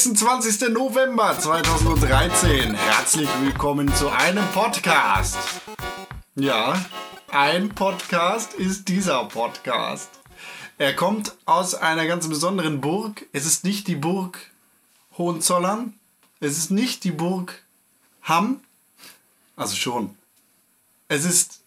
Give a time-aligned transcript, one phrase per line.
[0.00, 0.70] 26.
[0.70, 2.72] November 2013.
[2.72, 5.36] Herzlich willkommen zu einem Podcast.
[6.34, 6.82] Ja,
[7.30, 10.08] ein Podcast ist dieser Podcast.
[10.78, 13.26] Er kommt aus einer ganz besonderen Burg.
[13.34, 14.38] Es ist nicht die Burg
[15.18, 15.92] Hohenzollern.
[16.40, 17.62] Es ist nicht die Burg
[18.22, 18.60] Hamm.
[19.54, 20.16] Also schon.
[21.08, 21.60] Es ist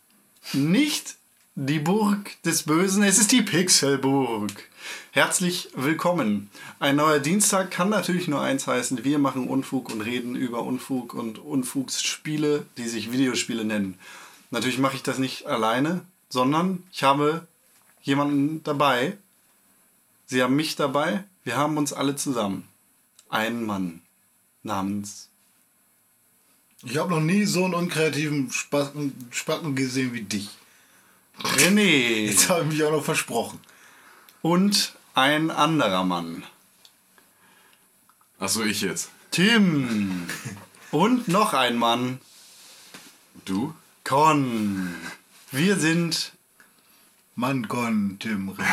[0.54, 1.18] nicht
[1.54, 4.52] die Burg des Bösen, es ist die Pixelburg.
[5.12, 6.50] Herzlich willkommen.
[6.84, 9.06] Ein neuer Dienstag kann natürlich nur eins heißen.
[9.06, 13.98] Wir machen Unfug und reden über Unfug und Unfugsspiele, die sich Videospiele nennen.
[14.52, 17.48] Natürlich mache ich das nicht alleine, sondern ich habe
[18.02, 19.18] jemanden dabei.
[20.26, 21.24] Sie haben mich dabei.
[21.46, 22.68] Wir haben uns alle zusammen.
[23.30, 24.02] Einen Mann
[24.62, 25.30] namens
[26.84, 30.50] Ich habe noch nie so einen unkreativen Spacken, Spacken gesehen wie dich.
[31.42, 33.62] René Jetzt habe ich mich auch noch versprochen.
[34.42, 36.44] und ein anderer Mann.
[38.44, 39.10] Achso, ich jetzt.
[39.32, 40.28] Tim
[40.92, 42.20] und noch ein Mann.
[43.46, 43.74] Du?
[44.04, 44.94] Con.
[45.50, 46.34] Wir sind
[47.36, 48.66] Mann, Gon, Tim, René.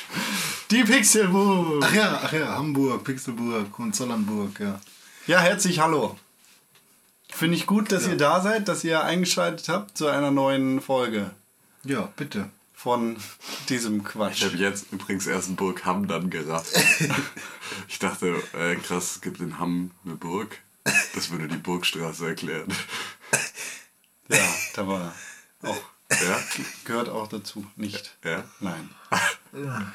[0.70, 1.84] die Pixelburg.
[1.84, 4.80] Ach ja, ach ja, Hamburg, Pixelburg und Zollernburg, ja.
[5.26, 6.18] Ja, herzlich hallo.
[7.28, 11.32] Finde ich gut, dass ihr da seid, dass ihr eingeschaltet habt zu einer neuen Folge
[11.84, 12.48] Ja, bitte.
[12.78, 13.16] Von
[13.68, 14.44] diesem Ich Quatsch.
[14.44, 16.72] habe jetzt übrigens erst in Burg Hamm dann gerafft.
[17.88, 20.58] ich dachte, äh, krass, es gibt in Hamm eine Burg.
[21.12, 22.72] Das würde die Burgstraße erklären.
[24.30, 25.14] Ja, da war
[25.62, 25.80] auch
[26.10, 26.38] Ja?
[26.84, 28.18] gehört auch dazu, nicht.
[28.22, 28.44] Ja?
[28.60, 28.90] Nein.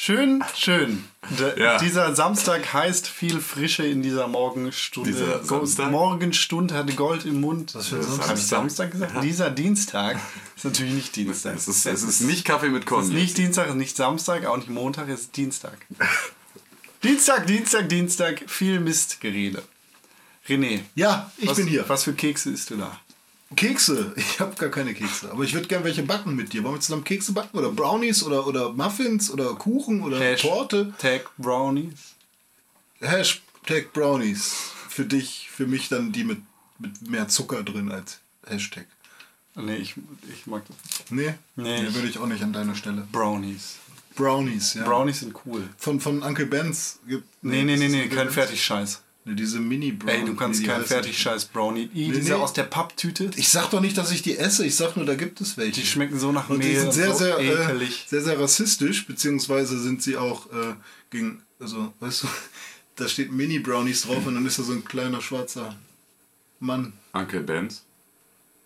[0.00, 1.02] Schön, schön.
[1.28, 1.76] D Ja.
[1.78, 5.10] Dieser Samstag heißt viel Frische in dieser Morgenstunde.
[5.10, 5.90] Dieser Samstag?
[5.90, 7.74] Morgenstunde hatte Gold im Mund.
[7.74, 8.46] Was für ein Habe ich Samstag?
[8.48, 9.24] Samstag gesagt?
[9.24, 10.20] Dieser Dienstag
[10.54, 11.56] ist natürlich nicht Dienstag.
[11.56, 13.02] Es ist, es ist nicht Kaffee mit Es Con.
[13.02, 15.76] ist nicht Dienstag, es ist nicht Samstag, auch nicht Montag, es ist Dienstag.
[17.02, 19.64] Dienstag, Dienstag, Dienstag, viel Mistgerede.
[20.48, 21.84] René, Ja, ich was, bin hier.
[21.88, 23.00] was für Kekse isst du da?
[23.56, 24.12] Kekse.
[24.16, 25.30] Ich habe gar keine Kekse.
[25.30, 26.62] Aber ich würde gerne welche backen mit dir.
[26.64, 27.56] Wollen wir zusammen Kekse backen?
[27.58, 28.22] Oder Brownies?
[28.22, 29.30] Oder, oder Muffins?
[29.30, 30.02] Oder Kuchen?
[30.02, 30.92] Oder Hash- Torte?
[30.98, 32.14] Tag Brownies.
[33.00, 34.52] Hashtag Brownies.
[34.88, 36.38] Für dich, für mich dann die mit,
[36.78, 38.86] mit mehr Zucker drin als Hashtag.
[39.54, 39.94] Nee, ich,
[40.32, 40.76] ich mag das.
[41.10, 41.34] Nee?
[41.56, 43.06] Nee, Nee, ich- würde ich auch nicht an deiner Stelle.
[43.12, 43.76] Brownies.
[44.14, 44.84] Brownies, ja.
[44.84, 45.68] Brownies sind cool.
[45.78, 47.24] Von, von Uncle Ben's gibt.
[47.42, 48.28] Nee, nee, nee, nee, kein?
[48.30, 49.00] Fertigscheiß.
[49.28, 50.20] Nee, diese Mini-Brownies.
[50.20, 51.90] Ey, du kannst keinen Fertigscheiß Brownie.
[51.94, 52.38] I, Nee, diese nee.
[52.38, 53.30] aus der Papptüte.
[53.36, 54.64] Ich sag doch nicht, dass ich die esse.
[54.64, 55.82] Ich sag nur, da gibt es welche.
[55.82, 56.80] Die schmecken so nach Und die Mehl.
[56.80, 60.74] sind sehr, so sehr, äh, sehr, sehr rassistisch, beziehungsweise sind sie auch äh,
[61.10, 62.28] gegen, also, weißt du,
[62.96, 65.76] da steht Mini-Brownies drauf und dann ist da so ein kleiner schwarzer
[66.58, 66.94] Mann.
[67.12, 67.84] Uncle Benz.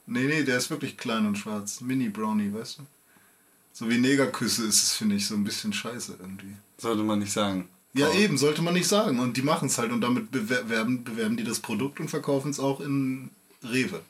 [0.07, 1.81] Nee, nee, der ist wirklich klein und schwarz.
[1.81, 2.83] Mini-Brownie, weißt du?
[3.73, 6.55] So wie Negerküsse ist es, finde ich, so ein bisschen scheiße irgendwie.
[6.79, 7.69] Sollte man nicht sagen.
[7.95, 8.15] Ja, Oh.
[8.15, 9.19] eben, sollte man nicht sagen.
[9.21, 12.59] Und die machen es halt und damit bewerben, bewerben die das Produkt und verkaufen es
[12.61, 13.31] auch in
[13.63, 14.01] Rewe.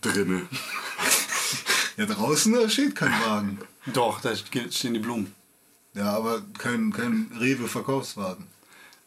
[0.00, 0.42] Drinne.
[1.98, 3.58] Ja, draußen da steht kein Wagen.
[3.94, 5.32] Doch, da stehen die Blumen.
[5.94, 8.46] Ja, aber kein, kein Rewe-Verkaufswagen.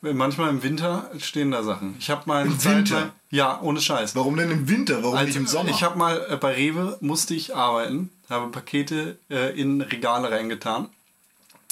[0.02, 1.96] Manchmal im Winter stehen da Sachen.
[2.00, 3.00] Ich habe mal Im Winter?
[3.02, 4.16] lang- Ja, ohne Scheiß.
[4.16, 5.04] Warum denn im Winter?
[5.04, 5.70] Warum nicht im Also, Sommer?
[5.70, 10.90] Ich habe mal äh, bei Rewe musste ich arbeiten, habe Pakete äh, in Regale reingetan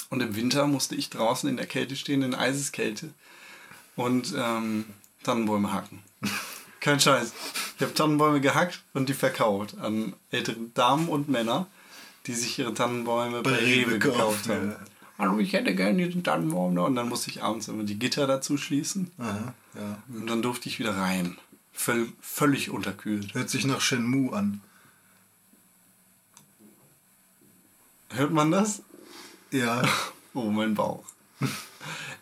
[0.10, 3.10] und im Winter musste ich draußen in der Kälte stehen, in Eiseskälte
[3.96, 4.86] und ähm,
[5.24, 6.00] Tannenbäume hacken.
[6.80, 7.34] Kein Scheiß.
[7.76, 11.68] Ich habe Tannenbäume gehackt und die verkauft an ältere Damen und Männer,
[12.26, 14.72] die sich ihre Tannenbäume bei, Rewe gekauft haben.
[14.72, 14.80] ja.
[15.20, 16.86] Hallo, ich hätte gerne diesen Tannenbaum noch.
[16.86, 19.12] Und dann musste ich abends immer die Gitter dazu schließen.
[19.18, 19.98] Aha, ja.
[20.14, 21.38] Und dann durfte ich wieder rein.
[21.74, 23.34] Völ völlig unterkühlt.
[23.34, 24.62] Hört sich nach Shenmue an.
[28.10, 28.84] Hört man das?
[29.52, 29.82] Ja.
[30.34, 31.04] Oh, mein Bauch.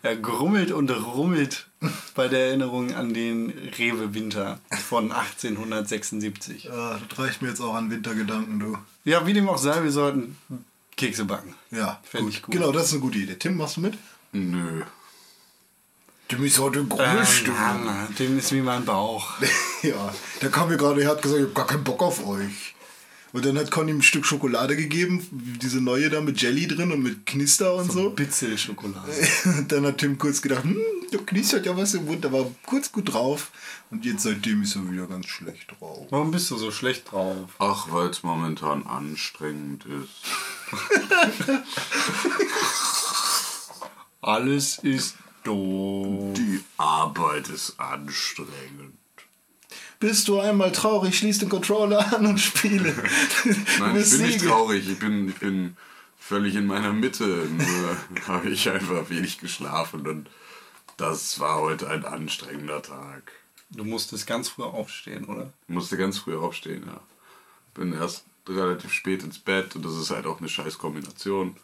[0.02, 1.66] Er grummelt und rummelt
[2.14, 6.64] bei der Erinnerung an den Rewe-Winter von 1876.
[6.64, 8.78] ja, das reicht mir jetzt auch an Wintergedanken, du.
[9.04, 10.36] Ja, wie dem auch sei, wir sollten
[10.96, 11.54] Kekse backen.
[11.70, 12.54] Ja, Fänd ich gut.
[12.54, 13.34] Genau, das ist eine gute Idee.
[13.36, 13.98] Tim, machst du mit?
[14.32, 14.82] Nö.
[16.28, 17.56] Tim ist heute Ähm, Grummelstimme.
[17.56, 19.34] ja, dem ist wie mein Bauch.
[19.82, 20.12] ja,
[20.42, 22.74] der kam mir gerade, er hat gesagt, ich hab gar keinen Bock auf euch.
[23.36, 25.22] Und dann hat Conny ihm ein Stück Schokolade gegeben,
[25.60, 28.08] diese neue da mit Jelly drin und mit Knister und so.
[28.08, 29.12] Bitzel-Schokolade.
[29.58, 30.78] Und dann hat Tim kurz gedacht, hm,
[31.12, 33.52] da knistert ja was im Mund, aber kurz gut drauf.
[33.90, 36.06] Und jetzt seitdem ist er wieder ganz schlecht drauf.
[36.08, 37.50] Warum bist du so schlecht drauf?
[37.58, 40.08] Ach, weil es momentan anstrengend ist.
[44.22, 46.32] Alles ist doof.
[46.38, 48.95] Die Arbeit ist anstrengend.
[49.98, 52.94] Bist du einmal traurig, schließ den Controller an und spiele.
[53.78, 54.46] Nein, ich bin nicht Siege.
[54.46, 54.88] traurig.
[54.88, 55.76] Ich bin, ich bin
[56.18, 57.24] völlig in meiner Mitte.
[57.24, 57.96] Nur
[58.26, 60.28] habe ich einfach wenig geschlafen und
[60.96, 63.32] das war heute ein anstrengender Tag.
[63.70, 65.52] Du musstest ganz früh aufstehen, oder?
[65.68, 67.00] Ich musste ganz früh aufstehen, ja.
[67.74, 71.56] Bin erst relativ spät ins Bett und das ist halt auch eine scheiß Kombination.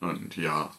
[0.00, 0.70] Und ja,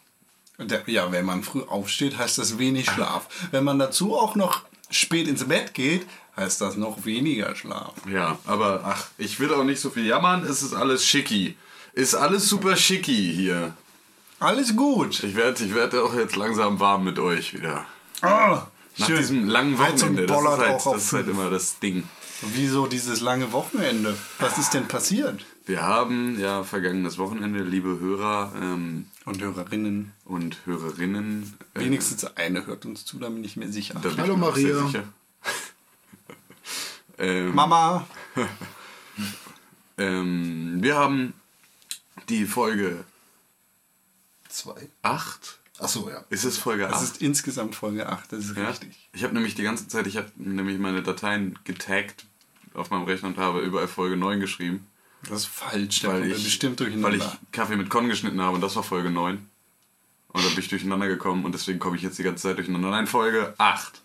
[0.86, 3.28] ja, wenn man früh aufsteht, heißt das wenig Schlaf.
[3.50, 6.06] Wenn man dazu auch noch spät ins Bett geht,
[6.40, 7.94] heißt das noch weniger Schlaf.
[8.10, 11.56] ja, aber ach, ich will auch nicht so viel jammern, es ist alles schicki.
[11.92, 13.74] Ist alles super schicki hier.
[14.38, 15.22] Alles gut.
[15.22, 17.84] Ich werde ich werd auch jetzt langsam warm mit euch wieder.
[18.22, 18.66] Ah,
[18.96, 19.18] Nach schön.
[19.18, 20.26] diesem langen Wochenende.
[20.26, 22.04] Das ist, halt, das ist halt immer das Ding.
[22.54, 24.16] Wieso dieses lange Wochenende?
[24.38, 25.44] Was ist denn passiert?
[25.66, 30.12] Wir haben ja vergangenes Wochenende, liebe Hörer ähm, Und Hörerinnen.
[30.24, 31.52] und Hörerinnen.
[31.74, 34.00] äh, Wenigstens eine hört uns zu, da bin ich mir sicher.
[34.16, 34.86] Hallo, Maria.
[34.86, 35.04] sicher.
[37.20, 38.06] Ähm, Mama,
[39.98, 41.34] ähm, wir haben
[42.28, 43.04] die Folge
[44.48, 44.88] Zwei.
[45.02, 45.58] 8.
[45.78, 46.24] Achso, ja.
[46.28, 46.92] Ist es Folge 8?
[46.94, 48.68] das ist insgesamt Folge 8, das ist Ja?
[48.68, 49.08] richtig.
[49.12, 52.26] Ich habe nämlich die ganze Zeit, ich habe nämlich meine Dateien getaggt
[52.74, 54.86] auf meinem Rechner und habe überall Folge 9 geschrieben.
[55.28, 57.16] Das ist falsch, Weil ich, bestimmt weil durcheinander.
[57.44, 59.46] ich Kaffee mit Con geschnitten habe und das war Folge 9.
[60.32, 62.90] Und da bin ich durcheinander gekommen und deswegen komme ich jetzt die ganze Zeit durcheinander.
[62.90, 64.00] Nein, Folge 8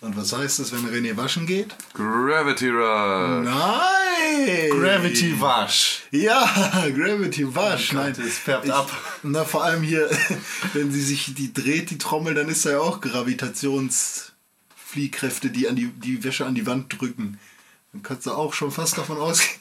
[0.00, 1.76] Und was heißt das, wenn René waschen geht?
[1.92, 3.44] Gravity Rush.
[3.44, 4.70] Nein!
[4.70, 6.04] Gravity Wash.
[6.10, 6.46] Ja,
[6.94, 7.92] Gravity Wash.
[7.92, 8.90] Oh Nein, es färbt ich, ab.
[9.22, 10.08] Na, vor allem hier,
[10.72, 15.76] wenn sie sich die dreht, die Trommel, dann ist da ja auch Gravitationsfliehkräfte, die an
[15.76, 17.38] die, die Wäsche an die Wand drücken.
[17.92, 19.60] Dann kannst du auch schon fast davon ausgehen.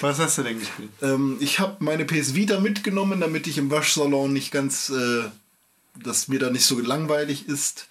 [0.00, 0.88] Was hast du denn gespielt?
[1.02, 5.24] Ähm, ich habe meine PS Vita mitgenommen, damit ich im Waschsalon nicht ganz, äh,
[6.02, 7.86] dass mir da nicht so langweilig ist.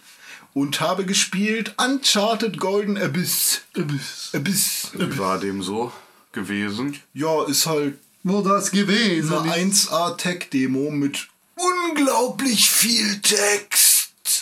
[0.53, 3.61] Und habe gespielt Uncharted Golden Abyss.
[3.75, 4.29] Abyss.
[4.33, 4.91] Abyss.
[4.93, 5.91] Wie war dem so
[6.31, 6.99] gewesen?
[7.13, 13.82] Ja, ist halt Wo das gewesen eine 1A Tech Demo mit unglaublich viel Text.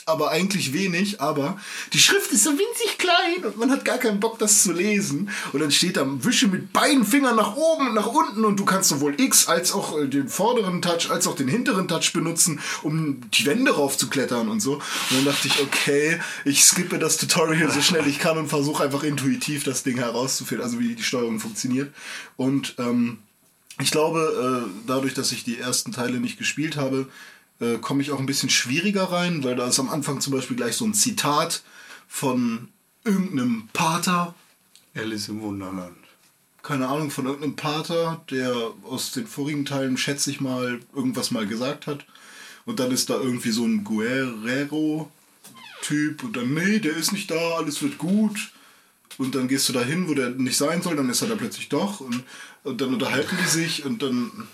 [0.06, 1.60] Aber eigentlich wenig, aber
[1.94, 5.30] die Schrift ist so winzig klein und man hat gar keinen Bock, das zu lesen.
[5.54, 8.66] Und dann steht da, wische mit beiden Fingern nach oben und nach unten und du
[8.66, 12.60] kannst sowohl X als auch äh, den vorderen Touch als auch den hinteren Touch benutzen,
[12.82, 14.74] um die Wände raufzuklettern und so.
[14.76, 18.84] Und dann dachte ich, okay, ich skippe das Tutorial so schnell ich kann und versuche
[18.84, 21.94] einfach intuitiv das Ding herauszufinden, also wie die Steuerung funktioniert.
[22.38, 23.20] Und ähm,
[23.80, 27.08] ich glaube, äh, dadurch, dass ich die ersten Teile nicht gespielt habe,
[27.62, 30.58] äh, komme ich auch ein bisschen schwieriger rein, weil da ist am Anfang zum Beispiel
[30.58, 31.64] gleich so ein Zitat
[32.08, 32.68] von
[33.06, 34.36] irgendeinem Pater,
[34.94, 35.96] Alice im Wunderland.
[36.64, 38.54] keine Ahnung, von irgendeinem Pater, der
[38.84, 42.06] aus den vorigen Teilen, schätze ich mal, irgendwas mal gesagt hat.
[42.66, 47.56] Und dann ist da irgendwie so ein Guerrero-Typ und dann, nee, der ist nicht da,
[47.58, 48.52] alles wird gut.
[49.18, 51.36] Und dann gehst du da hin, wo der nicht sein soll, dann ist er da
[51.36, 52.00] plötzlich doch.
[52.02, 52.24] Und,
[52.64, 54.48] und dann unterhalten die sich und dann.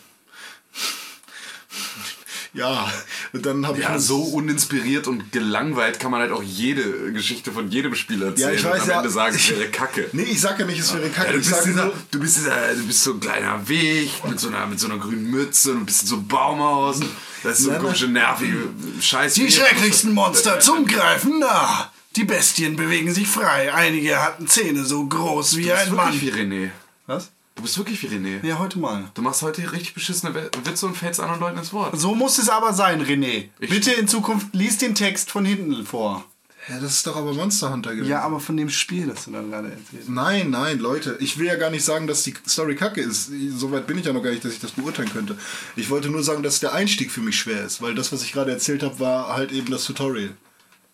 [2.58, 2.92] Ja,
[3.34, 7.14] und dann habe ich Ja, mir so uninspiriert und gelangweilt kann man halt auch jede
[7.14, 8.50] Geschichte von jedem Spiel erzählen.
[8.50, 8.98] Ja, ich weiß und am ja.
[8.98, 10.10] Ende sagen, es wäre Kacke.
[10.12, 11.34] Nee, ich sag ja nicht, es wäre Ja, kacke.
[11.34, 14.40] du, ich bist sage dieser, du, bist dieser, du bist so ein kleiner Wicht mit
[14.40, 17.00] so einer, mit so einer grünen Mütze und ein bisschen so Baumhaus.
[17.44, 18.58] Das ist so eine komische, nervige
[19.02, 19.36] Scheiß.
[19.36, 21.92] Die schrecklichsten Monster zum Greifen nah.
[22.16, 23.72] Die Bestien bewegen sich frei.
[23.72, 26.52] Einige hatten Zähne so groß wie Du ein wirklich wie Mann.
[26.52, 26.70] René.
[27.06, 27.30] Was?
[27.58, 28.46] Du bist wirklich wie René.
[28.46, 29.10] Ja, heute mal.
[29.16, 30.34] Du machst heute richtig beschissene
[30.64, 32.00] Witze und fällst anderen Leuten ins Wort.
[32.00, 33.50] So muss es aber sein, René.
[33.60, 36.24] Ich- Bitte in Zukunft lies den Text von hinten vor.
[36.70, 38.10] ja, das ist doch aber Monster Hunter gewesen.
[38.12, 40.08] Ja, aber von dem Spiel, das du dann gerade erzählst.
[40.10, 43.32] Nein, nein, Leute, ich will ja gar nicht sagen, dass die Story kacke ist.
[43.56, 45.36] Soweit bin ich ja noch gar nicht, dass ich das beurteilen könnte.
[45.76, 48.34] Ich wollte nur sagen, dass der Einstieg für mich schwer ist, weil das, was ich
[48.34, 50.30] gerade erzählt habe, war halt eben das Tutorial.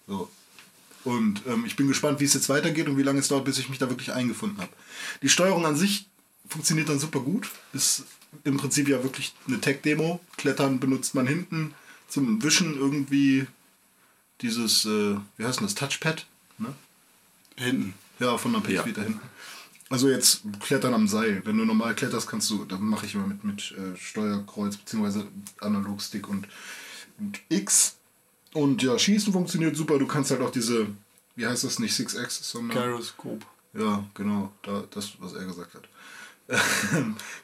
[0.08, 0.30] So.
[1.04, 3.58] Und ähm, ich bin gespannt, wie es jetzt weitergeht und wie lange es dauert, bis
[3.58, 4.72] ich mich da wirklich eingefunden habe.
[5.22, 6.08] Die Steuerung an sich
[6.54, 7.50] funktioniert dann super gut.
[7.74, 8.04] Ist
[8.44, 10.20] im Prinzip ja wirklich eine Tech-Demo.
[10.38, 11.74] Klettern benutzt man hinten
[12.08, 13.48] zum Wischen irgendwie
[14.42, 16.26] dieses, äh, wie heißt denn das, Touchpad?
[16.60, 16.74] Ne?
[17.56, 17.94] Hinten.
[18.20, 18.86] Ja, von der PS Ja.
[18.86, 19.22] Vita hinten.
[19.90, 21.42] Also jetzt klettern am Seil.
[21.46, 25.24] Wenn du normal kletterst, kannst du, dann mache ich immer mit, mit äh, Steuerkreuz bzw.
[25.60, 26.48] Analogstick und,
[27.20, 27.96] und X.
[28.54, 29.98] Und ja, Schießen funktioniert super.
[29.98, 30.88] Du kannst halt auch diese,
[31.36, 32.78] wie heißt das nicht, Six Axis, sondern.
[32.78, 33.46] Gyroscope.
[33.74, 35.88] Ja, genau, da, das, was er gesagt hat.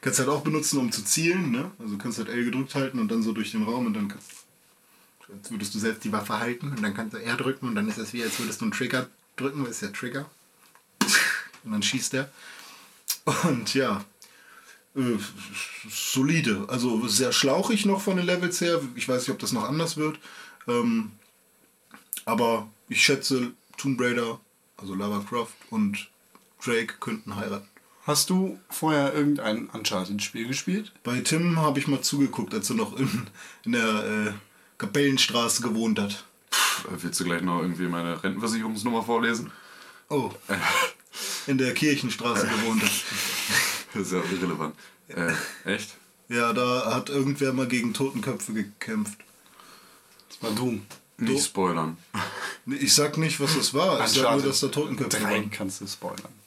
[0.00, 1.70] Kannst halt auch benutzen, um zu zielen, ne?
[1.78, 4.30] Also kannst halt L gedrückt halten und dann so durch den Raum und dann kannst,
[5.32, 7.88] als würdest du selbst die Waffe halten und dann kannst du R drücken und dann
[7.88, 10.28] ist es wie, als würdest du einen Trigger drücken, weil ist ja Trigger.
[11.64, 12.30] Und dann schießt er.
[13.44, 14.04] Und ja,
[14.96, 15.18] äh,
[15.88, 16.64] solide.
[16.68, 18.80] Also sehr schlauchig noch von den Levels her.
[18.94, 20.18] Ich weiß nicht, ob das noch anders wird.
[20.66, 21.12] Ähm,
[22.24, 24.40] aber ich schätze, Tomb Raider,
[24.76, 26.08] also Lara Croft und
[26.62, 27.68] Drake könnten heiraten.
[28.10, 30.90] Hast du vorher irgendein Uncharted-Spiel gespielt?
[31.04, 33.28] Bei Tim habe ich mal zugeguckt, als er noch in,
[33.64, 34.32] in der äh,
[34.78, 36.24] Kapellenstraße gewohnt hat.
[36.88, 39.52] Äh, Willst du gleich noch irgendwie meine Rentenversicherungsnummer vorlesen?
[40.08, 40.32] Oh.
[41.46, 42.90] In der Kirchenstraße gewohnt hat.
[43.94, 44.74] Das ist ja irrelevant.
[45.08, 45.32] Äh,
[45.64, 45.96] echt?
[46.28, 49.18] Ja, da hat irgendwer mal gegen Totenköpfe gekämpft.
[50.28, 50.82] Das war Doom.
[51.18, 51.96] Nicht spoilern.
[52.66, 54.04] Ich sag nicht, was das war.
[54.04, 55.50] Ich sag nur, dass da Totenköpfe waren.
[55.50, 56.39] kannst du spoilern.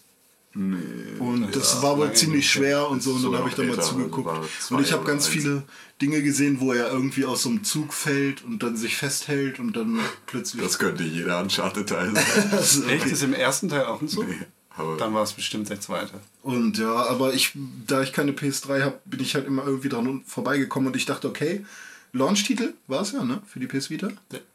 [0.55, 3.13] Und das war wohl ziemlich schwer und so.
[3.13, 4.29] Und dann habe ich da mal zugeguckt.
[4.69, 5.33] und ich habe ganz eins.
[5.33, 5.63] viele
[6.01, 9.75] Dinge gesehen, wo er irgendwie aus so einem Zug fällt und dann sich festhält und
[9.75, 10.61] dann plötzlich.
[10.61, 12.49] Das könnte jeder Uncharted-Teil sein.
[12.51, 13.05] Also, Echt?
[13.07, 14.23] Ist im ersten Teil auch so?
[14.23, 14.37] Nee,
[14.75, 16.19] aber Dann war es bestimmt der zweite.
[16.43, 17.53] Und ja, aber ich,
[17.87, 21.27] da ich keine PS3 habe, bin ich halt immer irgendwie dran vorbeigekommen und ich dachte,
[21.27, 21.65] okay,
[22.13, 23.41] Launch-Titel war es ja, ne?
[23.47, 24.09] Für die PS Vita.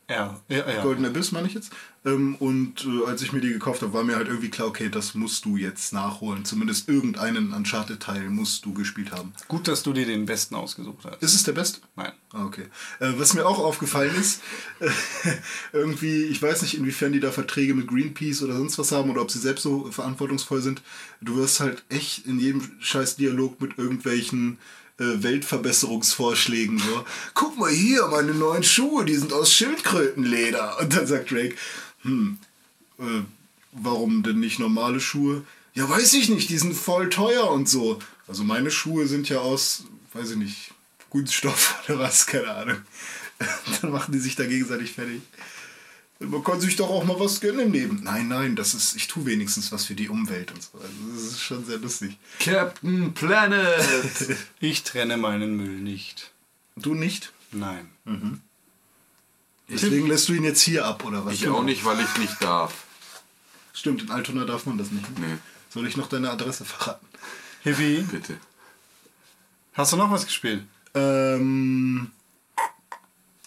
[0.09, 0.83] Ja, ja, ja.
[0.83, 1.71] Golden Abyss meine ich jetzt.
[2.07, 4.89] Ähm, und äh, als ich mir die gekauft habe, war mir halt irgendwie klar, okay,
[4.89, 6.47] das musst du jetzt nachholen.
[6.47, 9.35] Zumindest irgendeinen Uncharted-Teil musst du gespielt haben.
[9.49, 11.23] Gut, dass du dir den besten ausgesucht hast.
[11.23, 11.81] Ist es der beste?
[11.97, 12.13] Nein.
[12.33, 12.67] Ah, okay.
[13.01, 14.41] Äh, was mir auch aufgefallen ist,
[15.73, 19.21] irgendwie, ich weiß nicht, inwiefern die da Verträge mit Greenpeace oder sonst was haben oder
[19.21, 20.81] ob sie selbst so verantwortungsvoll sind.
[21.21, 24.59] Du wirst halt echt in jedem scheiß Dialog mit irgendwelchen
[24.99, 27.05] äh, Weltverbesserungsvorschlägen so.
[27.35, 30.81] Guck mal hier, meine neuen Schuhe, die sind aus Schildkrötenleder.
[30.81, 31.55] Und dann sagt Drake,
[32.03, 32.39] hm,
[32.99, 33.23] äh,
[33.73, 35.45] warum denn nicht normale Schuhe?
[35.75, 38.01] Ja, weiß ich nicht, die sind voll teuer und so.
[38.27, 40.71] Also meine Schuhe sind ja aus, weiß ich nicht,
[41.11, 42.79] Kunststoff oder was, keine Ahnung.
[43.81, 45.23] Dann machen die sich da gegenseitig fertig.
[46.21, 48.01] Man kann sich doch auch mal was gönnen im Leben.
[48.03, 50.79] Nein, nein, das ist, ich tue wenigstens was für die Umwelt und so.
[50.79, 52.19] Also das ist schon sehr lustig.
[52.41, 54.37] Captain Planet!
[54.61, 56.33] Ich trenne meinen Müll nicht.
[56.77, 57.33] Du nicht?
[57.53, 57.89] Nein.
[59.69, 61.35] Deswegen lässt du ihn jetzt hier ab, oder was?
[61.35, 62.85] Ich auch nicht, weil ich nicht darf.
[63.73, 65.19] Stimmt, in Altona darf man das nicht.
[65.21, 65.39] Nee,
[65.71, 67.07] Soll ich noch deine Adresse verraten?
[67.63, 68.39] Hippie, bitte.
[69.75, 70.65] hast du noch was gespielt?
[70.95, 72.11] Ähm.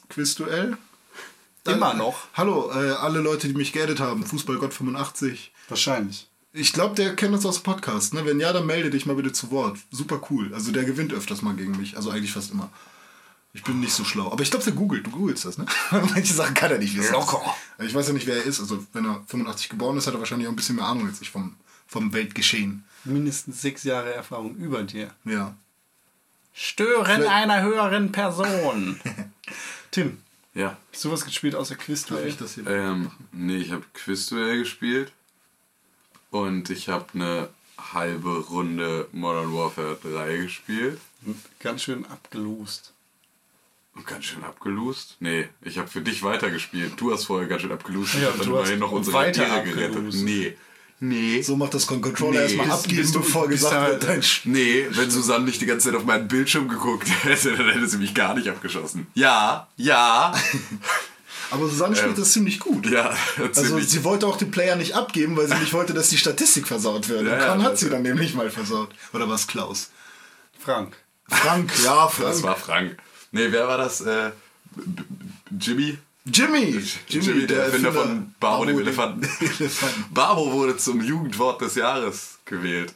[0.09, 0.77] Quizduell?
[1.65, 2.27] Immer noch.
[2.33, 4.25] Hallo, äh, alle Leute, die mich geaddet haben.
[4.25, 5.51] Fußballgott 85.
[5.69, 6.27] Wahrscheinlich.
[6.53, 8.13] Ich glaube, der kennt uns aus dem Podcast.
[8.13, 8.25] Ne?
[8.25, 9.77] Wenn ja, dann melde dich mal bitte zu Wort.
[9.91, 10.53] Super cool.
[10.53, 11.95] Also der gewinnt öfters mal gegen mich.
[11.95, 12.69] Also eigentlich fast immer.
[13.53, 14.31] Ich bin nicht so schlau.
[14.31, 15.05] Aber ich glaube, der googelt.
[15.05, 15.65] Du googelst das, ne?
[15.91, 17.13] Manche Sachen kann er nicht wissen.
[17.13, 17.41] Locker.
[17.79, 18.59] Ich weiß ja nicht, wer er ist.
[18.59, 21.21] Also wenn er 85 geboren ist, hat er wahrscheinlich auch ein bisschen mehr Ahnung als
[21.21, 21.55] ich vom,
[21.87, 22.83] vom Weltgeschehen.
[23.03, 25.11] Mindestens sechs Jahre Erfahrung über dir.
[25.25, 25.55] Ja.
[26.53, 28.99] Stören Vielleicht- einer höheren Person.
[29.91, 30.17] Tim,
[30.53, 30.77] Ja.
[30.91, 32.27] hast du was gespielt außer Quizduell?
[32.27, 32.67] ich das hier?
[32.67, 35.11] Ähm, nee, ich habe Quizduell gespielt.
[36.29, 37.49] Und ich habe eine
[37.93, 40.99] halbe Runde Modern Warfare 3 gespielt.
[41.59, 42.93] Ganz schön abgelost.
[43.93, 45.17] Und ganz schön abgelost.
[45.19, 46.93] Nee, ich habe für dich weitergespielt.
[46.95, 48.13] Du hast vorher ganz schön abgelost.
[48.13, 50.13] Ja, ich habe dann du hast immerhin noch unsere weiter Ehre gerettet.
[50.13, 50.57] Nee,
[51.03, 51.41] Nee.
[51.41, 52.43] So macht das Controller Nee.
[52.43, 55.65] erstmal abgeben, bist du- bevor bist gesagt wird, dein Sch Nee, wenn Susanne nicht die
[55.65, 59.07] ganze Zeit auf meinen Bildschirm geguckt hätte, dann hätte sie mich gar nicht abgeschossen.
[59.15, 60.31] Ja, ja,
[61.49, 62.89] Aber Susanne spielt das ziemlich gut.
[62.89, 63.89] ja, Also ziemlich.
[63.89, 67.09] sie wollte auch den Player nicht abgeben, weil sie nicht wollte, dass die Statistik versaut
[67.09, 67.25] wird.
[67.25, 68.89] Ja, Und ja, Con hat das- sie dann nämlich mal versaut.
[69.11, 69.89] Oder was, Klaus?
[70.63, 70.95] Frank.
[71.27, 72.29] Frank, ja, Frank.
[72.29, 72.97] das war Frank.
[73.31, 73.99] Nee, wer war das?
[74.01, 74.31] Äh,
[75.49, 76.81] B- Jimmy?
[77.07, 77.25] Jimmy.
[77.25, 79.27] Jimmy, der Erfinder von Barbo dem Elefanten.
[79.59, 80.05] Elefanten.
[80.13, 82.93] Barbo wurde zum Jugendwort des Jahres gewählt.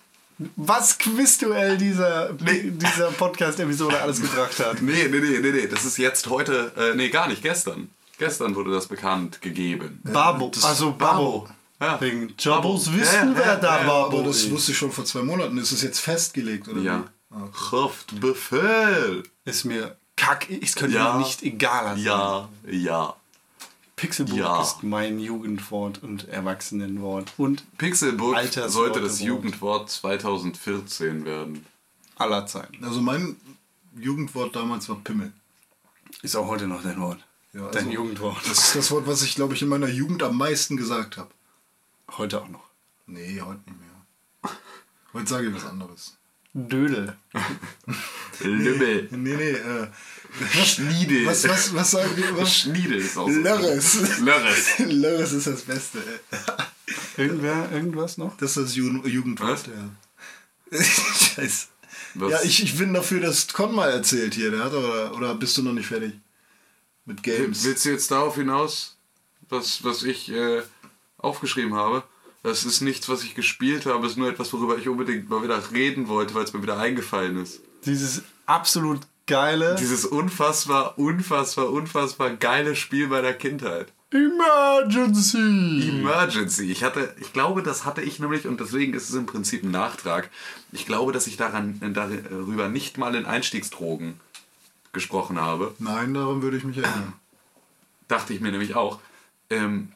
[0.58, 4.82] Was Quizduell dieser, dieser Podcast-Episode alles gebracht hat.
[4.82, 7.90] Nee, nee, nee, nee, nee, das ist jetzt heute, äh, nee, gar nicht, gestern.
[8.18, 10.02] Gestern wurde das bekannt gegeben.
[10.04, 10.52] Babo.
[10.64, 11.48] Also Babo.
[11.82, 12.00] Ja.
[12.02, 12.76] Wegen Babo.
[12.76, 15.58] wissen, Ja, ja, wer da Babo Aber das wusste ich schon vor zwei Monaten.
[15.58, 17.04] Ist es jetzt festgelegt, oder Ja.
[17.32, 17.52] wie?
[17.52, 19.24] Kraftbefehl.
[19.46, 21.14] Ist mir kack, es könnte Ja.
[21.14, 22.04] mir nicht egaler sein.
[22.04, 23.16] Ja, ja.
[23.96, 24.62] Pixelbook Ja.
[24.62, 27.32] ist mein Jugendwort und Erwachsenenwort.
[27.38, 29.28] Und Pixelbook Altersworte sollte das Wort.
[29.28, 31.66] Jugendwort 2014 werden.
[32.18, 32.82] aller Zeiten.
[32.86, 33.36] Also mein
[33.98, 35.34] Jugendwort damals war Pimmel.
[36.22, 37.20] Ist auch heute noch dein Wort.
[37.52, 38.38] Ja, dein also- Jugendwort.
[38.48, 41.30] Das ist das Wort, was ich, glaube ich, in meiner Jugend am meisten gesagt habe.
[42.18, 42.64] Heute auch noch.
[43.08, 44.52] Nee, heute nicht mehr.
[45.14, 46.15] Heute sage ich was anderes.
[46.58, 47.14] Dödel.
[48.40, 49.10] Lümmel.
[49.12, 49.88] Nee, nee, äh,
[50.64, 51.26] Schniedel.
[51.26, 52.38] was, was, was sagen wir?
[52.38, 52.56] Was?
[52.56, 53.40] Schniedel ist auch so.
[53.40, 54.20] Lörres.
[54.22, 54.80] Lörres.
[54.80, 56.00] Lörres ist das Beste.
[56.00, 57.26] ey.
[57.26, 58.38] Irgendwer, irgendwas noch?
[58.38, 59.70] Das ist das Ju Jugendwort,
[60.72, 60.80] Was?
[60.82, 60.82] ja.
[61.36, 61.68] Scheiße.
[62.14, 62.32] Was?
[62.32, 64.52] Ja, ich, ich bin dafür, dass Con mal erzählt hier.
[64.52, 66.14] Der hat oder, oder bist du noch nicht fertig?
[67.04, 67.66] Mit Games.
[67.66, 68.96] Willst du jetzt darauf hinaus,
[69.50, 70.62] was, was ich äh,
[71.18, 72.04] aufgeschrieben habe?
[72.46, 75.42] Das ist nichts, was ich gespielt habe, es ist nur etwas, worüber ich unbedingt mal
[75.42, 77.60] wieder reden wollte, weil es mir wieder eingefallen ist.
[77.86, 83.92] Dieses absolut geile Dieses unfassbar, unfassbar, unfassbar geile Spiel meiner Kindheit.
[84.12, 85.90] Emergency.
[85.90, 86.72] Emergency.
[86.72, 89.72] Ich hatte, ich glaube, das hatte ich nämlich und deswegen ist es im Prinzip ein
[89.72, 90.30] Nachtrag.
[90.72, 94.20] Ich glaube, dass ich daran, äh, darüber nicht mal in Einstiegsdrogen
[94.94, 95.74] gesprochen habe.
[95.80, 97.14] Nein, daran würde ich mich erinnern.
[98.08, 99.00] Dachte ich mir nämlich auch.
[99.50, 99.94] Ähm,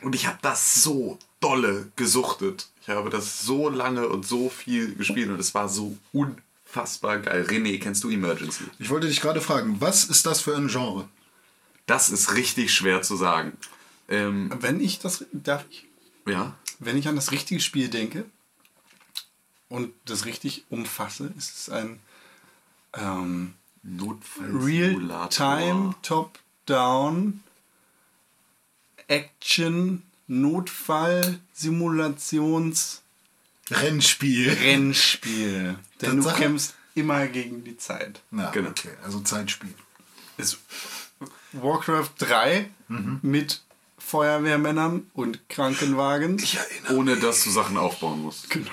[0.00, 2.68] und ich habe das so dolle gesuchtet.
[2.82, 7.46] Ich habe das so lange und so viel gespielt und es war so unfassbar geil.
[7.48, 8.64] René, kennst du Emergency?
[8.78, 11.08] Ich wollte dich gerade fragen, was ist das für ein Genre?
[11.86, 13.56] Das ist richtig schwer zu sagen.
[14.08, 15.86] Ähm, Wenn ich das, darf ich,
[16.26, 18.24] ja, wenn ich an das richtige Spiel denke
[19.68, 22.00] und das richtig umfasse, ist es ein
[22.94, 23.54] ähm.
[23.88, 27.40] Real-Time, Top-Down,
[29.06, 33.02] Action, Notfall, Simulations,
[33.70, 34.50] Rennspiel.
[34.52, 35.76] Rennspiel.
[36.00, 36.42] Denn du Tatsache?
[36.42, 38.20] kämpfst immer gegen die Zeit.
[38.30, 38.70] Na, Genau.
[38.70, 39.74] okay, also Zeitspiel.
[40.36, 40.58] Ist
[41.52, 42.68] Warcraft 3
[43.22, 43.62] mit
[43.98, 46.40] Feuerwehrmännern und Krankenwagen.
[46.90, 48.50] Ohne dass du Sachen aufbauen musst.
[48.50, 48.70] Genau.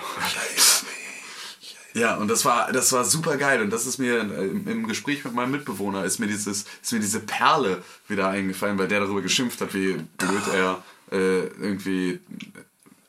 [1.95, 3.61] Ja, und das war, das war super geil.
[3.61, 6.91] Und das ist mir äh, im im Gespräch mit meinem Mitbewohner ist mir dieses, ist
[6.91, 12.19] mir diese Perle wieder eingefallen, weil der darüber geschimpft hat, wie blöd er äh, irgendwie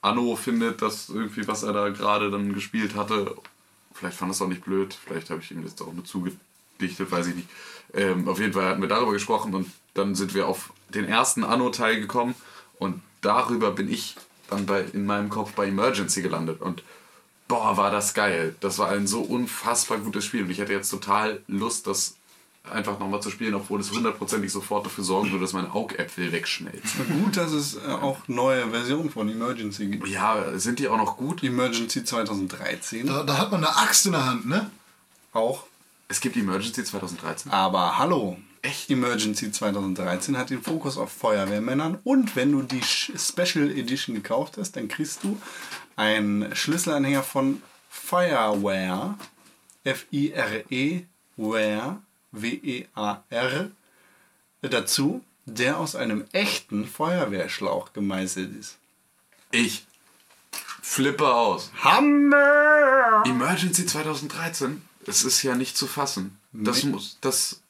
[0.03, 3.35] Anno findet, dass irgendwie, was er da gerade dann gespielt hatte.
[3.95, 7.29] Vielleicht fand es auch nicht blöd, vielleicht habe ich ihm das auch nur zugedichtet, weiß
[7.29, 7.49] ich nicht.
[7.95, 11.45] Ähm, auf jeden Fall hatten wir darüber gesprochen und dann sind wir auf den ersten
[11.45, 12.35] Anno-Teil gekommen
[12.79, 14.17] und darüber bin ich
[14.51, 16.83] dann bei, in meinem Kopf bei Emergency gelandet und
[17.49, 18.57] boah, war das geil.
[18.61, 22.17] Das war ein so unfassbar gutes Spiel und ich hätte jetzt total Lust, das
[22.71, 27.23] einfach nochmal zu spielen, obwohl es hundertprozentig sofort dafür sorgen würde, dass meine Augäpfel wegschmelzen.
[27.23, 30.09] Gut, dass es äh, auch neue Versionen von Emergency gibt.
[30.09, 31.43] Ja, sind die auch noch gut?
[31.43, 34.71] Emergency 2013 Da, da hat man eine Axt in der Hand, ne?
[35.35, 35.65] auch.
[36.09, 37.51] Es gibt Emergency 2013.
[37.51, 38.91] Aber hallo, Echt?
[38.91, 44.77] Emergency 2013 hat den Fokus auf Feuerwehrmännern und wenn du die Special Edition gekauft hast,
[44.77, 45.39] dann kriegst du
[45.97, 49.17] einen Schlüsselanhänger von Fireware,
[49.85, 51.05] F-I-R-E,
[51.37, 51.99] Ware,
[52.35, 53.71] W-E-A-R,
[54.63, 58.77] dazu, der aus einem echten Feuerwehrschlauch gemeißelt ist.
[59.51, 59.87] Ich
[60.83, 61.71] flippe aus.
[61.83, 63.23] Hammer!
[63.27, 66.39] Emergency 2013, es ist ja nicht zu fassen.
[66.53, 67.61] Das muss, das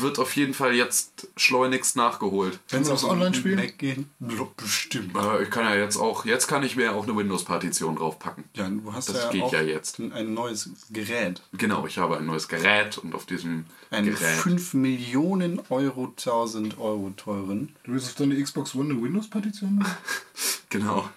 [0.00, 2.58] wird auf jeden Fall jetzt schleunigst nachgeholt.
[2.68, 3.56] Wenn du das online spielen?
[3.56, 4.10] Mac gehen?
[4.56, 5.14] Bestimmt.
[5.16, 8.44] Aber ich kann ja jetzt auch, jetzt kann ich mir auch eine Windows-Partition draufpacken.
[8.54, 9.98] Ja, du hast Das ja geht auch ja jetzt.
[9.98, 11.42] ein neues Gerät.
[11.52, 14.18] Genau, ich habe ein neues Gerät und auf diesem Ein Gerät.
[14.40, 19.96] 5 Millionen Euro, 1000 Euro teuren Du willst auf deine Xbox One eine Windows-Partition machen?
[20.68, 21.08] Genau.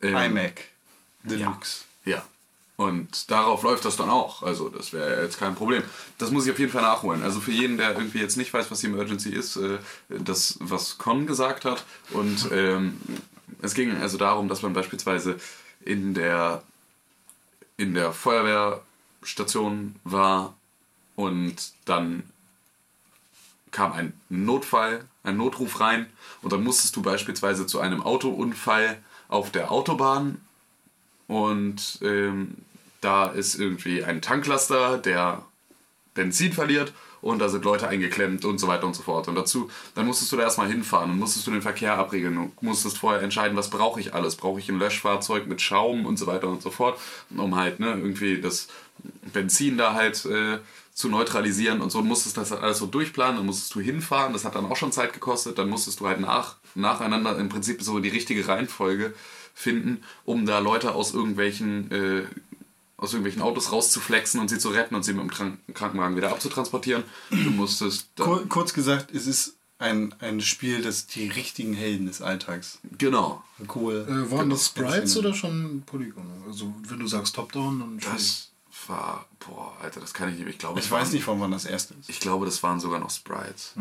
[0.00, 0.60] Ähm, iMac
[1.24, 1.84] Deluxe.
[2.04, 2.24] Ja.
[2.76, 4.42] Und darauf läuft das dann auch.
[4.42, 5.82] Also das wäre jetzt kein Problem.
[6.18, 7.22] Das muss ich auf jeden Fall nachholen.
[7.22, 10.98] Also für jeden, der irgendwie jetzt nicht weiß, was die Emergency ist, äh, das, was
[10.98, 13.00] Con gesagt hat und ähm,
[13.62, 15.38] es ging also darum, dass man beispielsweise
[15.80, 16.62] in der,
[17.76, 20.54] in der Feuerwehrstation war
[21.14, 22.24] und dann
[23.70, 26.06] kam ein Notfall, ein Notruf rein
[26.42, 30.40] und dann musstest du beispielsweise zu einem Autounfall auf der Autobahn
[31.26, 32.56] und ähm,
[33.00, 35.44] da ist irgendwie ein Tanklaster, der
[36.14, 39.28] Benzin verliert und da sind Leute eingeklemmt und so weiter und so fort.
[39.28, 42.34] Und dazu, dann musstest du da erstmal hinfahren und musstest du den Verkehr abregeln.
[42.34, 44.36] Du musstest vorher entscheiden, was brauche ich alles.
[44.36, 46.98] Brauche ich ein Löschfahrzeug mit Schaum und so weiter und so fort,
[47.36, 48.68] um halt ne, irgendwie das
[49.32, 50.58] Benzin da halt äh,
[50.94, 52.00] zu neutralisieren und so.
[52.00, 54.92] Du musstest das alles so durchplanen, dann musstest du hinfahren, das hat dann auch schon
[54.92, 55.58] Zeit gekostet.
[55.58, 59.14] Dann musstest du halt nach, nacheinander im Prinzip so die richtige Reihenfolge
[59.52, 62.22] finden, um da Leute aus irgendwelchen äh,
[62.98, 66.30] aus irgendwelchen Autos rauszuflexen und sie zu retten und sie mit dem Krank Krankenwagen wieder
[66.30, 67.04] abzutransportieren.
[67.30, 68.08] Du musstest.
[68.16, 72.78] Kur kurz gesagt, es ist ein, ein Spiel, das die richtigen Helden des Alltags.
[72.96, 73.42] Genau.
[73.74, 74.06] Cool.
[74.08, 76.26] Äh, waren das Sprites oder schon Polygone?
[76.46, 78.50] Also, wenn du sagst Top-Down, dann Das
[78.86, 79.26] war.
[79.46, 80.48] Boah, Alter, das kann ich nicht.
[80.48, 82.08] Ich glaube, Ich weiß waren- nicht, von wann das erste ist.
[82.08, 83.74] Ich glaube, das waren sogar noch Sprites.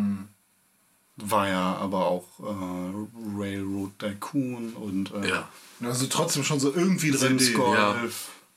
[1.17, 5.47] War ja aber auch äh, Railroad Tycoon und äh, Ja.
[5.81, 7.17] Also trotzdem schon so irgendwie 3D.
[7.17, 7.95] Simscore Ja.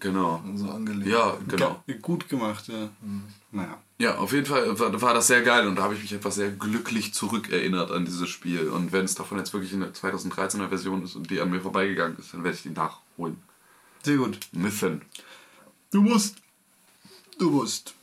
[0.00, 0.12] 11.
[0.12, 0.42] Genau.
[0.54, 1.08] So angelegt.
[1.11, 1.82] Ja, genau.
[1.87, 2.88] Ge- Gut gemacht, ja.
[3.50, 3.78] Naja.
[3.98, 6.37] Ja, auf jeden Fall war, war das sehr geil und da habe ich mich etwas
[6.37, 8.68] sehr glücklich zurückerinnert an dieses Spiel.
[8.68, 12.16] Und wenn es davon jetzt wirklich eine 2013er Version ist und die an mir vorbeigegangen
[12.18, 13.38] ist, dann werde ich die nachholen.
[14.04, 14.38] Sehr gut.
[14.52, 15.02] Müssen.
[15.90, 16.37] Du musst.
[17.38, 17.94] Du musst.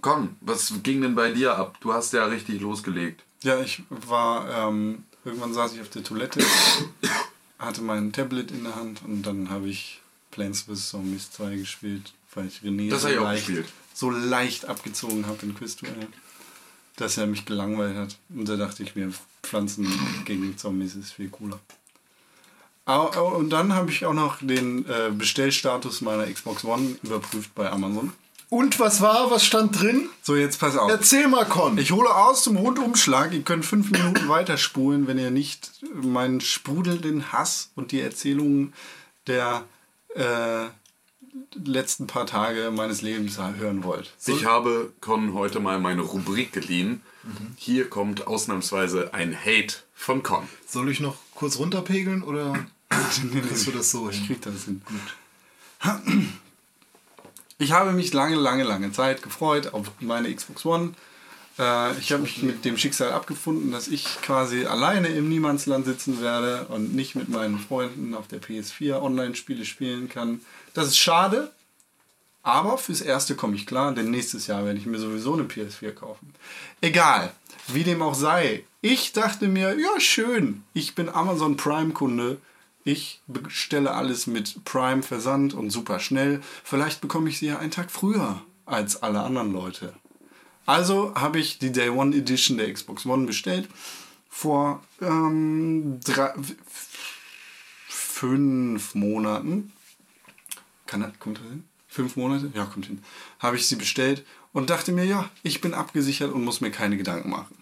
[0.00, 1.76] Komm, was ging denn bei dir ab?
[1.80, 3.22] Du hast ja richtig losgelegt.
[3.42, 6.40] Ja, ich war, ähm, irgendwann saß ich auf der Toilette,
[7.58, 10.01] hatte mein Tablet in der Hand und dann habe ich
[10.32, 10.90] Plants vs.
[10.90, 13.50] Zombies 2 gespielt, weil ich René Das so, ich leicht,
[13.94, 16.08] so leicht abgezogen habe in Quizduell,
[16.96, 18.16] dass er mich gelangweilt hat.
[18.34, 19.12] Und da dachte ich mir,
[19.44, 19.86] Pflanzen
[20.24, 21.60] gegen Zombies ist viel cooler.
[22.84, 28.12] Und dann habe ich auch noch den äh, Bestellstatus meiner Xbox One überprüft bei Amazon.
[28.48, 29.30] Und was war?
[29.30, 30.10] Was stand drin?
[30.20, 30.90] So, jetzt pass auf.
[30.90, 31.78] Erzähl mal, Con.
[31.78, 33.32] Ich hole aus zum Rundumschlag.
[33.32, 38.74] Ihr könnt fünf Minuten weiterspulen, wenn ihr nicht meinen sprudelnden Hass und die Erzählungen
[39.26, 39.64] der
[40.14, 40.66] äh,
[41.64, 44.12] letzten paar Tage meines Lebens hören wollt.
[44.26, 47.02] Ich habe Con heute mal meine Rubrik geliehen.
[47.56, 50.48] Hier kommt ausnahmsweise ein Hate von Con.
[50.66, 52.54] Soll ich noch kurz runterpegeln oder
[52.90, 54.26] kriegst du das so Ich hin?
[54.26, 54.82] krieg das hin.
[54.84, 54.98] Gut.
[57.58, 60.94] Ich habe mich lange, lange, lange Zeit gefreut auf meine Xbox One.
[61.58, 66.20] Äh, ich habe mich mit dem Schicksal abgefunden, dass ich quasi alleine im Niemandsland sitzen
[66.20, 70.40] werde und nicht mit meinen Freunden auf der PS4 Online-Spiele spielen kann.
[70.74, 71.50] Das ist schade,
[72.42, 75.92] aber fürs Erste komme ich klar, denn nächstes Jahr werde ich mir sowieso eine PS4
[75.92, 76.34] kaufen.
[76.80, 77.32] Egal,
[77.68, 78.64] wie dem auch sei.
[78.80, 82.38] Ich dachte mir, ja schön, ich bin Amazon Prime-Kunde.
[82.84, 86.42] Ich bestelle alles mit Prime Versand und super schnell.
[86.64, 89.94] Vielleicht bekomme ich sie ja einen Tag früher als alle anderen Leute.
[90.66, 93.68] Also habe ich die Day One Edition der Xbox One bestellt.
[94.28, 96.32] Vor ähm, drei,
[97.88, 99.72] fünf Monaten.
[100.86, 101.64] Kann das, kommt das hin?
[101.88, 102.50] Fünf Monate?
[102.54, 103.02] Ja, kommt hin.
[103.38, 106.96] Habe ich sie bestellt und dachte mir, ja, ich bin abgesichert und muss mir keine
[106.96, 107.56] Gedanken machen.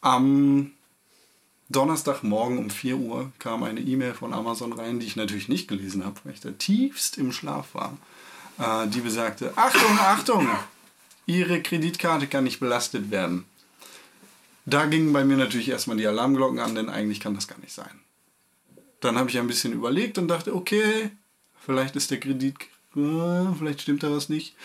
[0.00, 0.72] Am
[1.70, 6.04] Donnerstagmorgen um 4 Uhr kam eine E-Mail von Amazon rein, die ich natürlich nicht gelesen
[6.04, 7.96] habe, weil ich da tiefst im Schlaf war.
[8.58, 10.48] Äh, die besagte, Achtung, Achtung,
[11.28, 13.44] Ihre Kreditkarte kann nicht belastet werden.
[14.64, 17.72] Da gingen bei mir natürlich erstmal die Alarmglocken an, denn eigentlich kann das gar nicht
[17.72, 18.00] sein.
[19.00, 21.10] Dann habe ich ein bisschen überlegt und dachte, okay,
[21.64, 22.56] vielleicht ist der Kredit,
[22.96, 24.56] äh, vielleicht stimmt da was nicht.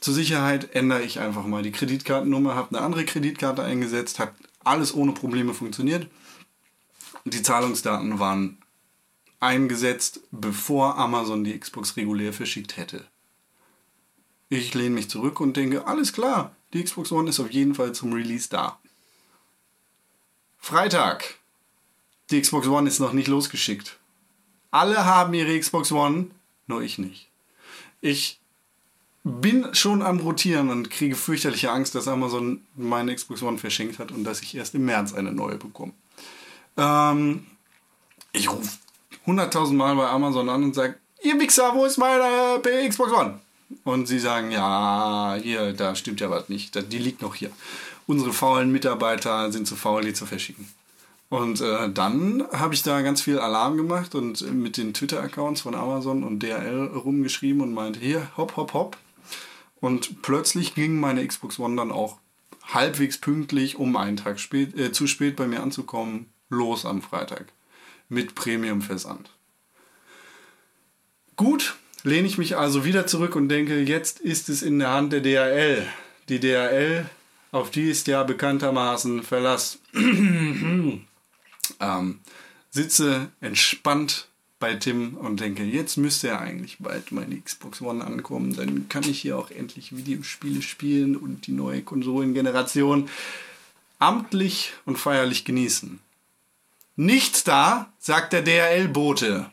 [0.00, 4.92] Zur Sicherheit ändere ich einfach mal die Kreditkartennummer, habe eine andere Kreditkarte eingesetzt, hat alles
[4.92, 6.08] ohne Probleme funktioniert.
[7.24, 8.58] Die Zahlungsdaten waren
[9.38, 13.06] eingesetzt, bevor Amazon die Xbox regulär verschickt hätte.
[14.52, 17.92] Ich lehne mich zurück und denke, alles klar, die Xbox One ist auf jeden Fall
[17.92, 18.80] zum Release da.
[20.58, 21.36] Freitag.
[22.30, 23.98] Die Xbox One ist noch nicht losgeschickt.
[24.72, 26.26] Alle haben ihre Xbox One,
[26.66, 27.28] nur ich nicht.
[28.00, 28.40] Ich
[29.22, 34.10] bin schon am Rotieren und kriege fürchterliche Angst, dass Amazon meine Xbox One verschenkt hat
[34.10, 35.92] und dass ich erst im März eine neue bekomme.
[36.76, 37.46] Ähm,
[38.32, 38.78] ich rufe
[39.26, 43.38] 100.000 Mal bei Amazon an und sage, ihr Wichser, wo ist meine Xbox One?
[43.84, 47.50] Und sie sagen, ja, hier, da stimmt ja was nicht, die liegt noch hier.
[48.06, 50.68] Unsere faulen Mitarbeiter sind zu faul, die zu verschicken.
[51.28, 55.76] Und äh, dann habe ich da ganz viel Alarm gemacht und mit den Twitter-Accounts von
[55.76, 58.96] Amazon und DRL rumgeschrieben und meinte, hier, hopp, hopp, hopp.
[59.80, 62.18] Und plötzlich ging meine Xbox One dann auch
[62.64, 67.52] halbwegs pünktlich, um einen Tag spät, äh, zu spät bei mir anzukommen, los am Freitag.
[68.10, 69.30] mit Premium-Versand.
[71.36, 75.12] Gut, lehne ich mich also wieder zurück und denke, jetzt ist es in der Hand
[75.12, 75.86] der DHL.
[76.28, 77.06] Die DHL,
[77.52, 79.78] auf die ist ja bekanntermaßen Verlass.
[79.94, 81.00] ähm,
[82.70, 84.28] sitze entspannt
[84.60, 88.54] bei Tim und denke, jetzt müsste ja eigentlich bald meine Xbox One ankommen.
[88.54, 93.08] Dann kann ich hier auch endlich Videospiele spielen und die neue Konsolengeneration
[93.98, 95.98] amtlich und feierlich genießen.
[96.96, 99.50] Nichts da, sagt der DHL-Bote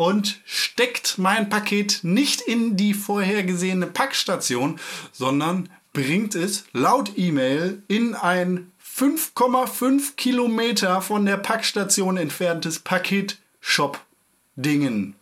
[0.00, 4.80] und steckt mein Paket nicht in die vorhergesehene Packstation,
[5.12, 15.16] sondern bringt es laut E-Mail in ein 5,5 Kilometer von der Packstation entferntes Paketshop-Dingen.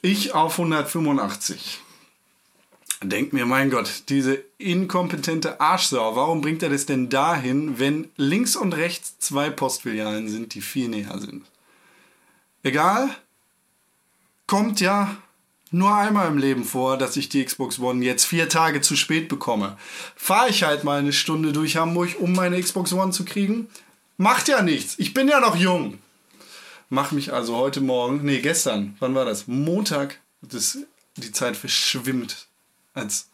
[0.00, 1.80] Ich auf 185.
[3.02, 8.56] Denk mir, mein Gott, diese inkompetente Arschsau, warum bringt er das denn dahin, wenn links
[8.56, 11.44] und rechts zwei Postfilialen sind, die viel näher sind?
[12.64, 13.14] Egal,
[14.46, 15.16] kommt ja
[15.70, 19.28] nur einmal im Leben vor, dass ich die Xbox One jetzt vier Tage zu spät
[19.28, 19.76] bekomme.
[20.16, 23.68] Fahre ich halt mal eine Stunde durch Hamburg, um meine Xbox One zu kriegen?
[24.16, 25.98] Macht ja nichts, ich bin ja noch jung.
[26.88, 29.46] Mach mich also heute Morgen, nee, gestern, wann war das?
[29.46, 30.78] Montag, das,
[31.16, 32.46] die Zeit verschwimmt
[32.94, 33.28] als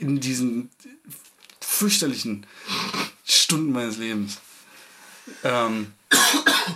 [0.00, 0.70] in diesen
[1.60, 2.46] fürchterlichen
[3.24, 4.38] Stunden meines Lebens.
[5.44, 5.92] Ähm,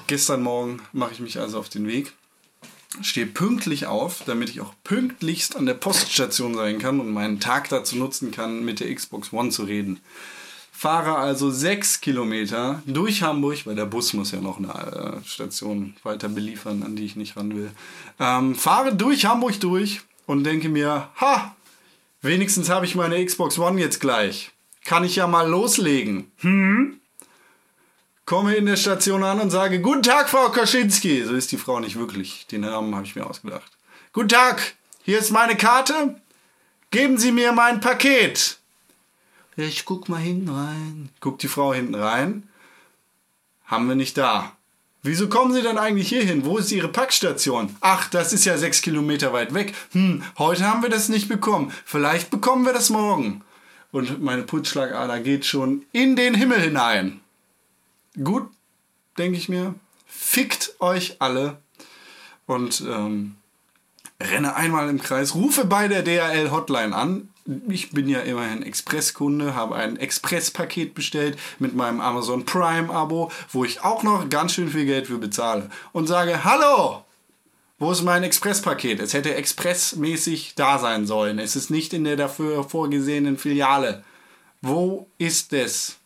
[0.07, 2.13] gestern Morgen mache ich mich also auf den Weg,
[3.03, 7.69] stehe pünktlich auf, damit ich auch pünktlichst an der Poststation sein kann und meinen Tag
[7.69, 10.01] dazu nutzen kann, mit der Xbox One zu reden.
[10.73, 15.97] Fahre also sechs Kilometer durch Hamburg, weil der Bus muss ja noch eine äh, Station
[16.03, 17.71] weiter beliefern, an die ich nicht ran will.
[18.21, 21.57] Ähm, fahre durch Hamburg durch und denke mir, ha,
[22.21, 24.51] wenigstens habe ich meine Xbox One jetzt gleich.
[24.85, 26.31] Kann ich ja mal loslegen.
[26.41, 27.01] Hm?
[28.27, 31.25] Komme in der Station an und sage, Guten Tag, Frau Koschinski.
[31.25, 32.47] So ist die Frau nicht wirklich.
[32.49, 33.73] Den Namen habe ich mir ausgedacht.
[34.13, 36.21] Guten Tag, hier ist meine Karte.
[36.91, 38.59] Geben Sie mir mein Paket.
[39.57, 41.09] Ich guck mal hinten rein.
[41.21, 42.49] Guckt die Frau hinten rein.
[43.65, 44.53] Haben wir nicht da.
[45.03, 46.45] Wieso kommen Sie denn eigentlich hier hin?
[46.45, 47.75] Wo ist Ihre Packstation?
[47.81, 49.73] Ach, das ist ja sechs Kilometer weit weg.
[49.93, 51.73] Hm, heute haben wir das nicht bekommen.
[51.85, 53.43] Vielleicht bekommen wir das morgen.
[53.93, 57.21] Und meine Putzschlagader geht schon in den Himmel hinein.
[58.23, 58.49] Gut,
[59.19, 59.75] denke ich mir.
[60.07, 61.59] Fickt euch alle.
[62.47, 63.37] Und ähm,
[64.21, 67.29] renne einmal im Kreis, rufe bei der DHL-Hotline an.
[67.69, 73.83] Ich bin ja immerhin Expresskunde, habe ein Expresspaket bestellt mit meinem Amazon Prime-Abo, wo ich
[73.83, 75.71] auch noch ganz schön viel Geld für bezahle.
[75.93, 77.05] Und sage, hallo,
[77.79, 79.01] wo ist mein Expresspaket?
[79.01, 81.39] Es hätte expressmäßig da sein sollen.
[81.39, 84.03] Es ist nicht in der dafür vorgesehenen Filiale.
[84.63, 85.99] Wo ist es?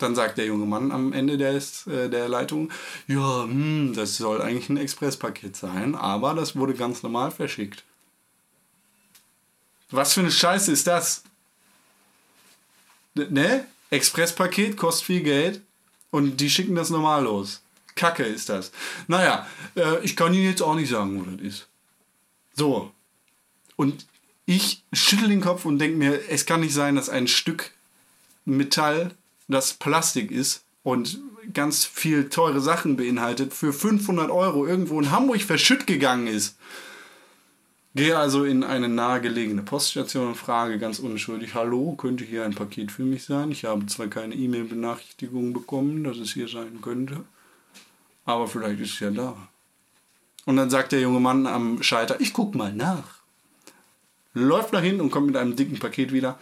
[0.00, 2.70] Dann sagt der junge Mann am Ende des, äh, der Leitung,
[3.06, 7.84] ja, hm, das soll eigentlich ein Expresspaket sein, aber das wurde ganz normal verschickt.
[9.90, 11.22] Was für eine Scheiße ist das?
[13.14, 13.66] Ne?
[13.90, 15.60] Expresspaket kostet viel Geld
[16.10, 17.60] und die schicken das normal los.
[17.94, 18.72] Kacke ist das.
[19.08, 21.68] Naja, äh, ich kann Ihnen jetzt auch nicht sagen, wo das ist.
[22.54, 22.92] So.
[23.76, 24.06] Und
[24.46, 27.72] ich schüttel den Kopf und denke mir, es kann nicht sein, dass ein Stück
[28.46, 29.14] Metall
[29.50, 31.20] das Plastik ist und
[31.52, 36.56] ganz viel teure Sachen beinhaltet, für 500 Euro irgendwo in Hamburg verschütt gegangen ist.
[37.94, 42.92] Gehe also in eine nahegelegene Poststation und frage ganz unschuldig, hallo, könnte hier ein Paket
[42.92, 43.50] für mich sein?
[43.50, 47.24] Ich habe zwar keine E-Mail-Benachrichtigung bekommen, dass es hier sein könnte,
[48.24, 49.36] aber vielleicht ist es ja da.
[50.46, 53.20] Und dann sagt der junge Mann am Schalter, ich guck mal nach.
[54.34, 56.38] Läuft hinten und kommt mit einem dicken Paket wieder.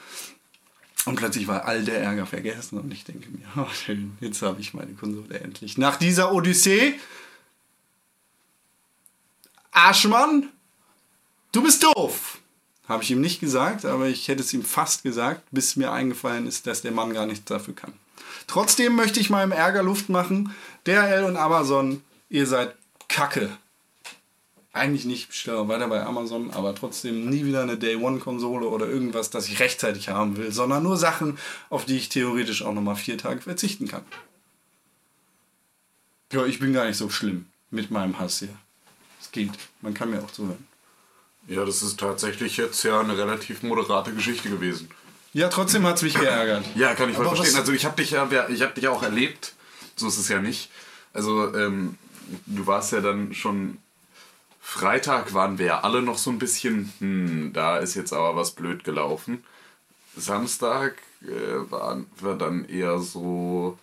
[1.04, 4.60] Und plötzlich war all der Ärger vergessen und ich denke mir, oh schön, jetzt habe
[4.60, 5.78] ich meine Konsole endlich.
[5.78, 6.98] Nach dieser Odyssee,
[9.70, 10.48] Arschmann,
[11.52, 12.38] du bist doof.
[12.88, 16.46] Habe ich ihm nicht gesagt, aber ich hätte es ihm fast gesagt, bis mir eingefallen
[16.46, 17.92] ist, dass der Mann gar nichts dafür kann.
[18.46, 20.54] Trotzdem möchte ich meinem Ärger Luft machen.
[20.86, 22.74] DHL und Amazon, ihr seid
[23.08, 23.56] Kacke
[24.78, 29.48] eigentlich nicht, bestelle weiter bei Amazon, aber trotzdem nie wieder eine Day-One-Konsole oder irgendwas, das
[29.48, 31.38] ich rechtzeitig haben will, sondern nur Sachen,
[31.70, 34.04] auf die ich theoretisch auch nochmal vier Tage verzichten kann.
[36.32, 38.54] Ja, ich bin gar nicht so schlimm mit meinem Hass hier.
[39.20, 39.52] Es geht.
[39.80, 40.66] Man kann mir auch zuhören.
[41.46, 44.90] Ja, das ist tatsächlich jetzt ja eine relativ moderate Geschichte gewesen.
[45.32, 46.64] Ja, trotzdem hat es mich geärgert.
[46.74, 47.56] Ja, kann ich voll verstehen.
[47.56, 49.54] Also ich habe dich ja, ich habe dich ja auch erlebt.
[49.96, 50.70] So ist es ja nicht.
[51.12, 51.96] Also ähm,
[52.46, 53.78] du warst ja dann schon
[54.70, 58.50] Freitag waren wir ja alle noch so ein bisschen, hm, da ist jetzt aber was
[58.50, 59.42] blöd gelaufen.
[60.14, 63.78] Samstag äh, waren wir dann eher so,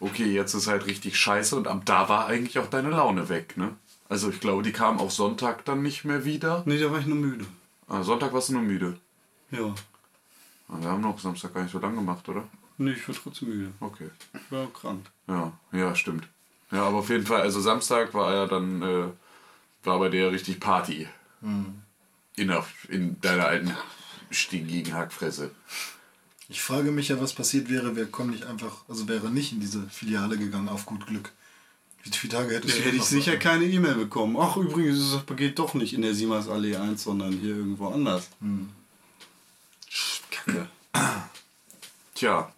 [0.00, 3.56] okay, jetzt ist halt richtig scheiße und ab da war eigentlich auch deine Laune weg,
[3.56, 3.76] ne?
[4.08, 6.64] Also ich glaube, die kam auch Sonntag dann nicht mehr wieder.
[6.66, 7.46] Nee, da war ich nur müde.
[7.86, 8.98] Ah, Sonntag warst du nur müde.
[9.52, 9.72] Ja.
[10.68, 12.48] Ah, Wir haben noch Samstag gar nicht so lang gemacht, oder?
[12.78, 13.72] Nee, ich war trotzdem müde.
[13.78, 14.10] Okay.
[14.34, 15.06] Ich war krank.
[15.28, 16.26] Ja, ja, stimmt.
[16.72, 19.06] Ja, aber auf jeden Fall, also Samstag war ja dann, äh,
[19.84, 21.08] war bei dir richtig Party.
[22.36, 23.74] In, der, in deiner alten
[24.30, 25.50] stinkigen Hackfresse.
[26.48, 29.60] Ich frage mich ja, was passiert wäre, wer kommt nicht einfach, also wäre nicht in
[29.60, 31.32] diese Filiale gegangen auf gut Glück.
[32.02, 34.36] Wie viele Tage hättest Da du hätte ich sicher keine E-Mail bekommen.
[34.38, 37.88] Ach, übrigens ist das Paket doch nicht in der Siemens Allee 1, sondern hier irgendwo
[37.88, 38.30] anders.
[40.30, 40.68] Kacke.
[42.14, 42.52] Tja,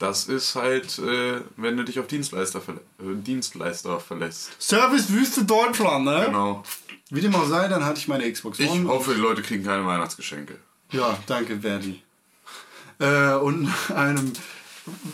[0.00, 4.50] das ist halt, äh, wenn du dich auf Dienstleister, verlä äh, Dienstleister verlässt.
[4.58, 6.24] Servicewüste Deutschland, ne?
[6.26, 6.64] Genau.
[7.10, 8.88] Wie dem auch sei, dann hatte ich meine Xbox Ich One.
[8.88, 10.56] hoffe, die Leute kriegen keine Weihnachtsgeschenke.
[10.90, 12.02] Ja, danke, Verdi.
[12.98, 14.32] Äh, und einem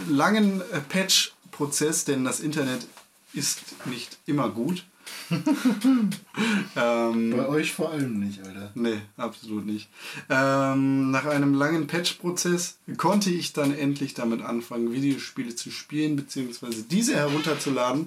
[0.09, 2.87] langen äh, Patch-Prozess, denn das Internet
[3.33, 4.85] ist nicht immer gut.
[6.77, 8.71] ähm, Bei euch vor allem nicht, Alter.
[8.75, 9.89] Nee, absolut nicht.
[10.29, 16.83] Ähm, nach einem langen Patch-Prozess konnte ich dann endlich damit anfangen, Videospiele zu spielen, beziehungsweise
[16.85, 18.07] diese herunterzuladen.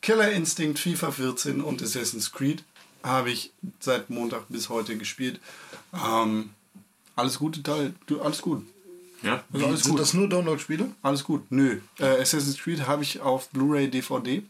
[0.00, 2.62] Killer Instinct, FIFA 14 und Assassin's Creed
[3.02, 5.40] habe ich seit Montag bis heute gespielt.
[5.92, 6.50] Ähm,
[7.16, 8.64] alles gute Teil, du, alles gut.
[9.22, 9.42] Ja?
[9.52, 10.00] Also alles Sind gut.
[10.00, 10.92] das nur Download-Spiele?
[11.02, 11.50] Alles gut.
[11.50, 11.80] Nö.
[11.98, 14.42] Äh, Assassin's Creed habe ich auf Blu-ray DVD.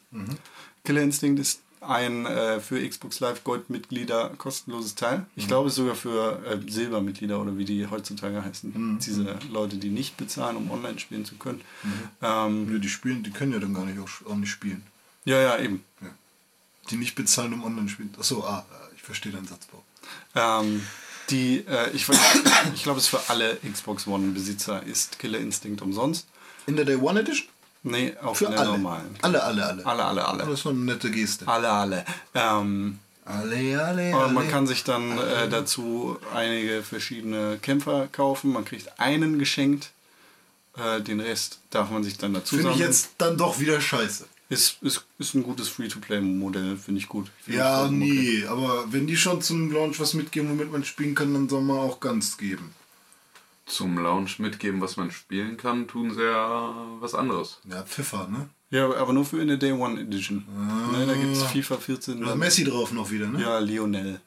[0.84, 5.26] Killer Instinct ist ein äh, für Xbox Live Gold-Mitglieder kostenloses Teil.
[5.36, 8.98] Ich glaube, es ist sogar für äh, Silbermitglieder oder wie die heutzutage heißen.
[9.04, 11.60] Diese Leute, die nicht bezahlen, um online spielen zu können.
[12.22, 14.82] Ähm, Nö, die spielen, die können ja dann gar nicht auch, auch nicht spielen.
[15.24, 15.84] ja, ja, eben.
[16.90, 18.14] Die nicht bezahlen, um online spielen.
[18.18, 18.64] Achso, ah,
[18.96, 19.84] ich verstehe deinen Satzbau.
[20.34, 20.82] Ähm,
[21.30, 22.06] die, äh, ich,
[22.74, 26.26] ich glaube, es für alle Xbox One-Besitzer ist Killer Instinct umsonst.
[26.66, 27.48] In der Day One Edition?
[27.82, 28.70] Nee, auch Für der alle.
[28.70, 29.16] normalen.
[29.22, 29.86] Alle, alle, alle.
[29.86, 30.44] Alle, alle, alle.
[30.44, 31.46] Das ist noch eine nette Geste.
[31.46, 32.04] Alle, alle.
[32.34, 38.52] Ähm, Alle, alle, Und man kann sich dann äh, dazu einige verschiedene Kämpfer kaufen.
[38.52, 39.90] Man kriegt einen geschenkt.
[40.76, 44.26] Äh, den Rest darf man sich dann dazu Finde ich jetzt dann doch wieder scheiße.
[44.50, 47.26] Ist, ist, ist ein gutes Free-to-Play-Modell, finde ich gut.
[47.42, 47.92] Find ich Ja, okay.
[47.92, 51.60] nee, aber wenn die schon zum Launch was mitgeben, womit man spielen kann, dann soll
[51.60, 52.72] man auch ganz geben.
[53.68, 57.60] Zum Lounge mitgeben, was man spielen kann, tun sie ja was anderes.
[57.68, 58.48] Ja, Pfiffer, ne?
[58.70, 60.44] Ja, aber nur für in der Day One Edition.
[60.92, 62.20] Ne, da gibt es FIFA 14.
[62.20, 63.40] Da Messi drauf noch wieder, ne?
[63.40, 64.20] Ja, Lionel.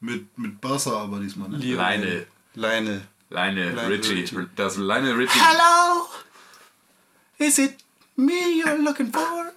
[0.00, 1.58] Mit, mit Barca aber diesmal, ne?
[1.58, 2.00] Lionel.
[2.00, 2.26] Lionel.
[2.54, 3.02] Lionel.
[3.28, 4.14] Leine Lionel Richie.
[4.14, 4.46] Richie.
[4.54, 5.38] Das Leine Richie.
[5.38, 6.06] Hello!
[7.38, 7.76] Is it
[8.14, 9.52] me you're looking for?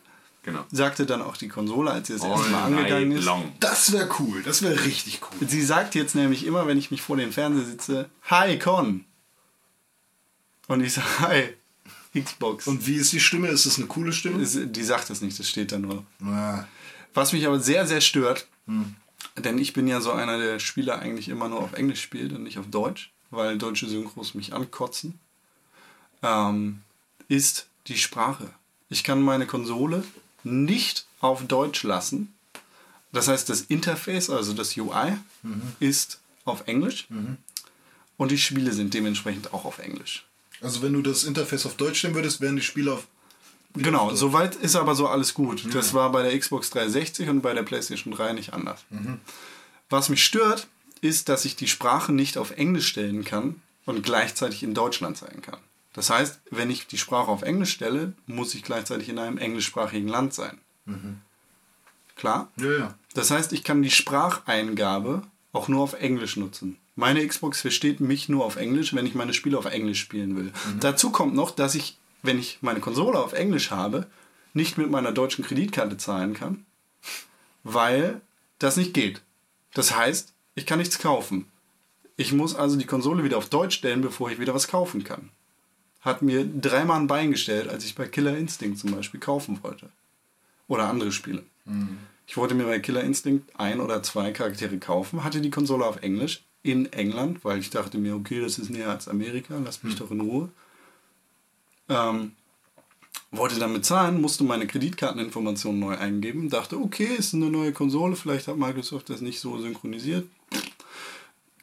[0.50, 0.66] Genau.
[0.72, 3.26] Sagte dann auch die Konsole, als sie das erste Mal angegangen ist.
[3.26, 3.52] long.
[3.60, 5.48] Das wäre cool, das wäre richtig cool.
[5.48, 9.06] Sie sagt jetzt nämlich immer, wenn ich mich vor dem Fernseher sitze, Hi Con.
[10.68, 12.68] Und ich sage, Hi Xbox.
[12.68, 13.48] Und wie ist die Stimme?
[13.50, 14.44] Ist das eine coole Stimme?
[14.46, 16.04] Die sagt das nicht, das steht da nur.
[16.24, 16.66] Ah,
[17.14, 18.48] Was mich aber sehr, sehr stört,
[19.38, 22.44] denn ich bin ja so einer der Spieler eigentlich immer nur auf Englisch spielt und
[22.44, 25.20] nicht auf Deutsch, weil deutsche Synchros mich ankotzen,
[26.24, 26.82] ähm,
[27.28, 28.50] ist die Sprache.
[28.90, 30.04] Ich kann meine Konsole
[30.44, 32.34] nicht auf Deutsch lassen.
[33.12, 35.18] Das heißt, das Interface, also das UI,
[35.80, 37.08] ist auf Englisch
[38.18, 40.26] und die Spiele sind dementsprechend auch auf Englisch.
[40.62, 43.08] Also wenn du das Interface auf Deutsch stellen würdest, wären die Spiele auf...
[43.76, 45.74] Genau, soweit ist aber so alles gut.
[45.74, 48.84] Das war bei der Xbox 360 und bei der PlayStation 3 nicht anders.
[49.90, 50.68] Was mich stört,
[51.02, 55.42] ist, dass ich die Sprache nicht auf Englisch stellen kann und gleichzeitig in Deutschland sein
[55.42, 55.60] kann.
[55.94, 60.08] Das heißt, wenn ich die Sprache auf Englisch stelle, muss ich gleichzeitig in einem englischsprachigen
[60.08, 60.60] Land sein.
[62.16, 62.52] Klar?
[62.58, 62.96] Ja, ja.
[63.14, 66.78] Das heißt, ich kann die Spracheingabe auch nur auf Englisch nutzen.
[66.96, 70.52] Meine Xbox versteht mich nur auf Englisch, wenn ich meine Spiele auf Englisch spielen will.
[70.80, 74.08] Dazu kommt noch, dass ich, wenn ich meine Konsole auf Englisch habe,
[74.54, 76.66] nicht mit meiner deutschen Kreditkarte zahlen kann,
[77.64, 78.22] weil
[78.60, 79.22] das nicht geht.
[79.74, 81.46] Das heißt, ich kann nichts kaufen.
[82.18, 85.30] Ich muss also die Konsole wieder auf Deutsch stellen, bevor ich wieder was kaufen kann.
[86.02, 89.90] Hat mir dreimal ein Bein gestellt, als ich bei Killer Instinct zum Beispiel kaufen wollte.
[90.68, 91.44] Oder andere Spiele.
[92.28, 96.02] Ich wollte mir bei Killer Instinct ein oder zwei Charaktere kaufen, hatte die Konsole auf
[96.04, 99.96] Englisch in England, weil ich dachte mir, okay, das ist näher als Amerika, lass mich
[99.96, 100.50] doch in Ruhe.
[101.88, 102.34] Ähm,
[103.32, 108.48] wollte dann bezahlen, musste meine Kreditkarteninformationen neu eingeben, dachte, okay, ist eine neue Konsole, vielleicht
[108.48, 110.28] hat Microsoft das nicht so synchronisiert.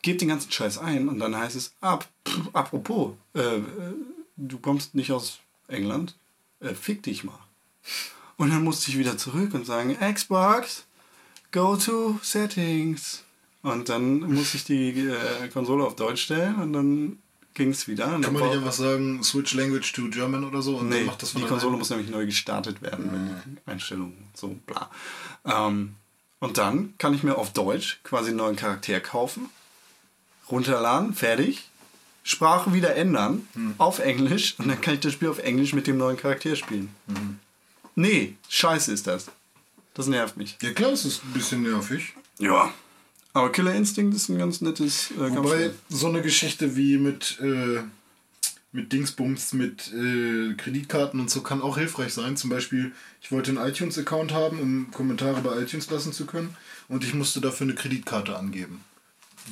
[0.03, 2.09] Gebt den ganzen Scheiß ein und dann heißt es, ab,
[2.53, 3.63] apropos, äh, äh,
[4.37, 6.15] du kommst nicht aus England,
[6.61, 7.39] äh, fick dich mal.
[8.37, 10.85] Und dann musste ich wieder zurück und sagen, Xbox,
[11.53, 13.25] go to Settings.
[13.63, 17.19] Und dann musste ich die äh, Konsole auf Deutsch stellen und dann
[17.55, 18.07] ging es wieder.
[18.21, 21.23] Kann man nicht einfach sagen, switch language to German oder so und Nee, dann macht
[21.23, 21.43] das die?
[21.43, 23.27] Konsole muss nämlich neu gestartet werden, wenn
[23.57, 24.91] die Einstellungen so bla.
[25.45, 25.95] Ähm,
[26.39, 29.49] und dann kann ich mir auf Deutsch quasi einen neuen Charakter kaufen,
[30.51, 31.69] runterladen, fertig,
[32.27, 33.75] Sprache wieder ändern Hm.
[33.79, 36.89] auf Englisch und dann kann ich das Spiel auf Englisch mit dem neuen Charakter spielen.
[37.07, 37.39] Hm.
[37.95, 39.27] Nee, scheiße ist das.
[39.95, 40.59] Das nervt mich.
[40.61, 42.15] Ja klar, es ist ein bisschen nervig.
[42.41, 42.75] Ja.
[43.33, 47.83] Aber Killer Instinct ist ein ganz nettes äh, Wobei so eine Geschichte wie mit, äh,
[48.73, 52.37] mit Dingsbums, mit äh, Kreditkarten und so kann auch hilfreich sein.
[52.37, 56.57] Zum Beispiel, ich wollte einen iTunes-Account haben, um Kommentare bei iTunes lassen zu können.
[56.89, 58.81] Und ich musste dafür eine Kreditkarte angeben,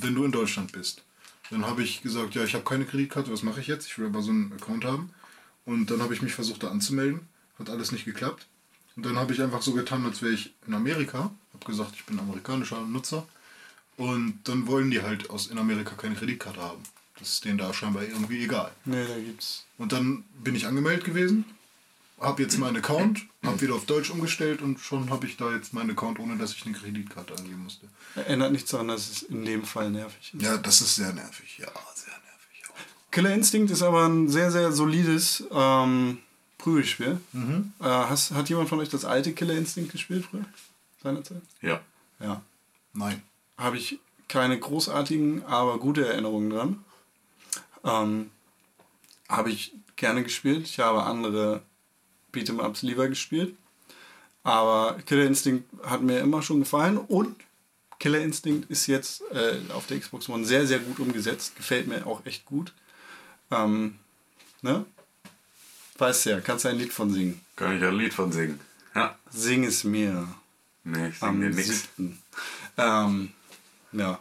[0.00, 1.02] wenn du in Deutschland bist.
[1.50, 3.86] Dann habe ich gesagt, ja, ich habe keine Kreditkarte, was mache ich jetzt?
[3.86, 5.10] Ich will aber so einen Account haben.
[5.64, 7.20] Und dann habe ich mich versucht, da anzumelden.
[7.58, 8.46] Hat alles nicht geklappt.
[8.96, 11.30] Und dann habe ich einfach so getan, als wäre ich in Amerika.
[11.52, 13.26] Habe gesagt, ich bin amerikanischer Nutzer.
[13.96, 16.82] Und dann wollen die halt aus in Amerika keine Kreditkarte haben.
[17.18, 18.72] Das ist denen da scheinbar irgendwie egal.
[18.84, 19.64] Nee, da gibt's.
[19.78, 21.44] Und dann bin ich angemeldet gewesen,
[22.20, 25.74] habe jetzt meinen Account, habe wieder auf Deutsch umgestellt und schon habe ich da jetzt
[25.74, 27.88] meinen Account, ohne dass ich eine Kreditkarte angeben musste.
[28.26, 30.42] Ändert nichts daran, dass es in dem Fall nervig ist.
[30.42, 31.58] Ja, das ist sehr nervig.
[31.58, 32.62] Ja, sehr nervig.
[33.10, 36.18] Killer Instinct ist aber ein sehr, sehr solides ähm,
[36.58, 37.20] Prügelspiel.
[37.32, 40.44] Äh, hast, hat jemand von euch das alte Killer Instinct gespielt früher?
[41.02, 41.42] Seinerzeit?
[41.60, 41.80] Ja.
[42.20, 42.42] Ja.
[42.92, 43.22] Nein.
[43.58, 43.98] Habe ich
[44.28, 46.84] keine großartigen, aber gute Erinnerungen dran.
[47.84, 48.30] Ähm,
[49.28, 50.66] habe ich gerne gespielt.
[50.66, 51.62] Ich habe andere
[52.34, 53.54] Beat'em-Ups lieber gespielt.
[54.42, 57.36] Aber Killer Instinct hat mir immer schon gefallen und
[57.98, 61.56] Killer Instinct ist jetzt äh, auf der Xbox One sehr, sehr gut umgesetzt.
[61.56, 62.74] Gefällt mir auch echt gut.
[63.50, 63.98] Ähm,
[64.60, 64.84] ne?
[65.96, 67.40] Weißt ja, kannst du ein Lied von singen.
[67.56, 68.60] Kann ich ein Lied von singen?
[68.94, 69.16] Ja.
[69.30, 70.28] Sing es mir
[70.84, 71.88] Nee, ich sing am dir nichts.
[71.96, 72.22] 7.
[72.76, 73.32] Ähm,
[73.92, 74.18] ja.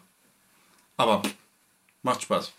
[0.95, 1.21] Aber
[2.01, 2.53] macht Spaß.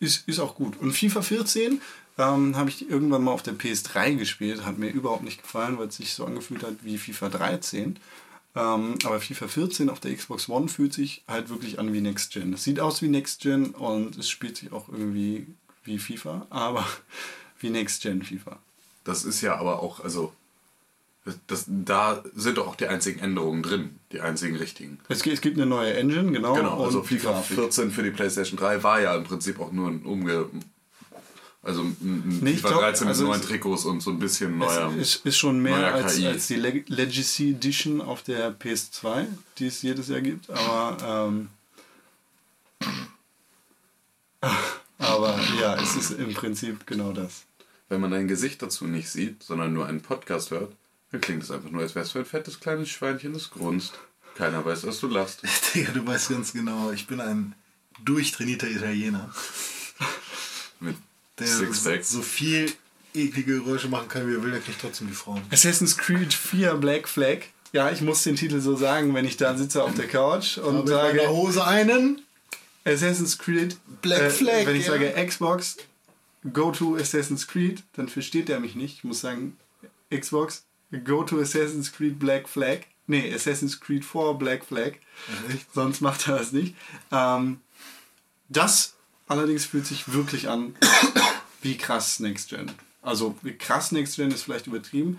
[0.00, 0.76] Ist, ist auch gut.
[0.76, 1.82] Und FIFA 14
[2.18, 4.64] ähm, habe ich irgendwann mal auf der PS3 gespielt.
[4.64, 7.98] Hat mir überhaupt nicht gefallen, weil es sich so angefühlt hat wie FIFA 13.
[8.56, 12.32] Ähm, aber FIFA 14 auf der Xbox One fühlt sich halt wirklich an wie Next
[12.32, 12.52] Gen.
[12.52, 15.46] Es sieht aus wie Next Gen und es spielt sich auch irgendwie
[15.82, 16.86] wie FIFA, aber
[17.58, 18.58] wie Next Gen FIFA.
[19.02, 20.32] Das ist ja aber auch, also,
[21.48, 24.98] das, da sind doch auch die einzigen Änderungen drin, die einzigen richtigen.
[25.08, 26.54] Es, gibt- es gibt eine neue Engine, genau.
[26.54, 27.56] Genau, also FIFA Grafik.
[27.56, 30.48] 14 für die PlayStation 3 war ja im Prinzip auch nur ein Umge...
[31.64, 34.10] Also ein ein Nee, ich FIFA glaub, 13 mit also neuen es- Trikots und so
[34.10, 34.92] ein bisschen neuer...
[34.98, 39.26] Es ist, ist schon mehr als, als die Leg Legacy Edition auf der PS2,
[39.58, 41.48] die es jedes Jahr gibt, aber ähm,
[44.98, 47.44] aber ja, es ist im Prinzip genau das.
[47.88, 50.72] Wenn man dein Gesicht dazu nicht sieht, sondern nur einen Podcast hört,
[51.12, 53.94] dann klingt es einfach nur, als wärst du ein fettes kleines Schweinchen, das grunzt.
[54.34, 55.42] Keiner weiß, dass du lachst.
[55.74, 57.54] Digga, du weißt ganz genau, ich bin ein
[58.04, 59.32] durchtrainierter Italiener,
[60.80, 60.96] Mit
[61.38, 62.04] der Sixpack.
[62.04, 62.72] so viel
[63.14, 65.42] eklige Geräusche machen kann, wie er will, der kriegt trotzdem die Frauen.
[65.50, 67.38] Assassin's Creed 4 Black Flag.
[67.72, 70.76] Ja, ich muss den Titel so sagen, wenn ich da sitze auf der Couch und
[70.76, 72.22] Habe ich in meiner sage Hose einen?
[72.84, 74.92] Assassin's Creed Black äh, Flag, Wenn ich ja.
[74.92, 75.76] sage Xbox,
[76.52, 78.98] go to Assassin's Creed, dann versteht er mich nicht.
[78.98, 79.56] Ich muss sagen
[80.14, 80.64] Xbox,
[81.04, 82.80] go to Assassin's Creed Black Flag.
[83.06, 84.92] Nee, Assassin's Creed 4 Black Flag.
[85.48, 85.66] Echt?
[85.74, 86.74] Sonst macht er das nicht.
[87.10, 87.60] Ähm,
[88.48, 88.94] das
[89.26, 90.74] allerdings fühlt sich wirklich an
[91.64, 92.70] wie krass Next Gen.
[93.02, 95.18] Also wie krass Next Gen ist vielleicht übertrieben,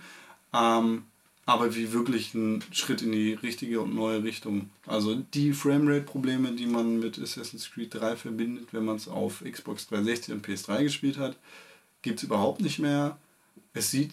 [0.54, 1.04] ähm,
[1.44, 4.70] aber wie wirklich ein Schritt in die richtige und neue Richtung.
[4.86, 9.86] Also die Framerate-Probleme, die man mit Assassin's Creed 3 verbindet, wenn man es auf Xbox
[9.88, 11.36] 360 und PS3 gespielt hat,
[12.02, 13.18] gibt es überhaupt nicht mehr.
[13.74, 14.12] Es sieht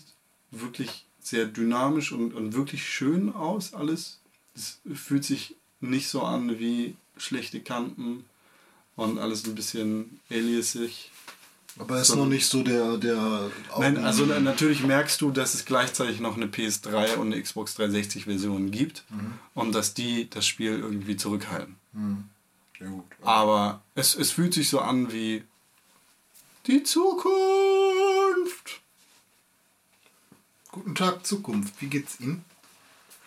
[0.52, 4.20] wirklich sehr dynamisch und, und wirklich schön aus, alles.
[4.56, 8.26] Es fühlt sich nicht so an wie schlechte Kanten
[8.96, 11.12] und alles ein bisschen aliasig.
[11.80, 13.50] Aber er ist noch nicht so der, der
[13.80, 17.74] Nein, also na- natürlich merkst du, dass es gleichzeitig noch eine PS3 und eine Xbox
[17.76, 19.04] 360 Version gibt
[19.56, 21.76] und dass die das Spiel irgendwie zurückhalten.
[22.80, 23.06] Ja, gut.
[23.24, 25.44] Aber es, es fühlt sich so an wie
[26.68, 28.82] die Zukunft.
[30.72, 31.74] Guten Tag, Zukunft.
[31.82, 32.44] Wie geht's Ihnen?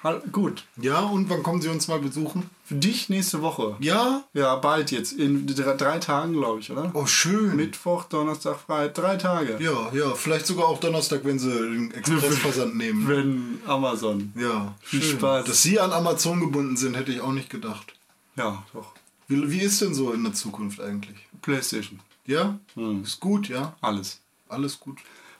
[0.06, 2.48] Hall- Gut, Ja, und wann kommen Sie uns mal besuchen?
[2.64, 3.76] für dich nächste Woche.
[3.80, 4.24] Ja?
[4.34, 5.12] Ja, bald jetzt.
[5.12, 6.90] In drei, drei Tagen, glaube ich, oder?
[6.94, 7.54] Oh, schön.
[7.54, 8.94] Mittwoch, Donnerstag, Freitag.
[9.04, 9.58] Drei Tage.
[9.62, 13.06] Ja, ja, vielleicht sogar auch Donnerstag, wenn Sie den Expressversand nehmen.
[13.06, 14.32] Wenn Amazon.
[14.36, 15.18] Ja, Viel schön.
[15.18, 15.44] Spaß.
[15.46, 17.94] Dass Sie an Amazon gebunden sind, hätte ich auch nicht gedacht.
[18.36, 18.92] Ja, doch.
[19.28, 21.18] Wie, wie ist denn so in der Zukunft eigentlich?
[21.42, 22.00] Playstation.
[22.26, 22.58] Ja?
[22.74, 23.02] Hm.
[23.04, 23.76] Ist gut, ja?
[23.80, 24.20] Alles.
[24.48, 24.98] Alles gut.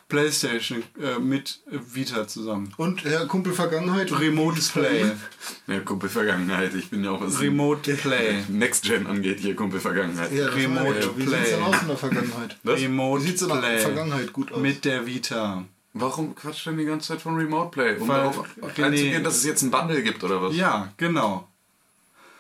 [0.09, 2.73] Playstation äh, mit Vita zusammen.
[2.77, 4.13] Und Herr Kumpel Vergangenheit?
[4.19, 5.11] Remote Play.
[5.67, 6.75] Ja, Kumpel Vergangenheit.
[6.75, 8.45] Ich bin ja auch was Remote Play.
[8.49, 10.31] Next Gen angeht hier, Kumpel Vergangenheit.
[10.33, 11.17] Ja, das Remote meine ich.
[11.17, 11.51] Wie sieht's Play.
[11.51, 12.57] denn aus in der Vergangenheit?
[12.63, 12.81] Was?
[12.81, 13.79] Remote Wie sieht's in der Play.
[13.81, 14.61] Vergangenheit gut aus?
[14.61, 15.65] Mit der Vita.
[15.93, 17.97] Warum quatscht denn die ganze Zeit von Remote Play?
[17.99, 18.45] Um Weil darauf
[18.77, 20.55] einzugehen, dass es jetzt ein Bundle gibt oder was?
[20.55, 21.49] Ja, genau.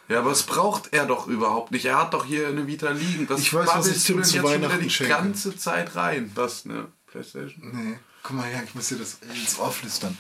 [0.08, 1.84] Ja, aber es braucht er doch überhaupt nicht.
[1.84, 3.28] Er hat doch hier eine Vita liegen.
[3.28, 5.12] Was Ich weiß, was ich Tim zu jetzt schon wieder Weihnachten die schenke.
[5.12, 6.30] ganze Zeit rein?
[6.36, 6.86] Was, ne?
[7.16, 7.70] Playstation?
[7.72, 10.16] Nee, guck mal her, ich muss dir das ins Ohr flüstern.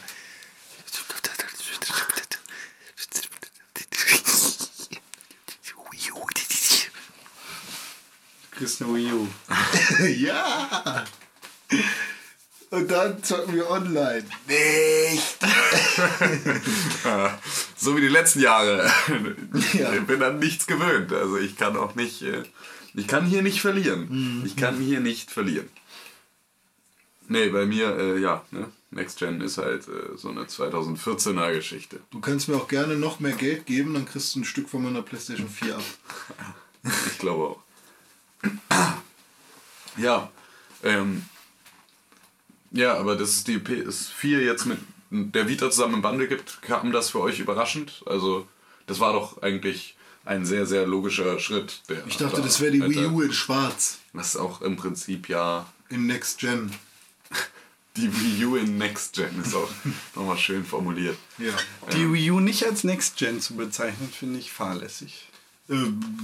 [8.52, 9.28] Kriegst eine Wii U.
[10.06, 11.04] ja!
[12.70, 14.24] Und dann zocken wir online.
[14.46, 15.36] Nicht!
[17.78, 18.90] So wie die letzten Jahre.
[19.74, 19.92] Ja.
[19.92, 21.12] Ich bin an nichts gewöhnt.
[21.12, 22.22] Also ich kann auch nicht.
[22.22, 22.42] äh,
[22.94, 24.08] Ich kann hier nicht verlieren.
[24.40, 24.46] Mhm.
[24.46, 25.68] Ich kann hier nicht verlieren.
[27.28, 28.70] Nee, bei mir, äh, ja, ne?
[28.90, 32.00] Next Gen ist halt äh, so eine 2014er Geschichte.
[32.10, 34.82] Du kannst mir auch gerne noch mehr Geld geben, dann kriegst du ein Stück von
[34.82, 35.82] meiner PlayStation 4 ab.
[37.10, 37.62] Ich glaube auch.
[39.96, 40.30] Ja,
[40.84, 41.24] ähm,
[42.70, 44.78] ja, aber dass es die PS4 jetzt mit
[45.10, 48.02] der Vita zusammen im Bundle gibt, kam das für euch überraschend?
[48.06, 48.46] Also,
[48.86, 51.82] das war doch eigentlich ein sehr, sehr logischer Schritt.
[52.06, 53.98] Ich dachte, da das wäre die hätte- Wii U in schwarz.
[54.12, 56.70] Was auch im Prinzip ja In Next Gen.
[57.96, 59.70] die Wii U in Next Gen ist auch
[60.14, 61.16] nochmal schön formuliert.
[61.38, 61.52] Ja.
[61.92, 65.28] Die Wii U nicht als Next Gen zu bezeichnen, finde ich fahrlässig.
[65.68, 65.74] Äh,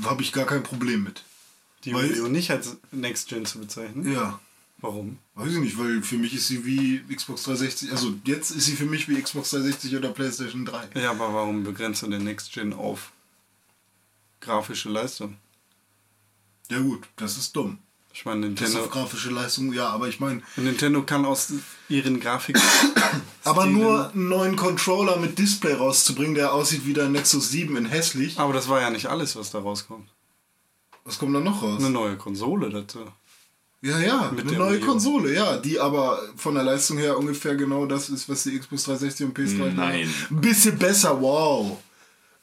[0.04, 1.24] Habe ich gar kein Problem mit.
[1.84, 4.12] Die Weil- Wii U nicht als Next Gen zu bezeichnen?
[4.12, 4.40] Ja.
[4.78, 5.18] Warum?
[5.36, 7.92] Weiß ich nicht, weil für mich ist sie wie Xbox 360.
[7.92, 11.00] Also jetzt ist sie für mich wie Xbox 360 oder PlayStation 3.
[11.00, 13.12] Ja, aber warum begrenzt du den Next Gen auf
[14.40, 15.36] grafische Leistung?
[16.68, 17.78] Ja gut, das ist dumm.
[18.14, 21.52] Ich meine, Das ist Nintendo, auf grafische Leistung, ja, aber ich meine, Nintendo kann aus
[21.88, 22.58] ihren Grafik.
[23.44, 27.86] aber nur einen neuen Controller mit Display rauszubringen, der aussieht wie der Nexus 7 in
[27.86, 28.38] hässlich.
[28.38, 30.08] Aber das war ja nicht alles, was da rauskommt.
[31.04, 31.80] Was kommt da noch raus?
[31.80, 33.00] Eine neue Konsole dazu.
[33.80, 34.86] Ja, ja, Mit eine neue U.
[34.86, 38.84] Konsole, ja, die aber von der Leistung her ungefähr genau das ist, was die Xbox
[38.84, 39.76] 360 und PS3 haben.
[39.76, 40.14] Nein.
[40.30, 41.78] Ein bisschen besser, wow.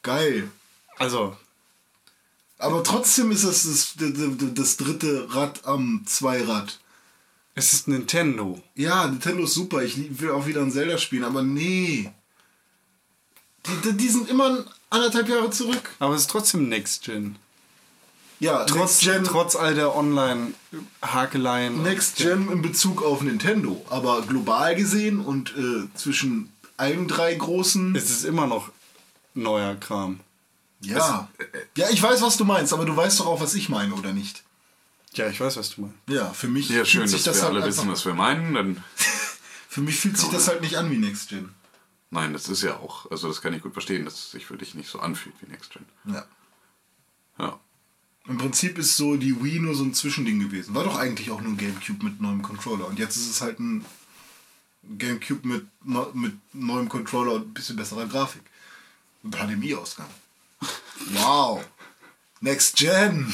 [0.04, 0.52] Geil.
[0.98, 1.38] Also,
[2.60, 6.80] Aber trotzdem ist es das, das, das dritte Rad am Zweirad.
[7.56, 8.62] es ist Nintendo.
[8.76, 9.82] Ja, Nintendo ist super.
[9.82, 12.12] Ich will auch wieder ein Zelda spielen, aber nee.
[13.66, 15.96] Die, die, die sind immer anderthalb Jahre zurück.
[16.00, 17.38] Aber es ist trotzdem Next Gen.
[18.42, 21.82] Ja, Trotz, Next Gen, trotz all der Online-Hakeleien.
[21.84, 23.86] Next Gen in Bezug auf Nintendo.
[23.90, 27.96] Aber global gesehen und äh, zwischen allen drei großen.
[27.96, 28.72] Es ist immer noch
[29.34, 30.22] neuer Kram.
[30.82, 31.30] Ja.
[31.76, 34.14] Ja, ich weiß, was du meinst, aber du weißt doch auch, was ich meine, oder
[34.14, 34.44] nicht?
[35.14, 35.98] Ja, ich weiß, was du meinst.
[36.08, 38.14] Ja, für mich Ja, schön, fühlt sich dass das wir halt alle wissen, was wir
[38.14, 38.54] meinen.
[38.54, 38.84] Dann,
[39.68, 41.50] Für mich fühlt sich das halt nicht an wie Next Gen.
[42.10, 44.58] nein, das ist ja auch, also das kann ich gut verstehen, dass es sich für
[44.58, 45.86] dich nicht so anfühlt wie Next Gen.
[46.06, 46.26] Ja.
[47.38, 47.60] Ja.
[48.28, 50.76] Im Prinzip ist so die Wii nur so ein Zwischending gewesen.
[50.76, 52.88] War doch eigentlich auch nur ein Gamecube mit neuem Controller.
[52.88, 53.86] Und jetzt ist es halt ein
[54.98, 55.66] Gamecube mit,
[56.14, 58.44] mit neuem Controller und ein bisschen besserer Grafik.
[59.24, 60.08] Und HDMI-Ausgang.
[61.12, 61.64] Wow.
[62.42, 63.34] Next Gen.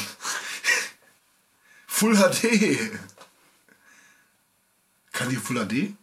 [1.88, 2.92] Full HD.
[5.12, 5.94] Kann die Full HD?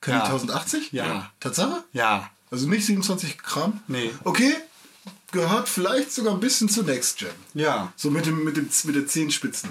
[0.00, 0.20] Kann Ja.
[0.20, 0.92] die 1080?
[0.92, 1.30] Ja.
[1.40, 1.84] Tatsache?
[1.92, 2.30] Ja.
[2.50, 3.80] Also nicht 27 Gramm?
[3.86, 4.12] Nee.
[4.24, 4.54] Okay.
[5.30, 7.30] Gehört vielleicht sogar ein bisschen zu Next Gen.
[7.54, 7.92] Ja.
[7.96, 9.70] So mit, dem, mit, dem, mit der Zehenspitzen.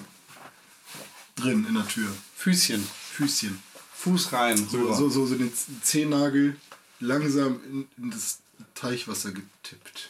[1.35, 2.09] Drin in der Tür.
[2.35, 2.85] Füßchen.
[3.13, 3.61] Füßchen.
[3.93, 4.57] Fuß rein.
[4.57, 5.51] So, so, so, so den
[5.83, 6.57] Zehennagel
[6.99, 8.39] langsam in, in das
[8.75, 10.09] Teichwasser getippt.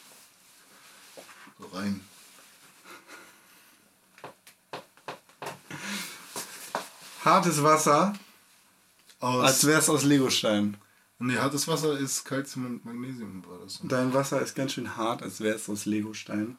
[1.61, 2.01] So rein.
[7.23, 8.13] Hartes Wasser,
[9.19, 9.45] Aus.
[9.45, 10.77] als wäre es aus Legostein.
[11.19, 13.79] nee, hartes Wasser ist Calcium und Magnesium war das.
[13.83, 16.57] Dein Wasser ist ganz schön hart, als wäre es aus Legostein.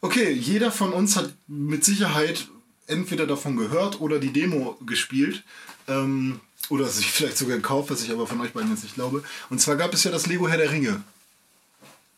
[0.00, 2.48] Okay, jeder von uns hat mit Sicherheit
[2.88, 5.44] entweder davon gehört oder die Demo gespielt.
[5.86, 9.22] Ähm, oder sich vielleicht sogar gekauft, was ich aber von euch beiden jetzt nicht glaube.
[9.48, 11.02] Und zwar gab es ja das Lego Herr der Ringe,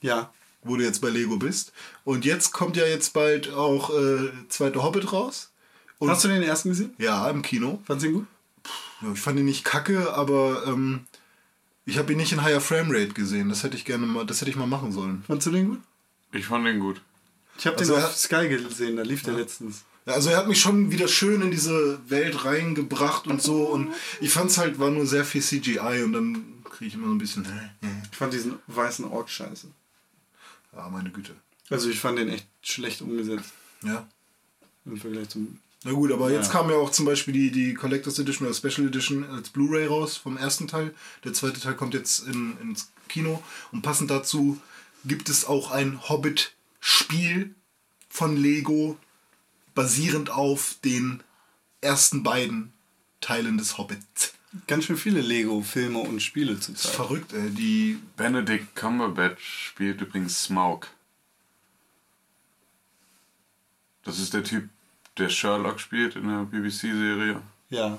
[0.03, 0.33] Ja.
[0.63, 1.73] wo du jetzt bei Lego bist.
[2.05, 5.51] Und jetzt kommt ja jetzt bald auch äh, zweite Hobbit raus.
[5.99, 6.95] Und Hast du den ersten gesehen?
[6.99, 7.81] ja, im Kino.
[7.87, 8.27] Fandst du ihn gut?
[9.03, 11.07] Ja, ich fand ihn nicht kacke, aber ähm,
[11.87, 13.49] ich habe ihn nicht in higher Framerate gesehen.
[13.49, 15.23] Das hätte ich gerne mal, das hätte ich mal machen sollen.
[15.27, 15.81] Fandst du den gut?
[16.33, 17.01] Ich fand den gut.
[17.59, 19.85] Ich habe Also den auf Sky gesehen, da lief der letztens.
[20.07, 23.93] Ja, Also er hat mich schon wieder schön in diese Welt reingebracht und so und
[24.21, 27.13] ich fand es halt, war nur sehr viel CGI und dann kriege ich immer so
[27.13, 27.47] ein bisschen.
[28.11, 29.67] Ich fand diesen weißen Ork scheiße.
[30.75, 31.35] Ja meine Güte.
[31.69, 33.53] Also ich fand den echt schlecht umgesetzt
[33.83, 34.07] Ja.
[34.85, 38.19] im Vergleich zum Na gut, aber jetzt kam ja auch zum Beispiel die, die Collectors
[38.19, 40.95] Edition oder Special Edition als Blu-ray raus vom ersten Teil.
[41.25, 43.43] Der zweite Teil kommt jetzt in, ins Kino.
[43.73, 44.61] Und passend dazu
[45.05, 47.55] gibt es auch ein Hobbit-Spiel
[48.09, 48.99] von Lego,
[49.75, 51.23] basierend auf den
[51.81, 52.73] ersten beiden
[53.21, 54.35] Teilen des Hobbits.
[54.67, 56.95] Ganz schön viele Lego-Filme und Spiele Das ist zurzeit.
[56.97, 57.51] verrückt, ey.
[57.51, 60.89] Die Benedict Cumberbatch spielt übrigens Smaug.
[64.05, 64.69] Das ist der Typ,
[65.19, 67.43] der Sherlock spielt in der BBC-Serie.
[67.69, 67.99] Ja,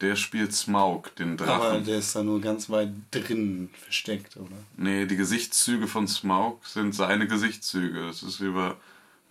[0.00, 1.84] Der spielt Smaug, den aber Drachen.
[1.84, 4.56] der ist da nur ganz weit drin versteckt, oder?
[4.76, 8.06] Nee, die Gesichtszüge von Smaug sind seine Gesichtszüge.
[8.06, 8.76] Das ist über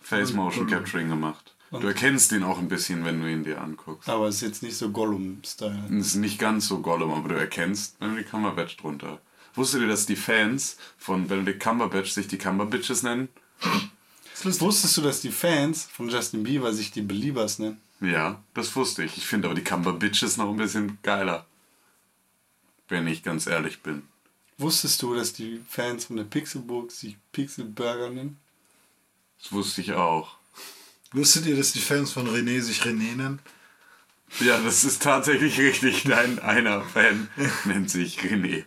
[0.00, 1.51] Face Motion Capturing gemacht.
[1.80, 4.08] Du erkennst ihn auch ein bisschen, wenn du ihn dir anguckst.
[4.08, 5.84] Aber ist jetzt nicht so Gollum-Style.
[5.98, 9.20] Es ist nicht ganz so Gollum, aber du erkennst Benedict Cumberbatch drunter.
[9.54, 13.28] Wusstet ihr, dass die Fans von Benedict Cumberbatch sich die Cumberbitches nennen?
[14.44, 17.80] Wusstest du, dass die Fans von Justin Bieber sich die Beliebers nennen?
[18.00, 19.16] Ja, das wusste ich.
[19.16, 21.46] Ich finde aber die Cumberbitches noch ein bisschen geiler.
[22.88, 24.02] Wenn ich ganz ehrlich bin.
[24.58, 28.38] Wusstest du, dass die Fans von der Pixelburg sich Pixelburger nennen?
[29.40, 30.36] Das wusste ich auch.
[31.12, 33.40] Wusstet ihr, dass die Fans von René sich René nennen?
[34.40, 36.04] Ja, das ist tatsächlich richtig.
[36.04, 37.28] Dein einer Fan
[37.64, 38.64] nennt sich René.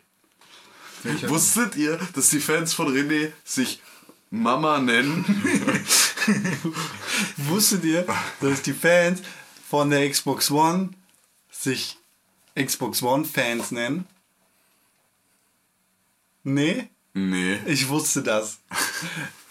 [1.27, 3.81] Wusstet ihr, dass die Fans von René sich
[4.31, 5.23] Mama nennen?
[7.37, 8.05] Wusstet ihr,
[8.41, 9.21] dass die Fans
[9.69, 10.89] von der Xbox One
[11.51, 11.97] sich
[12.55, 14.05] Xbox One Fans nennen?
[16.43, 17.59] Nee, Nee.
[17.65, 18.59] ich wusste das.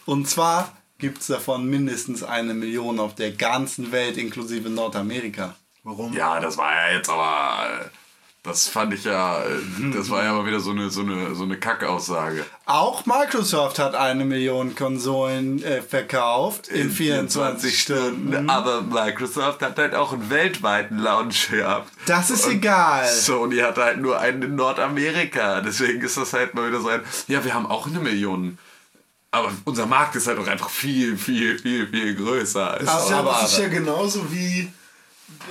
[0.05, 5.57] Und zwar gibt es davon mindestens eine Million auf der ganzen Welt, inklusive Nordamerika.
[5.83, 6.15] Warum?
[6.15, 7.91] Ja, das war ja jetzt aber.
[8.43, 9.43] Das fand ich ja.
[9.95, 12.45] Das war ja mal wieder so eine, so eine, so eine Kackaussage.
[12.67, 18.51] Auch Microsoft hat eine Million Konsolen äh, verkauft in 24 Stunden.
[18.51, 21.91] Aber Microsoft hat halt auch einen weltweiten Launch gehabt.
[22.05, 23.07] Das ist egal.
[23.09, 25.63] Sony hat halt nur einen in Nordamerika.
[25.63, 27.01] Deswegen ist das halt mal wieder so ein.
[27.29, 28.59] Ja, wir haben auch eine Million.
[29.35, 32.79] Aber unser Markt ist halt auch einfach viel, viel, viel, viel größer.
[32.81, 34.71] Das ist, ja, Aber- das ist ja genauso wie.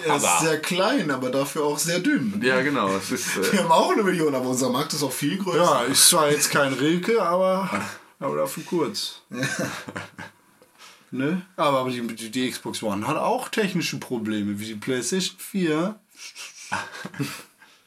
[0.05, 2.41] Er ist Aber- sehr klein, aber dafür auch sehr dünn.
[2.43, 2.95] ja, genau.
[2.95, 5.57] Es ist, Wir äh, haben auch eine Million, aber unser Markt ist auch viel größer.
[5.63, 7.69] Ja, ist zwar jetzt kein Rilke, aber,
[8.19, 9.21] aber dafür kurz.
[11.11, 11.41] ne?
[11.57, 15.99] Aber, aber die, die, die Xbox One hat auch technische Probleme, wie die PlayStation 4.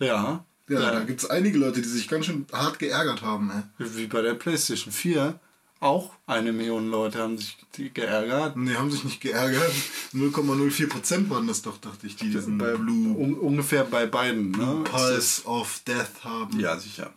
[0.01, 0.45] ja.
[0.69, 0.91] Ja, ja.
[0.95, 3.53] da gibt es einige Leute, die sich ganz schön hart geärgert haben.
[3.79, 3.87] Ey.
[3.95, 5.39] Wie bei der PlayStation 4.
[5.87, 7.57] Auch eine Million Leute haben sich
[7.95, 8.57] geärgert.
[8.57, 9.71] Nee, haben sich nicht geärgert.
[10.13, 14.51] 0,04% waren das doch, dachte ich, die diesen Bei, Blue un, ungefähr bei beiden.
[14.51, 14.83] Ne?
[14.85, 16.59] Pulse of Death haben.
[16.59, 17.13] Ja, sicher.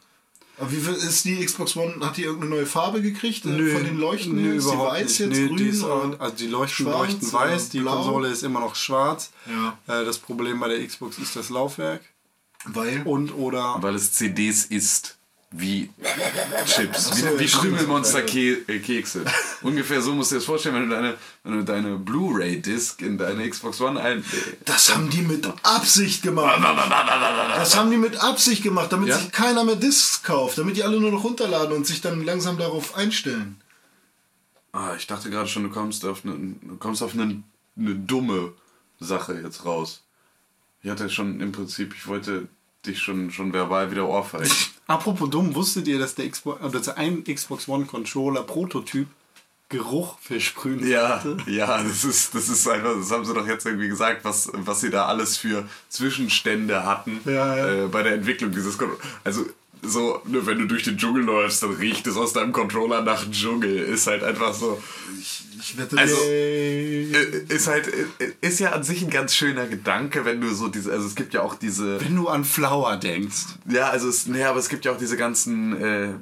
[0.57, 2.05] Aber wie viel ist die Xbox One?
[2.05, 3.45] Hat die irgendeine neue Farbe gekriegt?
[3.45, 4.36] äh, Von den Leuchten?
[4.36, 5.20] nö, ist die überhaupt weiß nicht.
[5.20, 5.57] jetzt, Nee, grün?
[5.57, 7.95] die ist also die Leuchten schwarz leuchten weiß, die blau?
[7.95, 9.32] Konsole ist immer noch schwarz.
[9.47, 9.78] Ja.
[9.88, 12.01] Äh, das Problem bei der Xbox ist das Laufwerk.
[12.65, 13.03] Weil?
[13.05, 15.17] Und oder weil es CDs ist
[15.51, 15.89] wie
[16.65, 17.47] Chips, wie, wie.
[17.47, 19.25] Krümelmonster-Kekse.
[19.63, 23.17] Ungefähr so musst du dir das vorstellen, wenn du deine, wenn du deine Blu-ray-Disc in
[23.17, 24.23] deine Xbox One ein...
[24.65, 26.61] Das haben die mit Absicht gemacht.
[27.55, 29.17] Das haben die mit Absicht gemacht, damit Ja?
[29.17, 32.57] sich keiner mehr Discs kauft, damit die alle nur noch runterladen und sich dann langsam
[32.59, 33.59] darauf einstellen.
[34.71, 37.41] Ah, ich dachte gerade schon, du kommst auf eine, du kommst auf eine,
[37.75, 38.53] eine dumme
[38.99, 40.03] Sache jetzt raus.
[40.83, 42.47] Ich hatte schon im Prinzip, ich wollte
[42.85, 44.51] dich schon, schon verbal wieder ohrfeigen.
[44.89, 49.07] Apropos dumm, wusstet ihr, dass der Xbox, äh, dass ein Xbox One Controller Prototyp
[49.69, 51.49] Geruch versprühen Ja, sollte?
[51.51, 54.81] ja, das ist, das ist einfach, das haben sie doch jetzt irgendwie gesagt, was, was
[54.81, 57.83] sie da alles für Zwischenstände hatten Ja, ja.
[57.85, 58.89] Äh, bei der Entwicklung dieses Kon
[59.23, 59.45] Also,
[59.82, 63.30] so, ne, wenn du durch den Dschungel läufst, dann riecht es aus deinem Controller nach
[63.30, 63.77] Dschungel.
[63.77, 64.82] Ist halt einfach so.
[65.61, 70.25] Ich wette, Also, äh, ist halt, äh, ist ja an sich ein ganz schöner Gedanke,
[70.25, 71.99] wenn du so diese, also es gibt ja auch diese.
[72.01, 73.45] Wenn du an Flower denkst.
[73.69, 76.13] Ja, also es, nee, aber es gibt ja auch diese ganzen äh,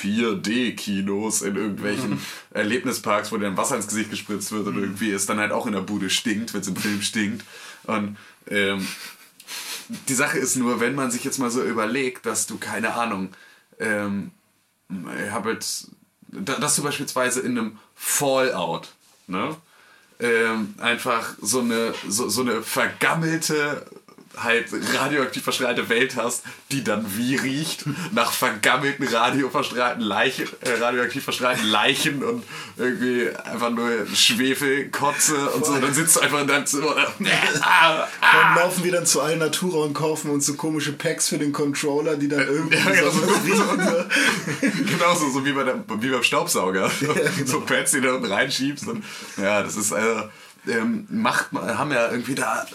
[0.00, 5.26] 4D-Kinos in irgendwelchen Erlebnisparks, wo dir dann Wasser ins Gesicht gespritzt wird und irgendwie es
[5.26, 7.44] dann halt auch in der Bude stinkt, wenn es im Film stinkt.
[7.84, 8.16] Und
[8.50, 8.86] ähm,
[10.08, 13.30] die Sache ist nur, wenn man sich jetzt mal so überlegt, dass du, keine Ahnung,
[13.78, 14.30] ähm,
[14.88, 15.88] ich habe jetzt,
[16.28, 18.92] da- dass du beispielsweise in einem Fallout,
[19.26, 19.56] ne?
[20.20, 23.84] Ähm, einfach so eine, so, so eine vergammelte,
[24.36, 24.66] halt
[24.98, 31.66] radioaktiv verstrahlte Welt hast, die dann wie riecht, nach vergammelten radioverstrahlten Leichen, äh, radioaktiv verstrahlten
[31.66, 32.42] Leichen und
[32.76, 35.76] irgendwie einfach nur Schwefel, Kotze und so.
[35.78, 36.96] Dann sitzt du einfach in deinem Zimmer.
[36.96, 37.28] und-
[37.62, 41.52] Ah, Dann laufen wir dann zu Alnatura und kaufen uns so komische Packs für den
[41.52, 43.56] Controller, die dann irgendwie Ja, genau, so, riechen.
[44.60, 46.90] so, genauso so wie, bei der, wie beim Staubsauger.
[47.00, 47.14] genau.
[47.46, 48.86] So Pads, die du da unten reinschiebst.
[48.88, 49.04] Und,
[49.36, 50.28] ja, das ist also.
[50.66, 52.66] Ähm, macht, haben ja irgendwie da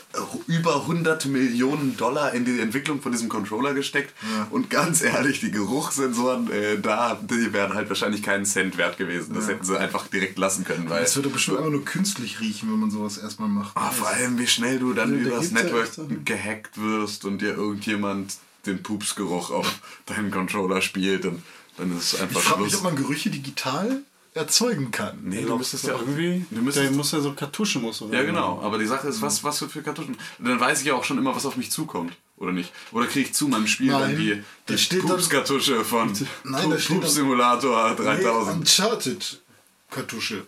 [0.48, 4.14] über 100 Millionen Dollar in die Entwicklung von diesem Controller gesteckt.
[4.52, 9.34] Und ganz ehrlich, die Geruchssensoren, äh, da, die wären halt wahrscheinlich keinen Cent wert gewesen.
[9.34, 10.90] Das hätten sie einfach direkt lassen können.
[10.90, 13.76] Weil Es würde bestimmt einfach nur künstlich riechen, wenn man sowas erstmal macht.
[13.76, 16.26] Ah, vor allem, wie schnell du dann Ja, da übers gibt's ja Network Sachen.
[16.26, 18.36] gehackt wirst und dir irgendjemand
[18.66, 21.42] den Pupsgeruch auf deinen Controller spielt, dann,
[21.78, 24.02] dann ist es ich einfach frage mich, ob man Gerüche digital
[24.34, 25.20] erzeugen kann.
[25.24, 26.46] Nee, du müsstest ja irgendwie.
[26.52, 28.62] Du müsstest, der muss ja so Kartuschen muss so ja, genau.
[28.62, 30.18] Aber die Sache ist, was, was für Kartuschen.
[30.38, 32.14] Dann weiß ich ja auch schon immer, was auf mich zukommt.
[32.38, 32.72] Oder nicht?
[32.94, 36.14] Oder kriege ich zu meinem Spiel Nein, dann die, da die Pupskartusche von
[36.46, 38.58] Nein, da steht dann- Pups Simulator Nee, 3000.
[38.60, 39.42] Uncharted
[39.90, 40.46] Kartusche.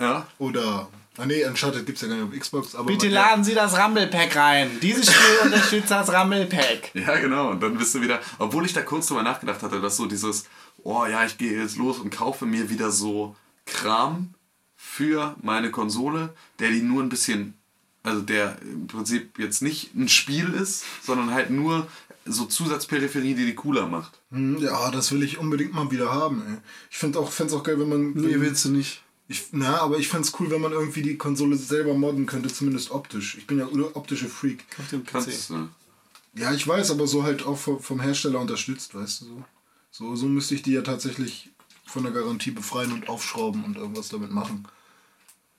[0.00, 0.26] Ja?
[0.38, 0.88] Oder.
[1.18, 2.86] Ah nee, Uncharted gibt es ja gar nicht auf Xbox, aber.
[2.86, 4.78] Bitte man- laden Sie das Rumble-Pack rein.
[4.82, 6.90] Dieses Spiel unterstützt das Rumble-Pack.
[6.94, 7.50] Ja, genau.
[7.50, 10.44] Und dann bist du wieder, obwohl ich da kurz drüber nachgedacht hatte, dass so dieses,
[10.84, 14.34] oh ja, ich gehe jetzt los und kaufe mir wieder so Kram
[14.76, 17.54] für meine Konsole, der die nur ein bisschen,
[18.02, 21.86] also der im Prinzip jetzt nicht ein Spiel ist, sondern halt nur
[22.24, 24.20] so Zusatzperipherie, die die cooler macht.
[24.30, 26.56] Hm, Ja, das will ich unbedingt mal wieder haben, ey.
[26.90, 28.12] Ich finde auch, find's auch geil, wenn man.
[28.12, 29.02] Nee, willst du nicht.
[29.28, 32.52] Ich, na, aber ich fände es cool, wenn man irgendwie die Konsole selber modden könnte,
[32.52, 33.36] zumindest optisch.
[33.38, 34.64] Ich bin ja optische Freak.
[34.78, 35.10] Auf dem PC.
[35.12, 35.54] Kannst, äh,
[36.34, 39.44] Ja, ich weiß, aber so halt auch vom Hersteller unterstützt, weißt du so.
[39.92, 41.50] So, so müsste ich die ja tatsächlich
[41.84, 44.66] von der Garantie befreien und aufschrauben und irgendwas damit machen.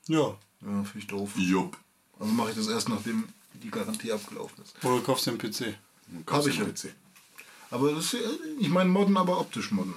[0.08, 0.36] Ja.
[0.60, 1.30] Ja, finde ich doof.
[1.36, 1.76] jupp.
[2.18, 3.24] Aber mache ich das erst, nachdem
[3.62, 4.74] die Garantie abgelaufen ist.
[4.84, 5.74] Oder du kaufst den PC.
[6.26, 6.66] Kaufst ich du ja.
[6.66, 6.88] einen PC.
[7.70, 8.20] Aber das, ist ja-
[8.58, 9.94] ich meine modden, aber optisch modden.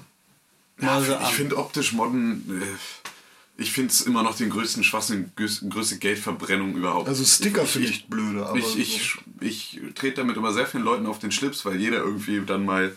[0.80, 4.84] Ja, Mal so ich finde optisch modden, äh, ich finde es immer noch den größten
[4.84, 7.08] Schwachsinn, größ- größte Geldverbrennung überhaupt.
[7.08, 11.08] Also Sticker finde ich blöde, aber ich, ich, ich trete damit immer sehr vielen Leuten
[11.08, 12.96] auf den Schlips, weil jeder irgendwie dann mal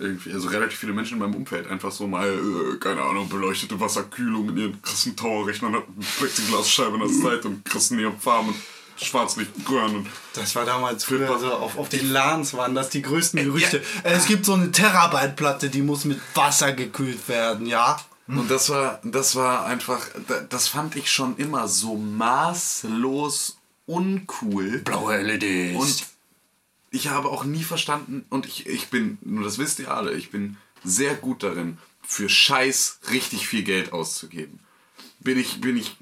[0.00, 4.48] also relativ viele Menschen in meinem Umfeld einfach so mal, äh, keine Ahnung, beleuchtete Wasserkühlung
[4.50, 8.56] in ihren krassen Towerrechnern hat eine Plexiglasscheibe in der Seite und krassen Neonfarben und
[8.96, 13.42] Schwarzlichtröhren und Das war damals früher so, auf, auf den LANs waren das die größten
[13.44, 13.82] Gerüchte.
[14.04, 17.98] Es gibt so eine Terabyte-Platte, die muss mit Wasser gekühlt werden, ja?
[18.28, 24.78] Und das war, das war einfach, da- das fand ich schon immer so maßlos uncool.
[24.78, 25.76] Blaue LEDs.
[25.80, 26.06] Und
[26.92, 30.30] ich habe auch nie verstanden, und ich, ich bin, nur das wisst ihr alle, ich
[30.30, 34.60] bin sehr gut darin, für Scheiß richtig viel Geld auszugeben.
[35.20, 35.96] Bin ich, bin ich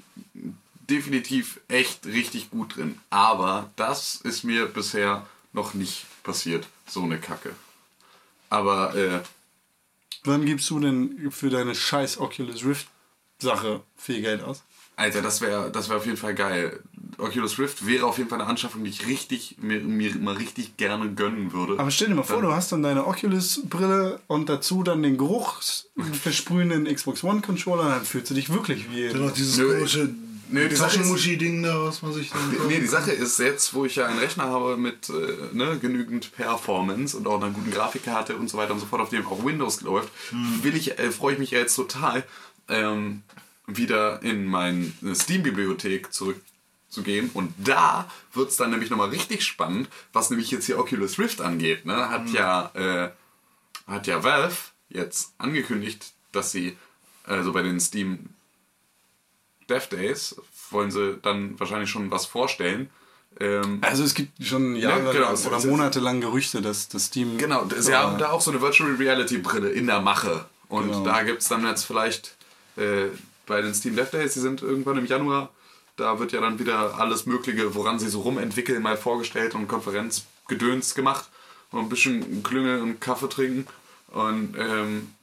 [0.89, 2.99] definitiv echt richtig gut drin.
[3.09, 7.55] Aber das ist mir bisher noch nicht passiert, so eine Kacke.
[8.49, 9.21] Aber äh,
[10.23, 12.87] Wann gibst du denn für deine scheiß Oculus Rift
[13.39, 14.63] Sache viel Geld aus?
[14.95, 16.79] Alter, das wäre das wär auf jeden Fall geil.
[17.17, 20.77] Oculus Rift wäre auf jeden Fall eine Anschaffung, die ich richtig, mir, mir mal richtig
[20.77, 21.79] gerne gönnen würde.
[21.79, 26.85] Aber stell dir mal vor, du hast dann deine Oculus-Brille und dazu dann den geruchsversprühenden
[26.85, 29.09] Xbox One-Controller, dann fühlst du dich wirklich wie.
[29.09, 30.09] Dann noch dieses Nö, komische
[30.51, 32.67] nö, die Taschenmuschi-Ding da, was man sich dann.
[32.67, 36.31] Nee, die Sache ist jetzt, wo ich ja einen Rechner habe mit äh, ne, genügend
[36.33, 39.43] Performance und auch einer guten Grafikkarte und so weiter und so fort, auf dem auch
[39.43, 40.09] Windows läuft,
[40.61, 42.23] will ich, äh, freue ich mich ja jetzt total,
[42.67, 43.23] ähm,
[43.67, 46.13] wieder in meine Steam-Bibliothek
[46.91, 47.29] zurückzugehen.
[47.33, 51.41] Und da wird es dann nämlich nochmal richtig spannend, was nämlich jetzt hier Oculus Rift
[51.41, 51.85] angeht.
[51.85, 52.09] Ne?
[52.09, 53.09] Hat, ja, äh,
[53.87, 54.55] hat ja Valve
[54.89, 56.77] jetzt angekündigt, dass sie
[57.23, 58.29] also bei den Steam
[59.69, 60.35] Dev Days
[60.69, 62.89] wollen sie dann wahrscheinlich schon was vorstellen.
[63.39, 67.37] Ähm, Also es gibt schon Jahre genau, es- oder monatelang Gerüchte, dass das Steam.
[67.37, 70.45] genau, sie haben da auch so eine Virtual Reality Brille in der Mache.
[70.67, 71.03] Und Genau.
[71.05, 72.35] da gibt es dann jetzt vielleicht
[72.77, 73.07] äh,
[73.45, 75.49] bei den Steam Dev Days, die sind irgendwann im Januar,
[76.01, 80.95] da wird ja dann wieder alles Mögliche, woran sie so rumentwickeln, mal vorgestellt und Konferenzgedöns
[80.95, 81.29] gemacht.
[81.71, 83.67] Und ein bisschen Klüngel und Kaffee trinken.
[84.09, 85.13] Und ähm,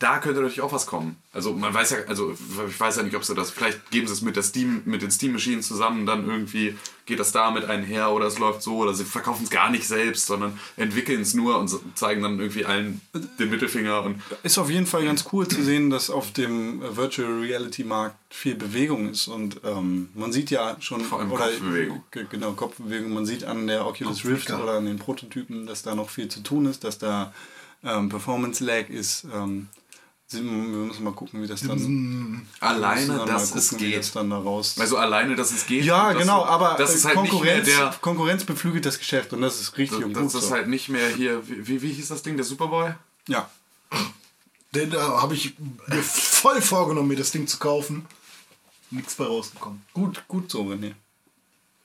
[0.00, 1.16] da könnte natürlich auch was kommen.
[1.32, 2.32] Also man weiß ja, also
[2.68, 5.02] ich weiß ja nicht, ob sie das, vielleicht geben sie es mit der Steam, mit
[5.02, 9.04] den Steam-Maschinen zusammen, dann irgendwie geht das damit einher oder es läuft so oder sie
[9.04, 13.00] verkaufen es gar nicht selbst, sondern entwickeln es nur und zeigen dann irgendwie allen
[13.40, 17.40] den Mittelfinger und Ist auf jeden Fall ganz cool zu sehen, dass auf dem Virtual
[17.40, 22.04] Reality Markt viel Bewegung ist und ähm, man sieht ja schon Vor allem Kopfbewegung.
[22.12, 23.12] G- genau Kopfbewegung.
[23.12, 26.40] Man sieht an der Oculus Rift oder an den Prototypen, dass da noch viel zu
[26.40, 27.32] tun ist, dass da
[27.82, 29.24] ähm, Performance Lag ist.
[29.34, 29.68] Ähm,
[30.30, 32.46] wir müssen mal gucken, wie das dann.
[32.60, 34.16] alleine, dann dass mal es gucken, wie das geht.
[34.16, 34.76] dann da raus.
[34.78, 35.84] Also alleine, dass es geht.
[35.84, 37.98] ja, das, genau, aber das ist äh, halt Konkurrenz, nicht mehr der.
[38.00, 40.24] Konkurrenz beflügelt das Geschäft und das ist richtig und gut.
[40.24, 40.54] Das ist so.
[40.54, 41.46] halt nicht mehr hier.
[41.48, 42.36] Wie, wie, wie hieß das Ding?
[42.36, 42.92] Der Superboy?
[43.28, 43.48] ja.
[44.74, 45.54] Den da habe ich
[45.86, 48.04] mir voll vorgenommen, mir das Ding zu kaufen.
[48.90, 49.82] Nichts bei rausgekommen.
[49.94, 50.92] Gut, gut so, René.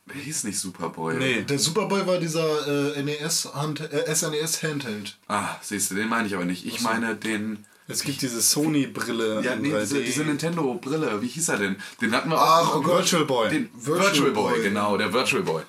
[0.06, 1.16] Der hieß nicht Superboy.
[1.16, 1.41] Nee.
[1.44, 5.18] Der Superboy war dieser äh, NES Hand, äh, SNES Handheld.
[5.30, 6.66] Ah, siehst du, den meine ich aber nicht.
[6.66, 9.80] Ich meine den, Es gibt diese Sony-Brille Ja, nee, 3D.
[9.82, 11.76] diese, diese Nintendo-Brille, wie hieß er denn?
[12.02, 12.76] Den hatten wir Ach, auch.
[12.78, 13.00] oh Gott.
[13.00, 13.50] Virtual Boy.
[13.50, 14.64] Den Virtual Virtual, Boy, Boy.
[14.64, 15.64] genau, der Virtual Boy.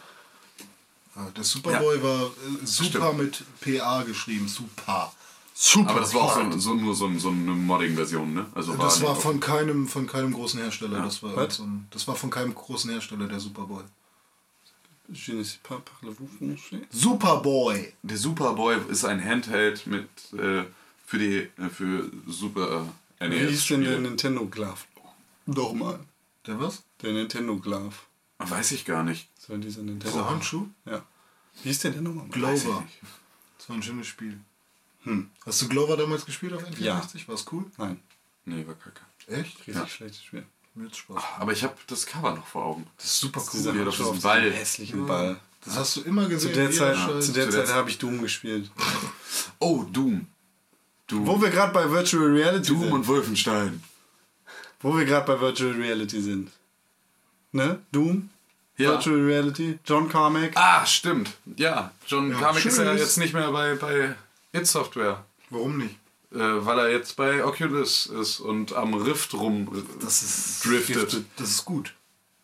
[1.17, 3.19] Ah, Der Superboy war äh, super Stimmt.
[3.63, 4.49] mit PA geschrieben.
[4.49, 5.13] Super.
[5.57, 5.91] Super.
[5.91, 8.47] Aber das war auch so, so, nur so, so eine Modding-Version, ne?
[8.55, 11.03] Also Das war von keinem, von keinem großen Hersteller.
[11.03, 13.83] Das war, so ein, das war von keinem großen Hersteller, der Superboy.
[15.13, 16.81] Je ne sais pas parlez-vous français?
[16.91, 17.93] Superboy!
[18.03, 20.65] Der Superboy ist ein Handheld mit äh,
[21.07, 22.89] für die äh, für Super
[23.21, 23.51] äh, Wie NES.
[23.51, 24.01] hieß denn der Spiele.
[24.09, 24.79] Nintendo Glove?
[25.47, 25.99] Doch mal.
[26.47, 26.83] Der was?
[27.03, 27.95] Der Nintendo Glove.
[28.39, 29.29] Weiß ich gar nicht.
[29.49, 30.07] War dieser Nintendo.
[30.13, 30.67] Dieser Handschuh?
[30.87, 31.03] Ja.
[31.63, 32.27] Wie hieß der denn nochmal?
[32.29, 32.85] Weiß ich Glover.
[33.59, 34.39] Das war ein schönes Spiel.
[35.45, 36.79] Hast du Glover damals gespielt auf N64?
[36.81, 37.03] Ja.
[37.27, 37.65] War's cool?
[37.77, 38.01] Nein,
[38.47, 39.01] Nee, war kacke.
[39.27, 39.67] Echt?
[39.67, 40.45] riesig schlechtes Spiel.
[40.75, 41.23] Mir hat's Spaß.
[41.39, 42.87] Aber ich habe das Cover noch vor Augen.
[42.97, 43.51] Das ist super cool.
[43.53, 44.53] Dieser das ist auf ein diesem Ball.
[44.53, 45.41] hässlichen Ball.
[45.65, 46.55] Das hast du immer Zu gesehen.
[46.55, 48.71] der Zeit, zu der Zu Zeit der habe ich Doom gespielt.
[49.61, 50.27] Oh, Doom.
[51.07, 51.27] Doom.
[51.27, 52.93] Wo wir gerade bei Virtual Reality Doom sind.
[52.93, 53.83] und Wolfenstein.
[54.81, 56.51] Wo wir gerade bei Virtual Reality sind.
[57.53, 57.81] Ne?
[57.93, 58.31] Doom?
[58.77, 58.91] Ja.
[58.93, 59.79] Virtual Reality?
[59.85, 60.53] John Carmack?
[60.57, 61.31] Ah, stimmt.
[61.57, 64.15] Ja, John Carmack ist ja jetzt nicht mehr bei, bei
[64.53, 65.25] It Software.
[65.51, 65.95] Warum nicht?
[66.33, 69.69] Äh, weil er jetzt bei Oculus ist und am Rift rum
[70.01, 71.25] Das ist, driftet.
[71.37, 71.95] das ist gut.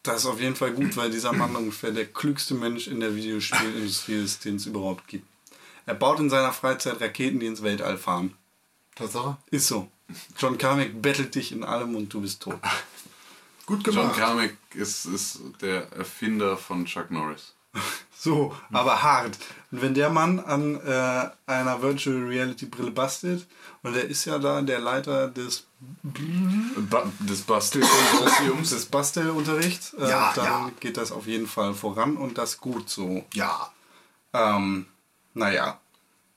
[0.04, 3.14] Das ist auf jeden Fall gut, weil dieser Mann ungefähr der klügste Mensch in der
[3.16, 5.26] Videospielindustrie ist, den es überhaupt gibt.
[5.86, 8.32] Er baut in seiner Freizeit Raketen, die ins Weltall fahren.
[8.94, 9.36] Tatsache.
[9.50, 9.88] Ist so.
[10.36, 12.58] John Carmack bettelt dich in allem und du bist tot.
[13.66, 14.16] Gut John gemacht.
[14.16, 17.54] Carmack ist, ist der Erfinder von Chuck Norris.
[18.22, 19.38] So, aber hart.
[19.70, 23.46] Und wenn der Mann an äh, einer Virtual Reality Brille bastelt,
[23.82, 25.66] und er ist ja da der Leiter des,
[26.90, 28.68] Ba des Bastelkonsortiums.
[28.74, 30.70] des Bastelunterrichts, äh, Ja, dann ja.
[30.80, 33.24] geht das auf jeden Fall voran und das gut so.
[33.32, 33.72] Ja.
[34.34, 34.84] Ähm,
[35.32, 35.80] naja,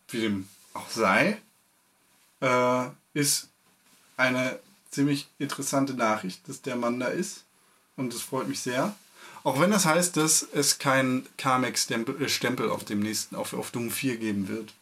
[0.08, 1.42] wie dem auch sei,
[2.44, 3.48] äh, ist
[4.18, 4.60] eine
[4.92, 7.44] ziemlich interessante Nachricht, dass der Mann da ist.
[7.96, 8.94] Und das freut mich sehr.
[9.44, 13.92] Auch wenn das heißt, dass es keinen Carmex-Stempel äh, auf dem nächsten, auf, auf Doom
[13.92, 14.74] 4 geben wird.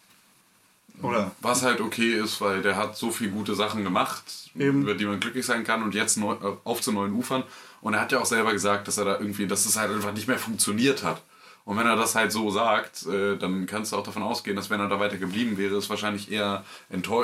[1.01, 1.31] Oder?
[1.41, 4.23] Was halt okay ist, weil der hat so viele gute Sachen gemacht,
[4.55, 4.83] Eben.
[4.83, 7.43] über die man glücklich sein kann und jetzt neu, äh, auf zu neuen Ufern.
[7.81, 10.13] Und er hat ja auch selber gesagt, dass er da irgendwie, dass es halt einfach
[10.13, 11.21] nicht mehr funktioniert hat.
[11.65, 14.69] Und wenn er das halt so sagt, äh, dann kannst du auch davon ausgehen, dass
[14.69, 16.65] wenn er da weiter geblieben wäre, es wahrscheinlich eher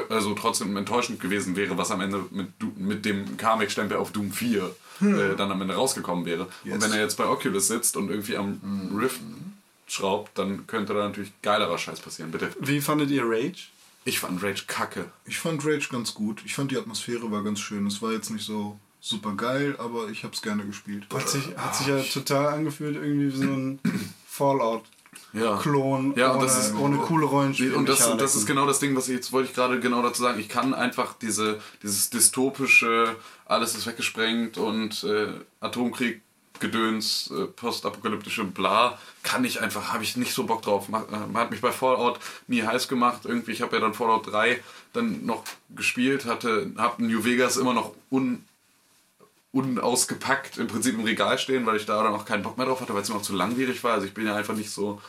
[0.09, 4.31] also trotzdem enttäuschend gewesen wäre, was am Ende mit, Du- mit dem Karmic-Stempel auf Doom
[4.31, 6.47] 4 äh, dann am Ende rausgekommen wäre.
[6.65, 9.21] Und wenn er jetzt bei Oculus sitzt und irgendwie am Rift
[9.87, 12.31] schraubt, dann könnte da natürlich geilerer Scheiß passieren.
[12.31, 12.49] Bitte.
[12.59, 13.67] Wie fandet ihr Rage?
[14.05, 15.05] Ich fand Rage kacke.
[15.25, 16.41] Ich fand Rage ganz gut.
[16.45, 17.85] Ich fand die Atmosphäre war ganz schön.
[17.87, 21.05] Es war jetzt nicht so super geil, aber ich hab's gerne gespielt.
[21.13, 23.79] Hat sich, hat sich ja total angefühlt, irgendwie wie so ein
[24.37, 26.21] Fallout-Klon Ja.
[26.21, 27.75] Ja, und ohne, das ist- ohne coole Rollenspiele.
[27.75, 30.21] Und das, das ist genau das Ding, was ich jetzt wollte ich gerade genau dazu
[30.21, 30.39] sagen.
[30.39, 33.15] Ich kann einfach diese, dieses dystopische,
[33.45, 35.27] alles ist weggesprengt und äh,
[35.59, 36.21] Atomkrieg,
[36.59, 40.89] Gedöns, äh, postapokalyptische Bla, kann ich einfach, habe ich nicht so Bock drauf.
[40.89, 43.21] Mach, äh, hat mich bei Fallout nie heiß gemacht.
[43.25, 44.59] Irgendwie, ich habe ja dann Fallout 3
[44.93, 45.43] dann noch
[45.75, 48.43] gespielt, hatte, habe New Vegas immer noch un,
[49.51, 52.81] unausgepackt im Prinzip im Regal stehen, weil ich da dann auch keinen Bock mehr drauf
[52.81, 53.93] hatte, weil es mir auch zu langwierig war.
[53.93, 55.01] Also ich bin ja einfach nicht so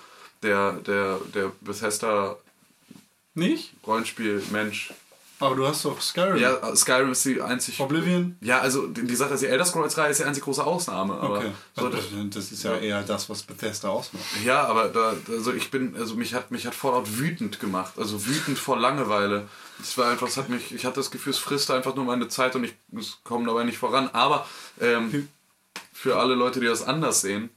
[0.43, 2.37] der, der, der Bethesda
[3.35, 3.75] Nicht?
[3.87, 4.93] Rollenspiel-Mensch.
[5.41, 6.37] Aber du hast doch Skyrim.
[6.39, 7.79] Ja, Skyrim ist die einzig.
[7.79, 8.37] Oblivion?
[8.41, 11.15] Ja, also die Sache ist, die Elder Scrolls-Reihe ist die einzig große Ausnahme.
[11.21, 11.53] Aber Okay.
[11.77, 14.25] so, das, das ist ja eher das, was Bethesda ausmacht.
[14.45, 17.95] ja, aber da, also ich bin, also mich hat mich hat Fallout wütend gemacht.
[17.99, 19.49] Also wütend vor Langeweile.
[19.81, 22.27] Es war einfach, es hat mich, ich hatte das Gefühl, es frisst einfach nur meine
[22.29, 24.11] Zeit und ich es komme dabei nicht voran.
[24.13, 24.45] Aber
[24.81, 25.29] ähm,
[25.93, 27.51] für alle Leute, die das anders sehen,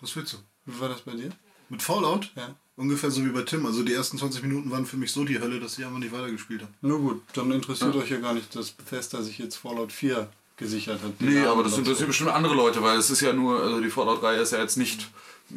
[0.00, 0.38] Was willst du?
[0.66, 1.30] Wie war das bei dir?
[1.68, 2.30] Mit Fallout?
[2.34, 2.54] Ja.
[2.76, 3.66] Ungefähr so wie bei Tim.
[3.66, 6.12] Also die ersten 20 Minuten waren für mich so die Hölle, dass ich einfach nicht
[6.12, 6.72] weitergespielt habe.
[6.80, 11.02] Nur gut, dann interessiert euch ja gar nicht, dass Bethesda sich jetzt Fallout 4 gesichert
[11.02, 11.20] hat.
[11.20, 13.90] Nee, Namen aber das interessiert bestimmt andere Leute, weil es ist ja nur, also die
[13.90, 15.10] Fallout-Reihe ist ja jetzt nicht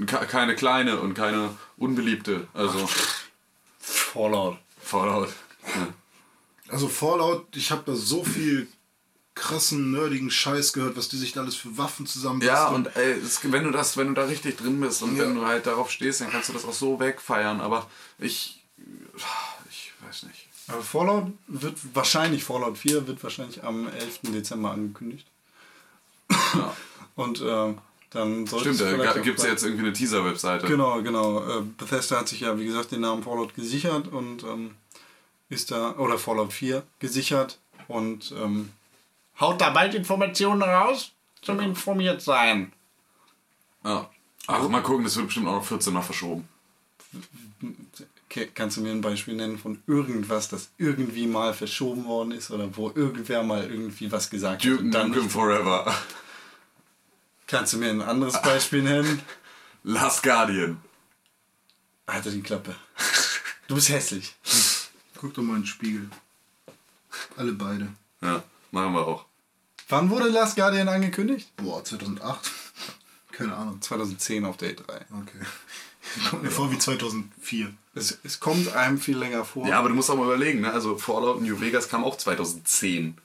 [0.07, 2.47] ke- keine kleine und keine unbeliebte.
[2.53, 2.87] Also
[3.79, 4.57] Fallout.
[4.81, 5.29] Fallout.
[5.75, 5.87] Ja.
[6.67, 8.67] Also Fallout, ich habe da so viel
[9.35, 13.11] krassen, nerdigen Scheiß gehört, was die sich da alles für Waffen zusammen Ja, und ey,
[13.13, 15.23] es, wenn du das, wenn du da richtig drin bist und Ja.
[15.23, 17.59] wenn du halt darauf stehst, dann kannst du das auch so wegfeiern.
[17.61, 18.63] Aber ich,
[19.69, 20.47] ich weiß nicht.
[20.67, 24.19] Aber Fallout wird wahrscheinlich, Fallout 4 wird wahrscheinlich am 11.
[24.33, 25.27] Dezember angekündigt.
[26.31, 26.75] Ja.
[27.15, 27.77] Und ähm,
[28.09, 30.65] dann sollte Stimmt, es da gibt es bei- jetzt irgendwie eine Teaser-Webseite.
[30.67, 31.59] Genau, genau.
[31.59, 34.71] Äh, Bethesda hat sich ja, wie gesagt, den Namen Fallout gesichert und ähm,
[35.49, 38.71] ist da, oder Fallout 4 gesichert und ähm,
[39.39, 41.11] haut da bald Informationen raus
[41.41, 42.73] zum informiert sein.
[43.83, 44.09] Ja.
[44.47, 46.47] Ach, mal gucken, das wird bestimmt auch noch 14 Mal verschoben.
[48.53, 52.75] Kannst du mir ein Beispiel nennen von irgendwas, das irgendwie mal verschoben worden ist oder
[52.75, 54.69] wo irgendwer mal irgendwie was gesagt hat?
[54.69, 55.95] Duke und dann Nukem Forever.
[57.47, 59.21] Kannst du mir ein anderes Beispiel nennen?
[59.83, 60.81] Last Guardian.
[62.07, 62.75] Alter, die Klappe.
[63.67, 64.35] Du bist hässlich.
[65.15, 66.09] Guck doch mal in den Spiegel.
[67.37, 67.87] Alle beide.
[68.21, 68.43] Ja,
[68.75, 69.25] machen wir auch.
[69.89, 71.51] Wann wurde Last Guardian angekündigt?
[71.57, 72.51] Boah, 2008?
[73.31, 73.81] Keine Ahnung.
[73.81, 74.83] 2010 auf Day 3.
[74.93, 76.29] Okay.
[76.29, 77.73] Kommt mir vor wie 2004.
[77.95, 79.67] Es, es kommt einem viel länger vor.
[79.67, 80.71] Ja, aber du musst auch mal überlegen, ne?
[80.71, 83.17] Also Fallout New Vegas kam auch 2010.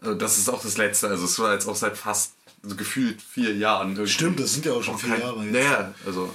[0.00, 1.08] Also das ist auch das letzte.
[1.08, 2.32] Also es war jetzt auch seit fast
[2.62, 3.92] also gefühlt vier Jahren.
[3.92, 4.10] irgendwie.
[4.10, 5.52] Stimmt, das sind ja auch schon Auch vier kein- Jahre jetzt.
[5.52, 6.34] Naja, also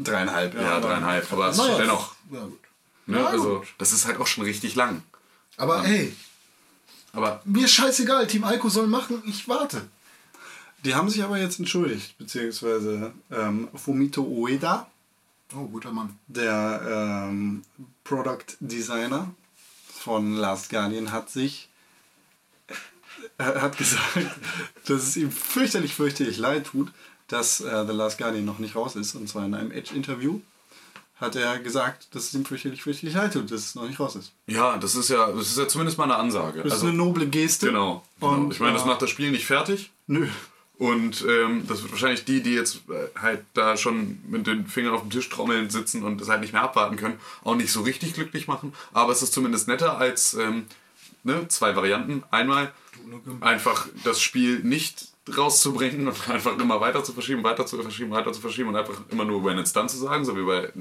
[0.00, 1.32] Dreieinhalb, ja, dreieinhalb.
[1.32, 2.14] Aber es ist Naja, dennoch.
[2.30, 2.60] Ja, gut.
[3.06, 3.18] Ne?
[3.18, 3.68] Ja, also gut.
[3.78, 5.02] das ist halt auch schon richtig lang.
[5.56, 6.14] Aber ey,
[7.12, 8.26] Aber mir scheißegal.
[8.26, 9.82] Team Alko soll machen, ich warte.
[10.84, 14.88] Die haben sich aber jetzt entschuldigt, beziehungsweise ähm, Fumito Ueda,
[15.54, 16.18] Oh, guter Mann.
[16.26, 17.62] der ähm,
[18.04, 19.32] Product Designer
[19.92, 21.68] von Last Guardian, hat sich
[23.38, 24.16] äh, hat gesagt,
[24.86, 26.90] dass es ihm fürchterlich, fürchterlich leid tut,
[27.28, 29.14] dass äh, The Last Guardian noch nicht raus ist.
[29.14, 30.40] Und zwar in einem Edge-Interview
[31.22, 34.16] hat er gesagt, dass es ihm fürchterlich, fürchterlich leid tut, dass es noch nicht raus
[34.16, 34.32] ist.
[34.46, 36.62] ja, das ist ja, das ist ja zumindest mal eine Ansage.
[36.62, 37.66] Das also, ist eine noble Geste.
[37.66, 38.04] genau.
[38.20, 38.34] genau.
[38.34, 39.90] Und, ich meine, das äh, macht das Spiel nicht fertig.
[40.06, 40.26] Nö.
[40.78, 44.94] Und ähm, das wird wahrscheinlich die, die jetzt äh, halt da schon mit den Fingern
[44.94, 47.82] auf dem Tisch trommeln sitzen und das halt nicht mehr abwarten können, auch nicht so
[47.82, 48.74] richtig glücklich machen.
[48.92, 50.66] Aber es ist zumindest netter als ähm,
[51.22, 52.24] ne, zwei Varianten.
[52.32, 52.72] Einmal
[53.40, 58.32] einfach das Spiel nicht rauszubringen und einfach immer weiter zu verschieben, weiter zu verschieben, weiter
[58.32, 60.72] zu verschieben und einfach immer nur when it's done zu sagen, so wie bei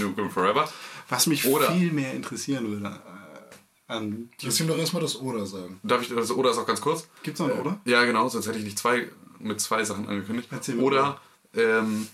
[0.00, 0.70] Nukem Forever.
[1.08, 5.46] Was mich Oder- viel mehr interessieren würde äh, an Lass ihm doch erstmal das Oder
[5.46, 5.80] sagen.
[5.82, 7.08] Darf ich das oder ist auch ganz kurz?
[7.22, 7.80] Gibt's noch, oder?
[7.86, 9.08] Ja, genau, sonst hätte ich nicht zwei
[9.38, 10.48] mit zwei Sachen angekündigt.
[10.50, 11.20] Erzähl mir Oder
[11.54, 12.08] ähm,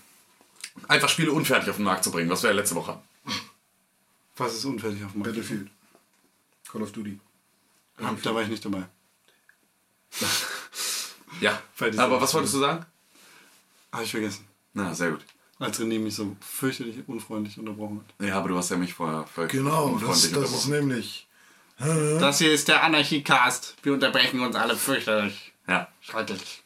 [0.87, 3.03] einfach Spiele unfertig auf den Markt zu bringen, was wir ja letzte Woche hatten.
[4.37, 5.33] Was ist unfertig auf dem Markt?
[5.35, 5.69] Battlefield.
[6.71, 7.19] Call of Duty.
[8.23, 8.83] Da war ich nicht dabei.
[11.41, 11.61] Ja,
[11.97, 12.85] aber was wolltest du sagen?
[13.91, 14.45] Habe ich vergessen.
[14.73, 15.25] Na, sehr gut.
[15.57, 18.27] Als René mich so fürchterlich unfreundlich unterbrochen hat.
[18.27, 21.27] Ja, aber du hast ja mich vorher Genau, das, das ist nämlich.
[21.77, 23.75] Das hier ist der Anarchie-Cast.
[23.83, 25.53] Wir unterbrechen uns alle fürchterlich.
[25.67, 25.87] Ja.
[26.01, 26.63] Schrecklich.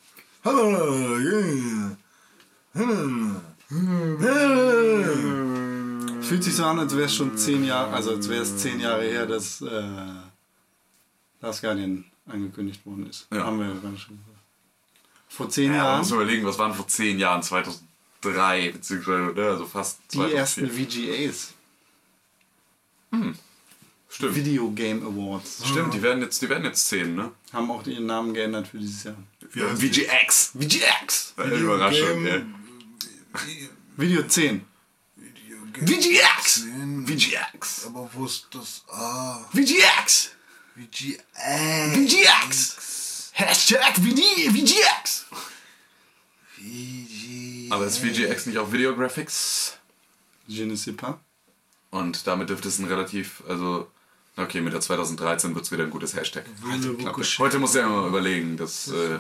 [6.22, 8.80] Fühlt sich so an, als wäre es schon zehn Jahre, also als wäre es zehn
[8.80, 9.84] Jahre her, dass äh,
[11.42, 13.28] Last Guardian angekündigt worden ist.
[13.32, 13.46] Ja.
[13.46, 14.39] Haben wir ja gerade schon gesagt.
[15.30, 19.46] Vor zehn Ja, man Jahren muss überlegen, was waren vor zehn Jahren, 2003, beziehungsweise ne,
[19.48, 20.38] also fast die 2004.
[20.38, 21.54] ersten VGAs,
[24.12, 24.36] Stimmt.
[24.36, 27.32] Video Game Awards, Stimmt, die werden jetzt, die werden jetzt zehn, ne?
[27.54, 29.16] haben auch ihren Namen geändert für dieses Jahr.
[29.54, 30.52] Ja, VGX.
[30.60, 31.34] VGX.
[31.38, 32.44] Überraschung, ey.
[33.98, 34.66] Video 10.
[35.86, 36.66] VGX.
[37.06, 37.86] VGX.
[37.86, 38.84] Aber wo ist das?
[38.92, 40.32] Ah, VGX.
[40.76, 41.94] VGA.
[41.94, 42.76] VGX.
[43.40, 45.26] Hashtag VD VGX.
[47.70, 49.78] Aber ist VGX nicht auch Videographics?
[50.46, 51.16] Je ne sais pas.
[51.90, 53.90] Und damit dürfte es ein relativ, also,
[54.36, 56.44] okay, mit der 2013 wird es wieder ein gutes Hashtag.
[57.38, 59.20] Heute muss ja immer überlegen, dass, äh,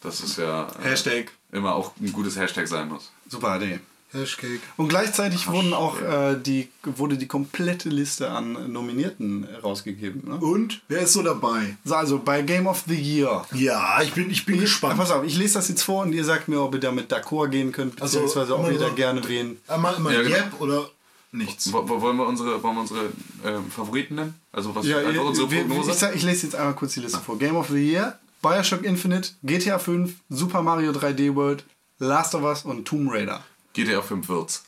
[0.00, 1.30] dass es ja äh, Hashtag.
[1.52, 3.12] immer auch ein gutes Hashtag sein muss.
[3.28, 3.78] Super Idee.
[4.14, 4.60] Hashcake.
[4.76, 10.22] Und gleichzeitig wurden auch, äh, die, wurde die komplette Liste an Nominierten rausgegeben.
[10.28, 10.36] Ne?
[10.36, 11.76] Und wer ist so dabei?
[11.84, 13.44] So, Also bei Game of the Year.
[13.54, 14.96] Ja, ich bin, ich bin Ja, gespannt.
[14.98, 17.48] pass auf, ich lese das jetzt vor und ihr sagt mir, ob ihr damit d'accord
[17.48, 19.58] gehen könnt, Also, beziehungsweise ob immer ihr da gerne wen.
[19.68, 20.36] Einmal immer Ja, genau.
[20.36, 20.88] Yep oder
[21.32, 21.72] nichts.
[21.72, 23.00] Wo, wollen wir unsere, wollen wir unsere
[23.44, 24.34] ähm, Favoriten nennen?
[24.52, 25.90] Also was Ja, einfach ihr, unsere wir, Prognose?
[25.90, 27.36] ich, sag, ich lese jetzt einmal kurz die Liste vor.
[27.38, 31.64] Game of the Year, Bioshock Infinite, GTA 5, Super Mario 3D World,
[31.98, 33.42] Last of Us und Tomb Raider.
[33.74, 34.64] GTA 5 wird's.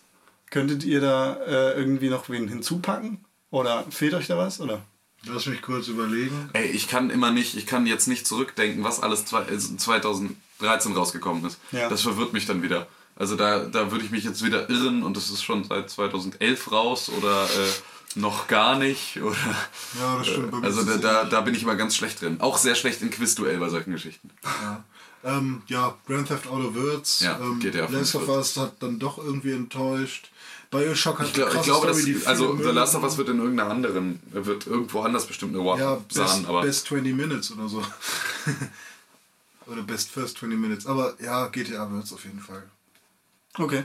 [0.50, 3.24] Könntet ihr da äh, irgendwie noch wen hinzupacken?
[3.50, 4.60] Oder fehlt euch da was?
[4.60, 4.82] Oder?
[5.24, 6.50] Lass mich kurz überlegen.
[6.52, 10.92] Ey, ich kann immer nicht, ich kann jetzt nicht zurückdenken, was alles zwei, äh, 2013
[10.92, 11.58] rausgekommen ist.
[11.72, 11.88] Ja.
[11.88, 12.86] Das verwirrt mich dann wieder.
[13.16, 16.70] Also da, da würde ich mich jetzt wieder irren und das ist schon seit 2011
[16.70, 19.16] raus oder äh, noch gar nicht.
[19.22, 19.36] Oder,
[19.98, 20.52] Ja, das stimmt.
[20.52, 22.40] Mir also da, es da, da bin ich immer ganz schlecht drin.
[22.40, 24.30] Auch sehr schlecht in Quizduell bei solchen Geschichten.
[25.26, 27.20] Ähm, ja, Grand Theft Auto wird's.
[27.20, 30.30] Ja, ähm, GTA Last of 5 Us hat dann doch irgendwie enttäuscht.
[30.70, 32.70] Bioshock hat Ich, glaub, eine ich glaube, Story, viele also The.
[32.70, 36.42] Last of Us wird in irgendeiner anderen, wird irgendwo anders bestimmt eine Award ja, sahen,
[36.42, 37.82] best, aber best 20 Minutes oder so.
[39.66, 40.86] oder Best First 20 Minutes.
[40.86, 42.62] Aber ja, GTA wird's auf jeden Fall.
[43.58, 43.84] Okay.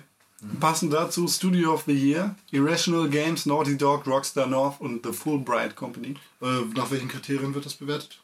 [0.59, 5.75] Passend dazu Studio of the Year, Irrational Games, Naughty Dog, Rockstar North und The Fulbright
[5.75, 6.15] Company.
[6.41, 8.19] Äh, nach welchen Kriterien wird das bewertet?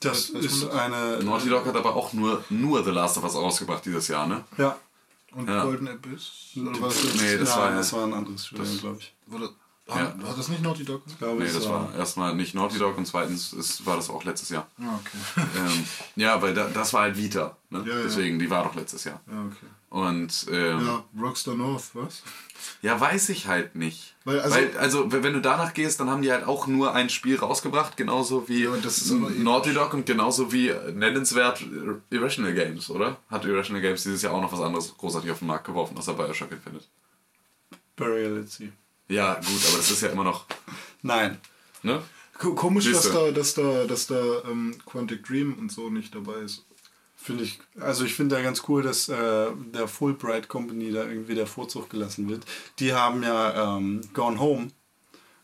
[0.00, 1.18] Das ist eine.
[1.24, 4.44] Naughty Dog hat aber auch nur, nur The Last of Us rausgebracht dieses Jahr, ne?
[4.56, 4.76] Ja.
[5.32, 5.62] Und Ja.
[5.64, 6.30] Golden Abyss?
[6.56, 9.14] Oder war das, Nee, das ja, war das war ein anderes Studio, glaube ich.
[9.26, 9.50] war das,
[9.88, 9.94] Ja.
[9.96, 11.02] hat, hat das nicht Naughty Dog?
[11.06, 14.24] Ich glaube, Nee, das war erstmal nicht Naughty Dog und zweitens ist, war das auch
[14.24, 14.66] letztes Jahr.
[14.80, 15.46] Ah, okay.
[15.56, 15.84] ähm,
[16.16, 17.56] ja, weil da, das war halt Vita.
[17.70, 17.84] Ne?
[17.86, 18.02] Ja, ja.
[18.04, 19.20] Deswegen, die war doch letztes Jahr.
[19.26, 19.66] Ja, okay.
[19.90, 22.22] Und ähm, Ja, Rockstar North, was?
[22.82, 24.14] Ja, weiß ich halt nicht.
[24.24, 27.08] Weil, Weil, also- also, wenn du danach gehst, dann haben die halt auch nur ein
[27.08, 31.64] Spiel rausgebracht, genauso wie Ja, eh Naughty Dog und genauso wie äh, nennenswert
[32.10, 33.16] Irrational Games, oder?
[33.30, 36.12] Hat Irrational Games dieses Jahr auch noch was anderes großartig auf den Markt geworfen, außer
[36.14, 36.84] Bioshock Infinite.
[37.96, 38.68] Burial at Sea.
[39.08, 40.44] Ja, gut, aber das ist ja immer noch.
[41.02, 41.38] Nein.
[41.82, 42.02] Ne?
[42.38, 46.40] Ko- Komisch, dass da, dass da, dass da ähm, Quantic Dream und so nicht dabei
[46.40, 46.64] ist.
[47.28, 51.34] Finde ich, also ich finde da ganz cool, dass äh, der Fulbright Company da irgendwie
[51.34, 52.46] der Vorzug gelassen wird.
[52.78, 54.70] Die haben ja ähm, Gone Home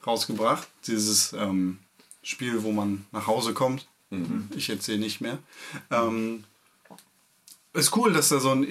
[0.06, 1.80] rausgebracht, dieses ähm,
[2.22, 3.86] Spiel, wo man nach Hause kommt.
[4.56, 5.36] Ich erzähle nicht mehr.
[5.90, 6.44] Ähm,
[7.74, 8.64] ist cool, dass da so ein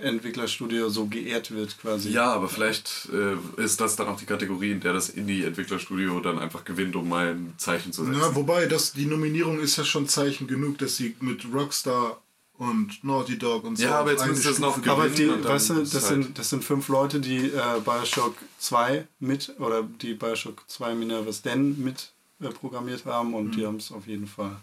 [0.00, 2.10] Indie-Entwicklerstudio so geehrt wird quasi.
[2.10, 6.38] Ja, aber vielleicht äh, ist das dann auch die Kategorie, in der das Indie-Entwicklerstudio dann
[6.38, 8.18] einfach gewinnt, um mal ein Zeichen zu setzen.
[8.20, 12.20] Ja, wobei, das, die Nominierung ist ja schon Zeichen genug, dass sie mit Rockstar
[12.54, 13.84] und Naughty Dog und so.
[13.84, 14.90] Ja, aber jetzt müssen sie es noch gehen.
[14.90, 18.34] Aber gewinnen die, weißt du, das, halt- sind, das sind fünf Leute, die äh, Bioshock
[18.58, 23.52] 2 mit, oder die Bioshock 2 Minerva's Den mit äh, programmiert haben und Mhm.
[23.52, 24.56] die haben es auf jeden Fall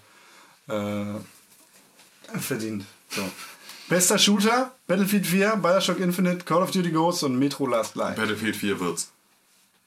[0.68, 1.20] äh,
[2.40, 2.86] verdient.
[3.10, 3.24] So.
[3.90, 8.18] Bester Shooter, Battlefield 4, Bioshock Infinite, Call of Duty Ghosts und Metro Last Light.
[8.18, 9.12] Battlefield 4 wird's.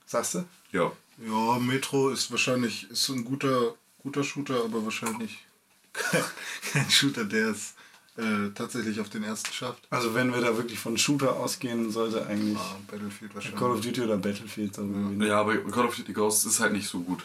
[0.07, 0.45] Sagst du?
[0.73, 0.91] Ja.
[1.19, 5.45] Ja, Metro ist wahrscheinlich ist ein guter, guter Shooter, aber wahrscheinlich
[6.73, 7.75] kein Shooter, der es
[8.17, 9.87] äh, tatsächlich auf den ersten schafft.
[9.91, 13.61] Also wenn wir da wirklich von Shooter ausgehen, sollte eigentlich Ah, Battlefield wahrscheinlich.
[13.61, 15.23] Call of Duty oder Battlefield so gewinnen.
[15.23, 17.23] Ja, aber Call of Duty Ghosts ist halt nicht so gut.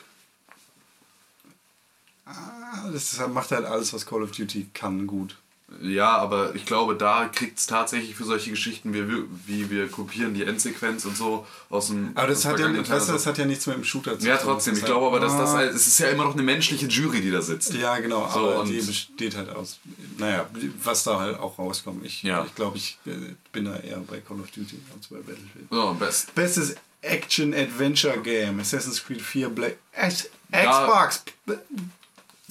[2.25, 5.37] Ah, Das macht halt alles, was Call of Duty kann, gut.
[5.81, 9.87] Ja, aber ich glaube, da kriegt es tatsächlich für solche Geschichten, wie wir, wie wir
[9.89, 12.11] kopieren die Endsequenz und so aus dem.
[12.13, 14.27] Aber das hat, ja, weißt du, das hat ja nichts mit dem Shooter zu tun.
[14.27, 14.75] Ja, trotzdem.
[14.75, 15.53] Ich glaube aber, dass das Ah.
[15.57, 17.73] halt, es ist ja immer noch eine menschliche Jury, die da sitzt.
[17.73, 19.79] Ja, genau, So, aber und- die besteht halt aus.
[20.19, 20.47] Naja,
[20.83, 22.05] was da halt auch rauskommt.
[22.05, 22.45] Ich Ja.
[22.45, 23.11] ich, glaube, ich äh,
[23.51, 25.65] bin da eher bei Call of Duty als bei Battlefield.
[25.71, 26.35] So, best.
[26.35, 29.77] Bestes Action-Adventure-Game: Assassin's Creed 4 Black.
[29.99, 31.23] X- Da- Xbox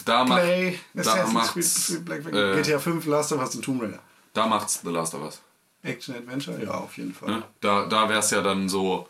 [0.05, 0.79] Da, macht, Play.
[0.95, 3.99] da macht's, Creed Black äh, GTA 5, Last of Us und Tomb Raider.
[4.33, 5.41] da macht's The Last of Us.
[5.83, 6.63] Action-Adventure?
[6.65, 7.29] Ja, auf jeden Fall.
[7.31, 7.43] Ne?
[7.61, 9.07] Da, da wäre es ja dann so,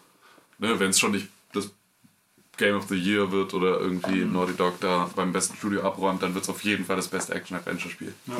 [0.58, 1.70] ne, wenn es schon nicht das
[2.56, 4.32] Game of the Year wird oder irgendwie Mhm.
[4.32, 7.34] Naughty Dog da beim besten Studio abräumt, dann wird es auf jeden Fall das beste
[7.34, 8.12] Action-Adventure-Spiel.
[8.26, 8.34] Ja.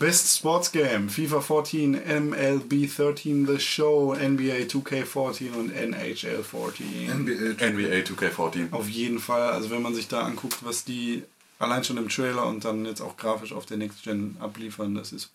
[0.00, 7.08] Best Sports Game: FIFA 14, MLB 13, The Show, NBA 2K14 und NHL 14.
[7.24, 7.64] NBA.
[7.64, 8.72] NBA 2K14.
[8.72, 9.50] Auf jeden Fall.
[9.52, 11.22] Also wenn man sich da anguckt, was die
[11.58, 15.12] allein schon im Trailer und dann jetzt auch grafisch auf der Next Gen abliefern, das
[15.12, 15.30] ist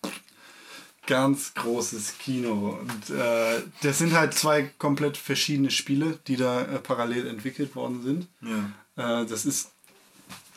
[1.06, 2.78] ganz großes Kino.
[2.80, 8.02] Und äh, das sind halt zwei komplett verschiedene Spiele, die da äh, parallel entwickelt worden
[8.02, 8.28] sind.
[8.42, 9.22] Ja.
[9.22, 9.70] Äh, das ist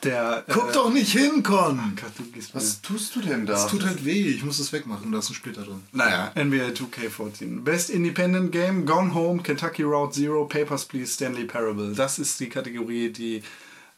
[0.04, 0.44] der.
[0.48, 1.96] Guck äh, doch nicht hin, Con!
[2.00, 3.54] Gott, du gehst Was tust du denn da?
[3.54, 5.82] Das tut halt weh, ich muss das wegmachen, da ist ein Splitter drin.
[5.92, 7.64] Naja, NBA 2K14.
[7.64, 11.94] Best Independent Game, Gone Home, Kentucky Route Zero, Papers, Please, Stanley Parable.
[11.96, 13.42] Das ist die Kategorie, die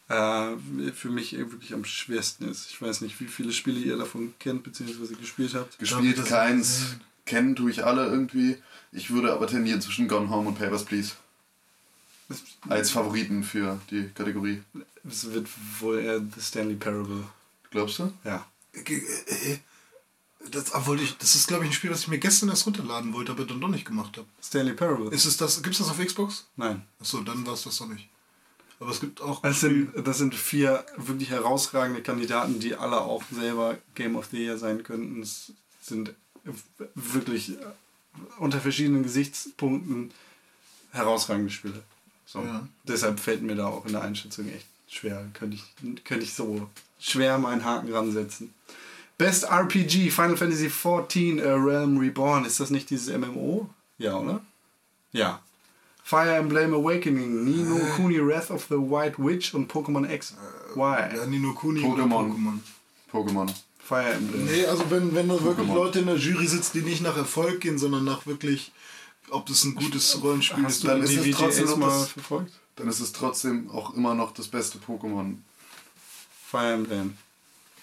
[0.08, 0.56] äh,
[0.93, 2.70] für mich wirklich am schwersten ist.
[2.70, 5.16] Ich weiß nicht, wie viele Spiele ihr davon kennt bzw.
[5.20, 5.80] gespielt habt.
[5.80, 6.82] Gespielt Das- keins.
[7.26, 8.58] Kennen tue ich alle irgendwie.
[8.91, 11.14] Ich würde aber tendieren zwischen Gone Home und Papers, Please.
[12.70, 14.62] Als Favoriten für die Kategorie.
[15.08, 15.47] Es wird
[15.80, 17.24] wohl eher The Stanley Parable.
[17.72, 18.12] Glaubst du?
[18.24, 18.45] Ja.
[18.74, 19.60] Äh, äh,
[20.51, 23.14] Das, wollte ich, das ist, glaube ich, ein Spiel, das ich mir gestern erst runterladen
[23.14, 24.28] wollte, aber dann doch nicht gemacht habe.
[24.43, 25.10] Stanley Parable.
[25.12, 26.45] Ist es das, gibt es das auf Xbox?
[26.56, 26.84] Nein.
[26.99, 28.08] Achso, dann war es das doch nicht.
[28.80, 29.41] Aber es gibt auch.
[29.41, 34.38] Das sind, das sind vier wirklich herausragende Kandidaten, die alle auch selber Game of the
[34.38, 35.21] Year sein könnten.
[35.21, 36.13] Es sind
[36.93, 37.65] wirklich äh,
[38.39, 40.11] unter verschiedenen Gesichtspunkten
[40.91, 41.84] herausragende Spiele.
[42.26, 42.41] So.
[42.41, 42.67] Ja.
[42.84, 45.26] Deshalb fällt mir da auch in der Einschätzung echt schwer.
[45.34, 46.69] Könnte ich, könnte ich so
[46.99, 48.53] schwer meinen Haken ransetzen.
[49.17, 52.45] Best RPG, Final Fantasy XIV, A Realm Reborn.
[52.45, 53.69] Ist das nicht dieses MMO?
[53.97, 54.41] Ja, oder?
[55.13, 55.41] Ja.
[56.07, 60.36] Fire Emblem Awakening, Nino Kuni Wrath of the White Witch und Pokémon X.
[60.76, 60.77] Y.
[61.15, 62.30] ja, Nino Kuni Pokémon.
[62.30, 62.60] Pokémon.
[63.11, 63.53] Pokémon.
[63.80, 64.45] Fire Emblem.
[64.45, 65.73] Nee, also wenn, wenn da wirklich Pokémon.
[65.73, 68.72] Leute in der Jury sitzen, die nicht nach Erfolg gehen, sondern nach wirklich,
[69.32, 70.84] ob das ein gutes Rollenspiel Hast ist.
[70.88, 72.53] dann ist es trotzdem mal das- verfolgt?
[72.76, 75.38] Dann ist es trotzdem auch immer noch das beste Pokémon.
[76.52, 77.18] Fire Emblem.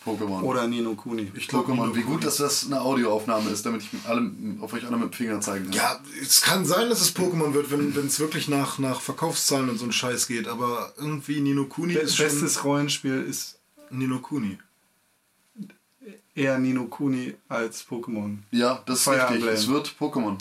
[0.04, 0.42] Pokémon.
[0.42, 1.30] Oder Nino Kuni.
[1.34, 1.86] Ich glaub, Pokémon.
[1.86, 4.96] Nino Wie gut, dass das eine Audioaufnahme ist, damit ich mit allem, auf euch alle
[4.96, 5.72] mit dem Finger zeigen kann.
[5.74, 9.78] Ja, es kann sein, dass es Pokémon wird, wenn es wirklich nach, nach Verkaufszahlen und
[9.78, 13.58] so ein Scheiß geht, aber irgendwie Nino Kuni Be ist schon Bestes Rollenspiel ist
[13.90, 14.58] Nino Kuni.
[16.34, 18.38] eher Nino Kuni als Pokémon.
[18.50, 19.36] Ja, das ist Fire richtig.
[19.36, 19.54] Emblem.
[19.54, 20.38] Es wird Pokémon.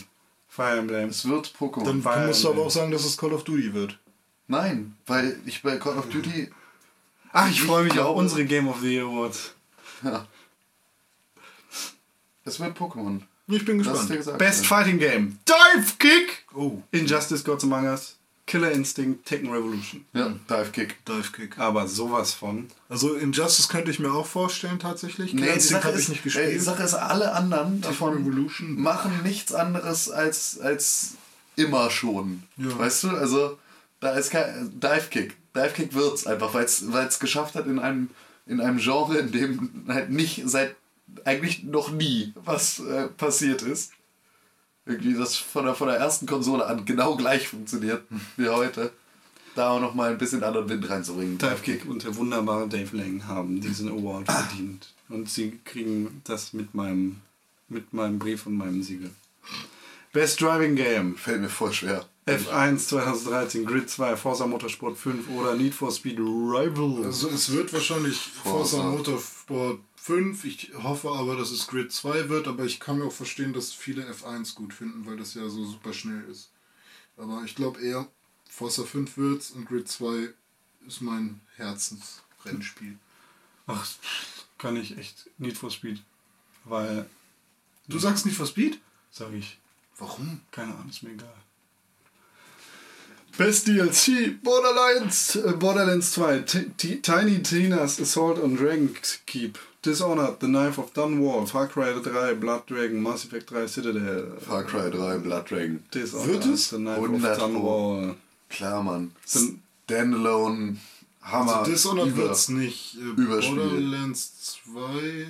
[0.47, 1.09] Fire Emblem.
[1.09, 1.85] Es wird Pokémon.
[1.85, 3.97] Dann Fire musst du aber auch sagen, dass es Call of Duty wird.
[4.47, 6.49] Nein, weil ich bei Call of Duty.
[7.33, 9.53] Ach, ich freue mich auf unsere Game of the Year Awards.
[10.03, 10.25] Ja.
[12.43, 13.21] Es wird Pokémon.
[13.47, 14.09] Ich bin gespannt.
[14.09, 14.37] gesagt.
[14.37, 15.39] Best Fighting Game.
[15.47, 16.45] Dive Kick!
[16.55, 18.17] Oh, Injustice Gods Among Us.
[18.47, 19.25] Killer Instinct.
[19.25, 20.05] Tekken Revolution.
[20.13, 21.05] Ja, Dive Kick.
[21.05, 21.57] Dive Kick.
[21.57, 22.67] Aber sowas von.
[22.89, 25.33] Also Injustice könnte ich mir auch vorstellen tatsächlich.
[25.33, 26.53] Nee, Killer die Instinct habe ich nicht gespielt.
[26.53, 28.81] die Sache ist, alle anderen davon Revolution.
[28.81, 31.15] machen nichts anderes als, als
[31.55, 32.43] immer schon.
[32.57, 32.77] Ja.
[32.77, 33.57] Weißt du, also
[33.99, 35.37] da ist kein Dive Kick.
[35.55, 38.09] Dive Kick wird's einfach, weil es geschafft hat in einem,
[38.45, 40.75] in einem Genre, in dem halt nicht seit
[41.25, 43.91] eigentlich noch nie was äh, passiert ist.
[44.85, 48.03] Irgendwie das von der, von der ersten Konsole an genau gleich funktioniert
[48.37, 48.91] wie heute.
[49.55, 51.37] Da auch noch mal ein bisschen anderen Wind reinzubringen.
[51.37, 54.93] Dive Kick und der wunderbare Dave Lang haben diesen Award verdient.
[55.09, 57.17] Und sie kriegen das mit meinem,
[57.67, 59.11] mit meinem Brief und meinem Siegel.
[60.13, 61.15] Best Driving Game.
[61.17, 62.05] Fällt mir voll schwer.
[62.27, 67.03] F1 2013, Grid 2, Forza Motorsport 5 oder Need for Speed Rival.
[67.05, 68.83] Also es wird wahrscheinlich Forza Forza.
[68.83, 70.45] Motorsport 5.
[70.45, 73.73] Ich hoffe aber, dass es Grid 2 wird, aber ich kann mir auch verstehen, dass
[73.73, 76.51] viele F1 gut finden, weil das ja so super schnell ist.
[77.17, 78.07] Aber ich glaube eher,
[78.49, 80.29] Forza 5 wird's und Grid 2
[80.87, 82.97] ist mein Herzensrennspiel.
[83.65, 83.87] Ach,
[84.59, 86.01] kann ich echt Need for Speed.
[86.65, 87.09] Weil,
[87.87, 88.79] Du sagst nicht for Speed?
[89.09, 89.57] sag ich,
[89.97, 90.41] Warum?
[90.51, 91.33] keine Ahnung, ist mir egal.
[93.37, 98.89] Best DLC, Borderlands, äh, Borderlands 2, T T Tiny Tina's Assault on Dragon
[99.25, 104.37] Keep, Dishonored, The Knife of Dunwall, Far Cry 3, Blood Dragon, Mass Effect 3, Citadel,
[104.39, 105.83] Far Cry 3, Blood Dragon.
[105.93, 106.69] Dishonored, Wird es?
[106.69, 108.15] The Knife 100 of Dunwall.
[108.49, 109.11] Klar, Mann.
[109.25, 110.77] Standalone,
[111.21, 111.55] Hammer.
[111.57, 112.95] Also Dishonored Über- wird's nicht.
[112.95, 113.55] Äh, Überspiel.
[113.55, 115.27] Borderlands 2.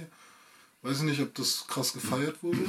[0.84, 2.66] Weiß ich nicht, ob das krass gefeiert wurde.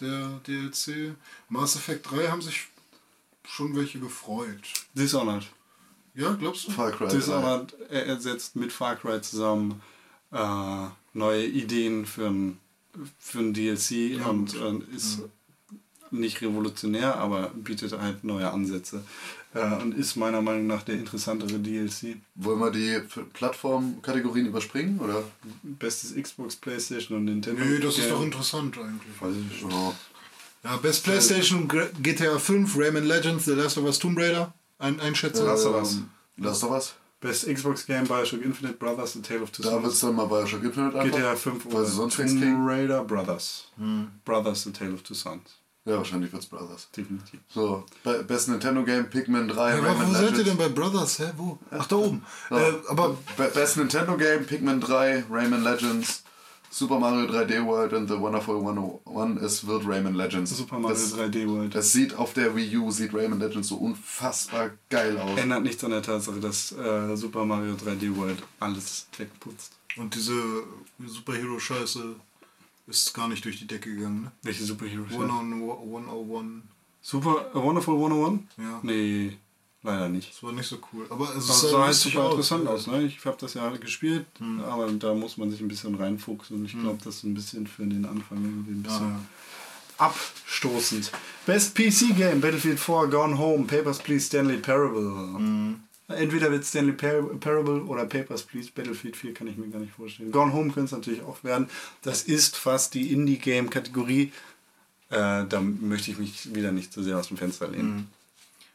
[0.00, 1.14] Der DLC.
[1.48, 2.68] Mass Effect 3 haben sich
[3.46, 4.62] schon welche gefreut.
[4.94, 5.46] Dishonored.
[6.14, 6.72] Ja, glaubst du?
[6.72, 7.16] Far Cry 3.
[7.16, 9.80] Dishonored er ersetzt mit Far Cry zusammen
[10.30, 12.58] äh, neue Ideen für ein,
[13.18, 15.22] für ein DLC Ja, und äh, ist
[16.10, 19.02] nicht revolutionär, aber bietet halt neue Ansätze.
[19.54, 22.16] Äh, und ist meiner Meinung nach der interessantere DLC.
[22.34, 23.00] Wollen wir die
[23.32, 24.98] Plattformkategorien überspringen?
[25.00, 25.24] Oder?
[25.62, 27.62] Bestes Xbox, Playstation und Nintendo.
[27.64, 29.20] Nee, das ist doch interessant eigentlich.
[29.20, 29.72] Weiß ich nicht.
[29.72, 29.94] Ja.
[30.64, 31.68] Ja, Best PlayStation,
[32.02, 34.52] GTA 5, Rayman Legends, The Last of Us Tomb Raider.
[34.78, 35.46] Ein Einschätzung.
[35.46, 35.94] Last of Us.
[35.94, 36.94] Ähm, Last of Us?
[37.20, 39.94] Best Xbox Game, Bioshock Infinite, Brothers, The Tale of Two Da wird Sons.
[39.94, 41.16] es dann mal Bioshock Infinite einfach.
[41.18, 42.66] GTA 5 Weil oder sonst Tomb.
[42.66, 43.68] Raider, Brothers.
[44.24, 45.42] Brothers, The Tale of Two Sons.
[45.84, 46.88] Ja, wahrscheinlich wird es Brothers.
[46.96, 47.40] Definitiv.
[47.48, 50.44] So, Be- Best Nintendo Game, Pikmin 3, Ja, Rayman wo seid ihr Legends.
[50.48, 51.18] denn bei Brothers?
[51.18, 51.32] Hä?
[51.36, 51.58] Wo?
[51.72, 52.24] Ach, da oben.
[52.50, 56.22] So, Äh, aber Be- Best Nintendo Game, Pikmin 3, Rayman Legends,
[56.72, 59.42] Super Mario 3D World und The Wonderful 101.
[59.42, 60.56] Es wird Rayman Legends.
[60.56, 61.74] Super Mario das, 3D World.
[61.74, 65.38] Das sieht auf der Wii U, sieht Rayman Legends so unfassbar geil aus.
[65.38, 69.74] Ändert nichts an der Tatsache, dass äh, Super Mario 3D World alles wegputzt.
[69.96, 70.32] Und diese
[71.04, 72.16] Superhero-Scheiße
[72.86, 74.32] ist gar nicht durch die Decke gegangen, ne?
[74.42, 76.64] Welche Superhero One on 101.
[77.02, 78.40] Super äh, Wonderful 101?
[78.56, 78.80] Ja.
[78.82, 79.36] Nee,
[79.82, 80.30] leider nicht.
[80.32, 81.06] Das war nicht so cool.
[81.10, 82.30] Aber es Das sah halt super aus.
[82.32, 82.86] interessant aus.
[82.86, 83.02] Ne?
[83.04, 84.60] Ich habe das ja gespielt, Hm.
[84.60, 86.56] aber da muss man sich ein bisschen reinfuchsen.
[86.58, 89.20] Und ich glaube, das ist ein bisschen für den Anfang irgendwie ein Ja, bisschen ja.
[89.98, 91.10] abstoßend.
[91.46, 95.34] Best PC Game, Battlefield 4, Gone Home, Papers, Please, Stanley Parable.
[95.36, 95.80] Hm.
[96.08, 99.94] Entweder wird Stanley Par Parable oder Papers, Please, Battlefield 4 kann ich mir gar nicht
[99.94, 100.30] vorstellen.
[100.30, 101.68] Gone Home könnte es natürlich auch werden.
[102.02, 104.32] Das ist fast die Indie-Game-Kategorie.
[105.08, 108.08] Äh, da möchte ich mich wieder nicht so sehr aus dem Fenster lehnen.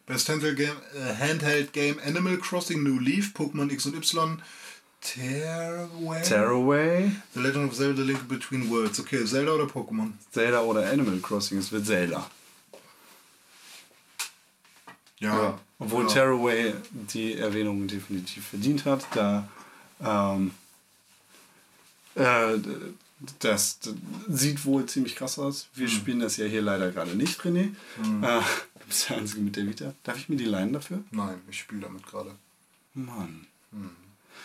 [0.07, 4.41] Best Handheld Game, äh, Handheld Game Animal Crossing New Leaf, Pokémon X und Y,
[5.01, 8.99] Tearaway, Tearaway, The Legend of Zelda Link Between Worlds.
[8.99, 10.13] Okay, Zelda oder Pokémon?
[10.31, 11.59] Zelda oder Animal Crossing.
[11.59, 12.29] Es wird Zelda.
[15.19, 15.59] Ja.
[15.79, 16.09] Obwohl Ja.
[16.09, 16.73] Tearaway
[17.13, 19.47] die Erwähnung definitiv verdient hat, da
[20.03, 20.51] ähm,
[22.15, 22.57] äh,
[23.39, 23.93] das, das
[24.27, 25.67] sieht wohl ziemlich krass aus.
[25.73, 27.69] Wir spielen das ja hier leider gerade nicht, René.
[28.21, 28.41] Äh,
[28.87, 29.93] du bist der Einzige mit der Vita.
[30.03, 31.03] Darf ich mir die leihen dafür?
[31.11, 32.31] Nein, ich spiele damit gerade.
[32.93, 33.45] Mann.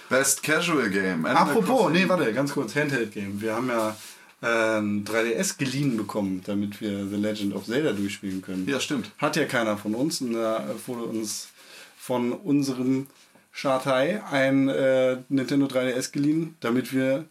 [0.09, 1.25] Best Casual Game.
[1.25, 3.41] Animal Apropos, nee, warte, ganz kurz, Handheld Game.
[3.41, 3.97] Wir haben ja
[4.43, 8.69] äh, ein 3DS geliehen bekommen, damit wir The Legend of Zelda durchspielen können.
[8.69, 9.13] Ja, stimmt.
[9.19, 11.49] Hat ja keiner von uns und da wurde uns
[11.97, 13.07] von unserem
[13.53, 17.27] Schatei ein äh, Nintendo 3DS geliehen, damit wir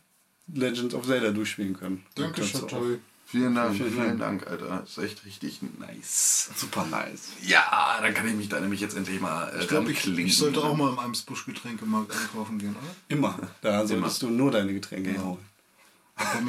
[0.54, 2.06] Legend of Zelda durchspielen können.
[2.16, 2.98] Danke, Chateau.
[3.32, 4.46] Vielen Dank, Vielen vielen, Dank.
[4.46, 4.82] Dank, Alter.
[4.82, 6.50] Das ist echt richtig nice.
[6.54, 7.30] Super nice.
[7.42, 10.38] Ja, dann kann ich mich da nämlich jetzt endlich mal äh, Ich glaube, ich, ich
[10.38, 12.96] sollte auch mal im Eimsbusch Getränkemarkt einkaufen gehen, oder?
[13.08, 13.40] Immer.
[13.62, 15.38] Da solltest du nur deine Getränke holen.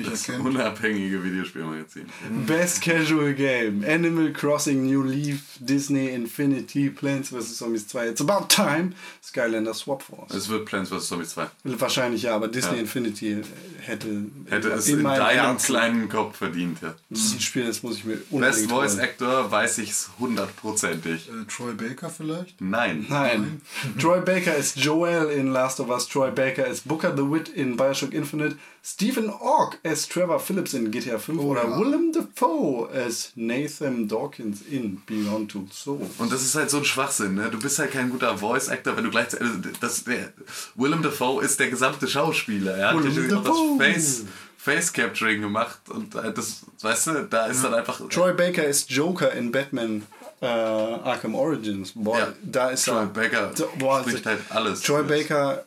[0.04, 0.46] Das erkennt.
[0.46, 2.06] unabhängige Videospielmagazin.
[2.46, 3.84] Best Casual Game.
[3.88, 7.56] Animal Crossing New Leaf, Disney Infinity, Plants vs.
[7.56, 8.08] Zombies 2.
[8.08, 8.92] It's about time.
[9.22, 10.34] Skylander Swap Force.
[10.34, 11.08] Es wird Plants vs.
[11.08, 11.46] Zombies 2.
[11.64, 12.80] Wahrscheinlich ja, aber Disney Ja.
[12.80, 13.42] Infinity
[13.80, 14.08] hätte,
[14.50, 16.94] Hätte es in, deinem Herzen- kleinen Kopf verdient, ja.
[17.08, 19.00] Das ist ein Spiel, das muss ich mir Best unbedingt Voice holen.
[19.04, 21.28] Actor weiß ich's hundertprozentig.
[21.28, 22.60] Äh, Troy Baker vielleicht?
[22.60, 23.06] Nein.
[23.08, 23.62] Nein.
[23.98, 26.08] Troy Baker ist Joel in Last of Us.
[26.08, 28.56] Troy Baker ist Booker the Wit in Bioshock Infinite.
[28.84, 31.78] Stephen Ogg als Trevor Phillips in GTA 5 oder ja.
[31.78, 36.08] Willem Dafoe als Nathan Dawkins in Beyond Two Souls.
[36.18, 37.50] Und das ist halt so ein Schwachsinn, ne?
[37.50, 39.46] Du bist halt kein guter Voice Actor, wenn du gleichzeitig.
[39.48, 40.32] Also das, der,
[40.74, 42.76] Willem Dafoe ist der gesamte Schauspieler.
[42.76, 43.78] Er hat Willem auch Dafoe.
[43.78, 44.24] das Face,
[44.56, 48.00] Face Capturing gemacht und halt das, weißt du, da ist dann einfach.
[48.08, 50.02] Troy Baker ist Joker in Batman
[50.40, 51.92] äh, Arkham Origins.
[51.94, 52.32] Boah, Ja.
[52.42, 53.06] da ist Troy er.
[53.06, 54.80] Baker Da- boah, spricht halt alles.
[54.82, 55.64] Troy Baker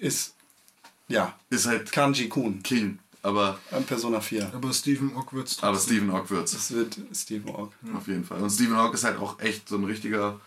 [0.00, 0.34] ist
[1.08, 2.98] ja Ist halt Kanji Kun King.
[3.20, 4.52] Aber, an Persona 4.
[4.54, 6.52] Aber Stephen Ock wird's aber Stephen Ogg wird's.
[6.52, 7.72] Das wird Stephen Ogg.
[7.94, 8.40] Auf jeden Fall.
[8.40, 10.40] Und Stephen Ogg ist halt auch echt so ein richtiger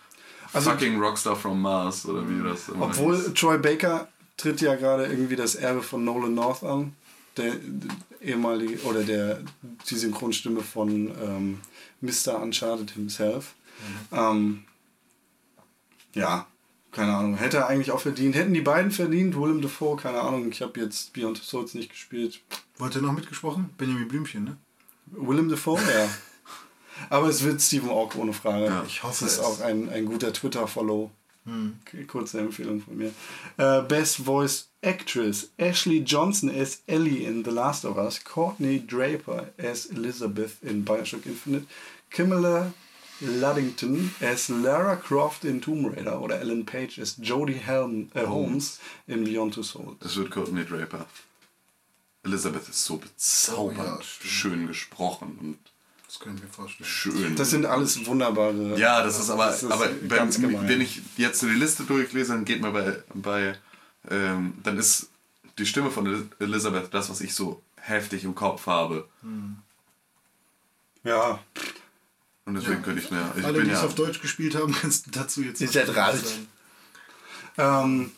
[0.54, 3.34] Also- fucking Rockstar from Mars, oder wie das immer Obwohl hieß.
[3.34, 4.08] Troy Baker
[4.38, 6.96] tritt ja gerade irgendwie das Erbe von Nolan North an,
[7.38, 7.56] der,
[8.22, 9.42] ehemalige oder der
[9.90, 11.60] die Synchronstimme von ähm,
[12.00, 12.42] Mr.
[12.42, 13.54] Uncharted himself.
[14.12, 14.64] Ähm,
[16.14, 16.48] ja,
[16.92, 17.36] keine Ahnung.
[17.38, 18.36] Hätte er eigentlich auch verdient.
[18.36, 20.50] Hätten die beiden verdient, Willem Dafoe, keine Ahnung.
[20.52, 22.42] Ich habe jetzt Beyond the Souls nicht gespielt.
[22.78, 23.70] Wollt ihr noch mitgesprochen?
[23.78, 24.58] Benjamin Blümchen, ne?
[25.08, 26.10] Willem Dafoe, ja.
[27.10, 28.66] Aber es wird Stephen Ogg ohne Frage.
[28.66, 29.44] Ja, ich hoffe Das ist es.
[29.46, 31.10] auch ein, ein guter Twitter-Follow.
[31.44, 33.12] Okay, Kurze Empfehlung von mir.
[33.58, 35.50] Äh, Best Voice Actress.
[35.58, 38.24] Ashley Johnson as Ellie in The Last of Us.
[38.24, 41.66] Courtney Draper as Elizabeth in Bioshock Infinite.
[42.12, 42.72] Kimala
[43.22, 46.20] Luddington as Lara Croft in Tomb Raider.
[46.22, 49.98] Oder Ellen Page as Jodie Helm, äh, Holmes in Beyond Two Souls.
[50.04, 51.06] Es wird Courtney Draper.
[52.24, 55.58] Elizabeth ist so bezaubernd Oh ja, schön gesprochen und
[56.06, 56.88] Das kann ich mir vorstellen.
[56.88, 57.36] schön.
[57.36, 58.78] Das sind alles wunderbare.
[58.78, 60.68] ja, das ist aber, Das ist aber gemein.
[60.68, 63.56] wenn ich jetzt die Liste durchlese, dann geht mir bei, bei
[64.10, 65.10] ähm, dann ist
[65.58, 69.08] die Stimme von El- Elizabeth das, was ich so heftig im Kopf habe.
[71.04, 71.40] Ja,
[72.46, 74.74] Und deswegen könnte ich mir, ich Alle, bin die es ja, auf Deutsch gespielt haben,
[74.82, 76.00] kannst du dazu jetzt seid sagen.
[76.00, 76.24] alt.
[77.58, 78.12] Ähm,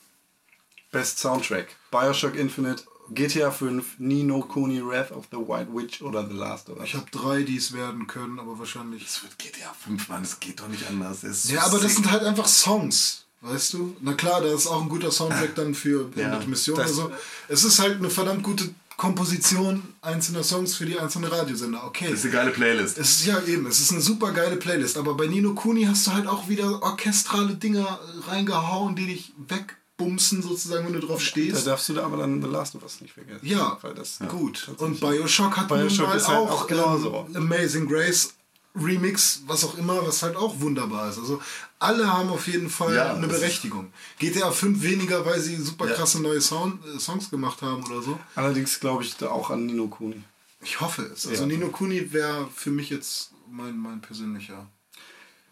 [0.92, 1.76] Best Soundtrack.
[1.92, 6.78] Bioshock Infinite, GTA 5, Nino Kuni, Wrath of the White Witch oder The Last of
[6.78, 6.86] Us.
[6.86, 9.06] Ich habe drei, die es werden können, aber wahrscheinlich.
[9.06, 11.24] es wird GTA 5, Mann, es geht doch nicht anders.
[11.24, 12.04] Es ist Ja, so aber das sick.
[12.04, 13.26] sind halt einfach Songs.
[13.42, 13.94] Weißt du?
[14.00, 17.12] Na klar, da ist auch ein guter Soundtrack dann für Ja, Missionen oder das- so.
[17.50, 21.84] Es ist halt eine verdammt gute Komposition einzelner Songs für die einzelnen Radiosender.
[21.86, 22.06] Okay.
[22.10, 22.98] Das ist eine geile Playlist.
[22.98, 26.08] Es ist ja eben, es ist eine super geile Playlist, aber bei Nino Kuni hast
[26.08, 31.26] du halt auch wieder orchestrale Dinger reingehauen, die dich wegbumsen sozusagen, wenn du drauf Da
[31.26, 31.68] stehst.
[31.68, 33.46] darfst du da aber dann The Last of Us nicht vergessen.
[33.46, 34.70] Ja, weil das gut.
[34.78, 37.28] Und Bioshock hat Bioshock nun mal ist halt auch, auch genauso.
[37.30, 38.34] ähm, Amazing Grace
[38.76, 41.20] Remix, was auch immer, was halt auch wunderbar ist.
[41.20, 41.42] Also
[41.80, 43.94] alle haben auf jeden Fall Ja, eine Berechtigung.
[44.20, 45.94] GTA 5 weniger, weil sie super Ja.
[45.96, 48.20] krasse neue Sound, äh, Songs gemacht haben oder so.
[48.36, 50.24] Allerdings glaube ich da auch an Nino Kuni.
[50.62, 51.28] Ich hoffe es.
[51.28, 51.48] Also Ja.
[51.48, 54.68] Nino Kuni wäre für mich jetzt mein, mein persönlicher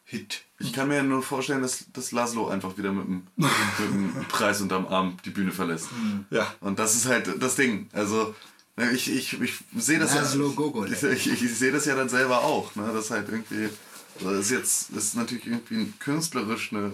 [0.05, 0.41] Hit.
[0.59, 3.49] Ich kann mir nur vorstellen, dass, dass Laszlo einfach wieder mit dem, mit
[3.79, 5.87] dem Preis unterm Arm die Bühne verlässt.
[6.31, 6.53] Ja.
[6.59, 7.87] Und das ist halt das Ding.
[7.93, 8.35] Also,
[8.93, 10.21] ich, ich, ich sehe das ja.
[10.85, 12.75] Ich, ich, sehe das ja dann selber auch.
[12.75, 12.89] Ne?
[12.93, 13.69] Das halt irgendwie.
[14.19, 16.91] Das ist jetzt das ist natürlich irgendwie künstlerisch eine.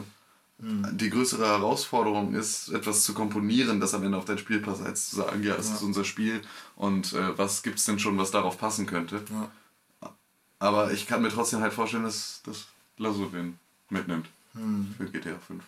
[0.59, 5.11] Die größere Herausforderung ist, etwas zu komponieren, das am Ende auf dein Spiel passt, als
[5.11, 6.41] zu sagen, ja, es ist unser Spiel
[6.75, 9.21] und äh, was gibt's denn schon, was darauf passen könnte.
[9.29, 9.51] Ja.
[10.57, 12.41] Aber ich kann mir trotzdem halt vorstellen, dass,
[12.97, 13.59] Lasso den
[13.89, 14.95] mitnimmt Hm.
[14.97, 15.63] für GTA 5.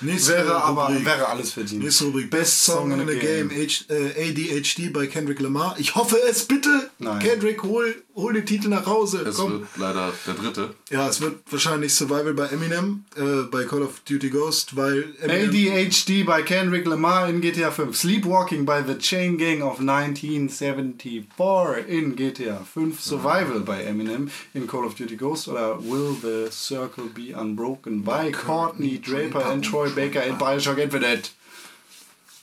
[0.00, 1.06] Nächste Wäre aber Rubrik.
[1.06, 1.82] wäre alles verdient.
[1.84, 2.30] Nächste Rubrik.
[2.30, 5.76] Best Song in a Game, H, äh, ADHD bei Kendrick Lamar.
[5.78, 6.90] Ich hoffe es, bitte.
[6.98, 7.20] Nein.
[7.20, 9.22] Kendrick, hol, hol den Titel nach Hause.
[9.22, 9.52] Es Komm.
[9.52, 10.74] wird leider der dritte.
[10.90, 15.50] Ja, es wird wahrscheinlich Survival bei Eminem, äh, bei Call of Duty Ghost, weil Eminem,
[15.50, 17.96] ADHD bei Kendrick Lamar in GTA 5.
[17.96, 23.00] Sleepwalking by the Chain Gang of 1974 in GTA 5.
[23.00, 25.48] Survival bei Eminem in Call of Duty Ghost.
[25.48, 31.30] Oder Will the Circle Be Unbroken by Courtney Draper and Troy Baker in Bioshock Infinite.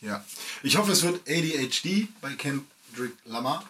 [0.01, 0.23] ja.
[0.63, 3.63] Ich hoffe, es wird ADHD bei Kendrick Lamar,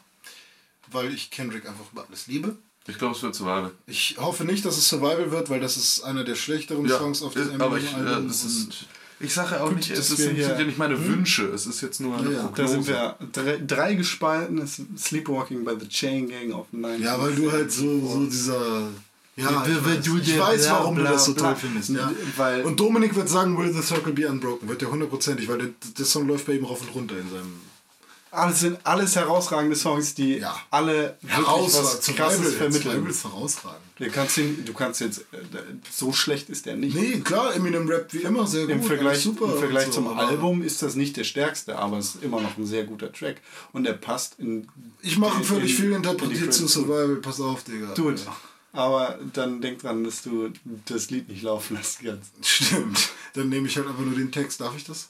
[0.92, 2.56] weil ich Kendrick einfach über alles liebe.
[2.88, 3.72] Ich glaube, es wird Survival.
[3.86, 7.34] Ich hoffe nicht, dass es Survival wird, weil das ist einer der schlechteren Songs auf
[7.36, 8.86] dem aber ich, ja, das ist,
[9.20, 12.00] ich sage ja auch nicht, es ist, sind ja nicht meine Wünsche, es ist jetzt
[12.02, 12.42] nur eine Ja, ja.
[12.42, 12.74] Da Prognose.
[12.74, 14.58] sind wir drei, drei gespalten.
[14.58, 17.06] Es- Sleepwalking by the Chain Gang of 1974.
[17.06, 18.88] Ja, weil du halt so, so dieser.
[19.40, 21.90] Ja, weil weiß, du ich weiß bla, warum bla, du das so toll findest.
[21.90, 22.12] Ja.
[22.38, 24.68] Weil- und Dominik wird sagen, Will the Circle be unbroken?
[24.70, 27.62] Wird der hundertprozentig, weil der, der Song läuft bei ihm rauf und runter in seinem
[28.32, 30.56] alles sind alles herausragende Songs, die Ja.
[30.70, 33.08] alle wirklich was Survival, krasses vermitteln.
[33.08, 33.80] Ist herausragend.
[33.98, 35.38] Du kannst, ihn, du kannst jetzt, äh,
[35.92, 36.96] so schlecht ist der nicht.
[36.96, 38.72] Nee, klar, Eminem Rap wie immer sehr gut.
[38.76, 41.98] Im Vergleich, super im Vergleich zum so, aber Album ist das nicht der stärkste, aber
[41.98, 43.38] es ist immer noch ein sehr guter Track.
[43.74, 44.68] Und der passt in.
[45.02, 46.74] Ich mache in- völlig in- viel in interpretiert zu Credits.
[46.74, 47.16] Survival.
[47.16, 47.96] Pass auf, Digga.
[47.96, 48.22] Tut.
[48.72, 50.52] Aber dann denk dran, dass du
[50.86, 52.00] das Lied nicht laufen lässt.
[52.42, 53.10] Stimmt.
[53.34, 54.62] Dann nehme ich halt einfach nur den Text.
[54.62, 55.10] Darf ich das?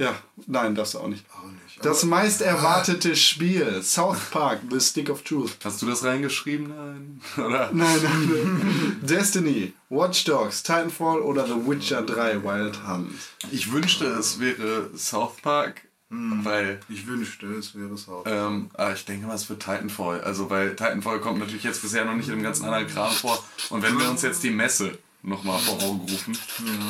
[0.00, 0.14] Ja,
[0.46, 1.26] nein, darfst du auch nicht.
[1.30, 1.84] Auch nicht.
[1.84, 5.58] Das meist erwartete Spiel, South Park, The Stick of Truth.
[5.62, 6.68] Hast du das reingeschrieben?
[6.68, 7.20] Nein.
[7.36, 7.70] Oder?
[7.70, 9.00] Nein, nein, nein.
[9.02, 13.12] Destiny, Watch Dogs, Titanfall oder The Witcher 3 Wild Hunt.
[13.50, 18.24] Ich wünschte, es wäre South Park, weil Ich wünschte, es wäre es auch.
[18.26, 20.20] Ähm, aber ich denke mal, es wird Titanfall.
[20.22, 23.42] Also, weil Titanfall kommt natürlich jetzt bisher noch nicht in dem ganzen anderen Kram vor.
[23.70, 26.36] Und wenn wir uns jetzt die Messe nochmal vor Augen rufen,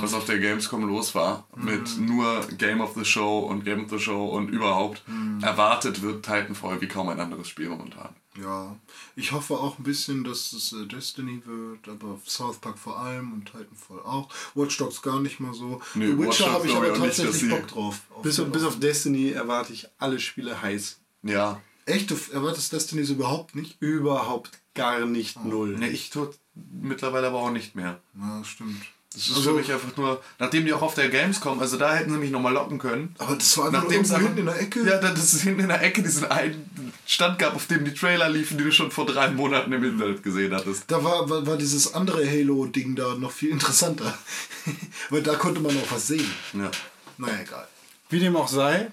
[0.01, 3.91] was auf der Gamescom los war, mit nur Game of the Show und Game of
[3.91, 5.03] the Show und überhaupt,
[5.43, 8.11] erwartet wird Titanfall wie kaum ein anderes Spiel momentan.
[8.43, 8.77] Ja,
[9.17, 13.33] ich hoffe auch ein bisschen, dass es äh, Destiny wird, aber South Park vor allem
[13.33, 14.29] und Titanfall auch.
[14.55, 15.81] Watch Dogs gar nicht mal so.
[15.95, 18.01] Nee, The Witcher habe ich aber nicht, tatsächlich sie- Bock drauf.
[18.15, 21.01] Auf Bis, auf, bis auf Destiny erwarte ich alle Spiele heiß.
[21.23, 21.61] Ja.
[21.87, 23.77] Echt, du erwartest Destiny so überhaupt nicht?
[23.81, 25.77] Überhaupt gar nicht null.
[25.77, 28.01] Ne, ich tue mittlerweile aber auch nicht mehr.
[28.19, 28.83] Ja, stimmt.
[29.13, 32.13] Das ist für mich einfach nur, nachdem die auch auf der Gamescom, also da hätten
[32.13, 33.13] sie mich nochmal locken können.
[33.19, 34.87] Aber das war einfach Nachdem es hinten in der Ecke.
[34.87, 38.29] Ja, das ist hinten in der Ecke diesen einen Stand gab, auf dem die Trailer
[38.29, 40.85] liefen, die du schon vor drei Monaten im Internet gesehen hattest.
[40.87, 44.17] Da war, war, war dieses andere Halo-Ding da noch viel interessanter.
[45.11, 46.31] Weil da konnte man noch was sehen.
[46.53, 46.71] Ja.
[47.19, 47.67] Naja, egal.
[48.11, 48.93] Wie dem auch sei,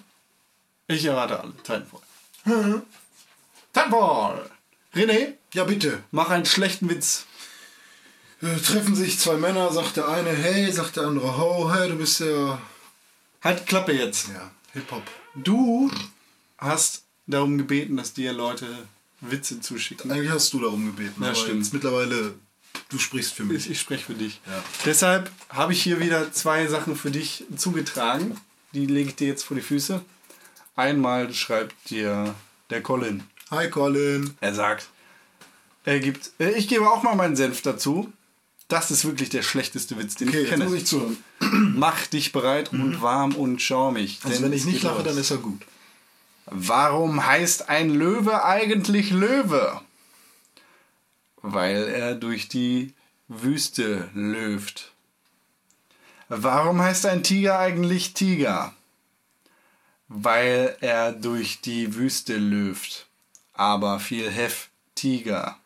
[0.88, 1.53] ich erwarte alle.
[1.57, 2.02] Titanfall.
[3.72, 4.49] Titanfall!
[4.95, 6.03] René, Ja, bitte.
[6.11, 7.26] mach einen schlechten Witz.
[8.41, 11.95] Äh, treffen sich zwei Männer, sagt der eine, hey, sagt der andere, ho, hey, du
[11.95, 12.61] bist ja.
[13.41, 14.30] Halt Klappe jetzt.
[14.30, 15.03] Ja, Hip-Hop.
[15.35, 15.91] Du
[16.57, 18.68] hast darum gebeten, dass dir Leute
[19.22, 20.11] Witze zuschicken.
[20.11, 21.23] Eigentlich hast du darum gebeten.
[21.23, 21.72] Ja, stimmt.
[21.73, 22.35] Mittlerweile,
[22.89, 23.65] du sprichst für mich.
[23.65, 24.39] Ich, ich spreche für dich.
[24.45, 24.64] Ja.
[24.85, 28.39] Deshalb habe ich hier wieder zwei Sachen für dich zugetragen.
[28.73, 30.01] Die lege ich dir jetzt vor die Füße.
[30.76, 32.35] Einmal schreibt dir
[32.69, 33.23] der Colin.
[33.49, 34.35] Hi, Colin.
[34.41, 34.89] Er sagt,
[35.85, 38.11] er gibt, äh, ich gebe auch mal meinen Senf dazu.
[38.68, 40.65] Das ist wirklich der schlechteste Witz, den Okay, ich jetzt kenne.
[40.65, 41.18] muss ich zuhören.
[41.77, 44.19] Mach dich bereit und warm und schaumig.
[44.23, 45.61] Also denn wenn ich nicht lache, dann ist er gut.
[46.45, 49.81] Warum heißt ein Löwe eigentlich Löwe?
[51.41, 52.94] Weil er durch die
[53.30, 54.91] Wüste löft.
[56.30, 58.73] Warum heißt ein Tiger eigentlich Tiger?
[60.10, 63.07] Weil er durch die Wüste löft.
[63.53, 65.57] Aber viel hef Tiger.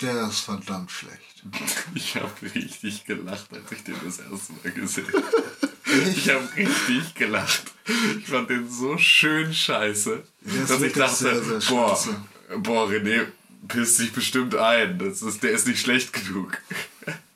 [0.00, 1.33] Der ist verdammt schlecht.
[1.94, 6.08] Ich habe richtig gelacht, als ich den das erste Mal gesehen habe.
[6.16, 7.72] Ich habe richtig gelacht.
[8.18, 12.16] Ich fand den so schön scheiße, ist dass ich dachte, sehr, sehr boah, scheiße.
[12.58, 13.26] boah, René
[13.68, 14.98] pisst sich bestimmt ein.
[14.98, 16.58] Das ist, der ist nicht schlecht genug.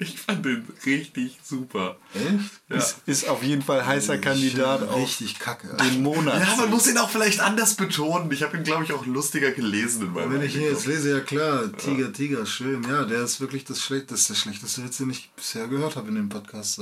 [0.00, 1.96] Ich fand den richtig super.
[2.14, 2.50] Echt?
[2.68, 2.76] Ja.
[2.76, 5.76] Ist, ist auf jeden Fall heißer Kandidat auf Richtig kacke.
[5.76, 6.40] den Monat.
[6.40, 8.30] Ja, man muss ihn auch vielleicht anders betonen.
[8.30, 10.70] Ich habe ihn, glaube ich, auch lustiger gelesen in meinem Wenn ich Artikel.
[10.70, 12.84] jetzt lese, ja klar, Tiger, Tiger, schön.
[12.84, 15.96] Ja, der ist wirklich das, Schlecht, das ist der schlechteste Witz, den ich bisher gehört
[15.96, 16.80] habe in dem Podcast.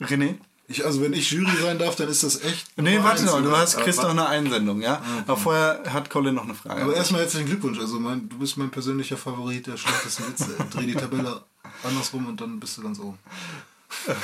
[0.00, 0.36] René?
[0.66, 2.66] Ich, also wenn ich Jury sein darf, dann ist das echt.
[2.78, 5.02] Nee, warte noch, du hast, kriegst noch eine Einsendung, ja?
[5.26, 6.80] Aber vorher hat Colin noch eine Frage.
[6.80, 7.78] Aber erstmal herzlichen Glückwunsch.
[7.78, 10.56] Also mein, du bist mein persönlicher Favorit der schlechtesten Witze.
[10.72, 11.42] Dreh die Tabelle
[11.82, 13.18] andersrum und dann bist du ganz oben.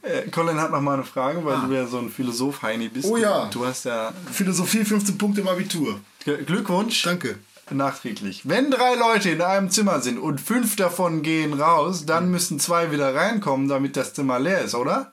[0.00, 3.06] Äh, Colin hat noch mal eine Frage, weil du ja so ein Philosoph-Heini bist.
[3.06, 3.50] Oh ja.
[3.50, 6.00] Du hast ja Philosophie 15 Punkte im Abitur.
[6.24, 7.02] Glückwunsch.
[7.02, 7.38] Danke.
[7.70, 8.48] Nachträglich.
[8.48, 12.92] Wenn drei Leute in einem Zimmer sind und fünf davon gehen raus, dann müssen zwei
[12.92, 15.12] wieder reinkommen, damit das Zimmer leer ist, oder?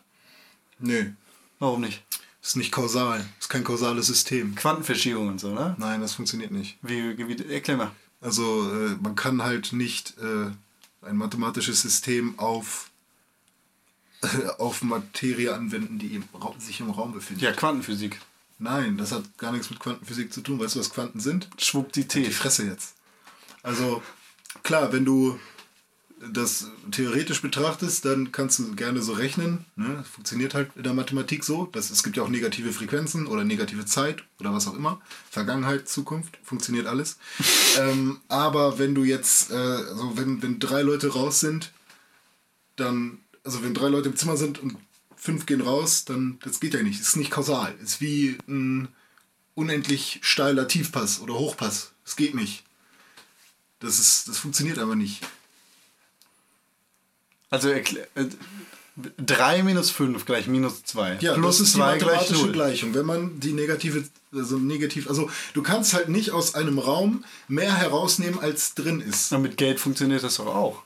[0.80, 1.12] Nee,
[1.60, 2.02] Warum nicht?
[2.42, 3.24] ist nicht kausal.
[3.40, 4.56] Ist kein kausales System.
[4.56, 5.76] Quantenverschiebung und so, ne?
[5.78, 6.78] Nein, das funktioniert nicht.
[6.82, 7.92] Wie, wie, erklär mal.
[8.22, 10.52] Also äh, man kann halt nicht äh,
[11.02, 12.92] ein mathematisches System auf,
[14.58, 17.44] auf Materie anwenden, die im Raum, sich im Raum befindet.
[17.44, 18.20] Ja, Quantenphysik.
[18.58, 20.60] Nein, das hat gar nichts mit Quantenphysik zu tun.
[20.60, 21.50] Weißt du, was Quanten sind?
[21.60, 22.34] Die Schwuppdietät.
[22.34, 22.96] Fresse jetzt.
[23.64, 24.04] Also
[24.64, 25.40] klar, wenn du
[26.34, 29.66] das theoretisch betrachtest, dann kannst du gerne so rechnen.
[29.76, 30.04] Ne?
[30.12, 31.66] Funktioniert halt in der Mathematik so.
[31.72, 35.02] Das, es gibt ja auch negative Frequenzen oder negative Zeit oder was auch immer.
[35.30, 37.18] Vergangenheit, Zukunft, funktioniert alles.
[37.80, 41.72] ähm, aber wenn du jetzt, äh, also wenn, wenn drei Leute raus sind,
[42.76, 44.76] dann, also wenn drei Leute im Zimmer sind und
[45.16, 47.00] fünf gehen raus, dann, das geht ja nicht.
[47.00, 47.76] Das ist nicht kausal.
[47.82, 48.90] ist wie ein
[49.56, 51.92] unendlich steiler Tiefpass oder Hochpass.
[52.04, 52.64] Das geht nicht.
[53.80, 55.22] Das, ist, das funktioniert aber nicht.
[57.50, 57.84] Also äh,
[59.18, 61.18] 3 minus 5 gleich minus 2.
[61.22, 62.52] Ja, Plus das ist die 2 gleich mathematische 0.
[62.52, 62.94] Gleichung.
[62.94, 64.04] Wenn man die negative,
[64.34, 69.32] also negativ, also du kannst halt nicht aus einem Raum mehr herausnehmen, als drin ist.
[69.32, 70.84] Und mit Geld funktioniert das doch auch.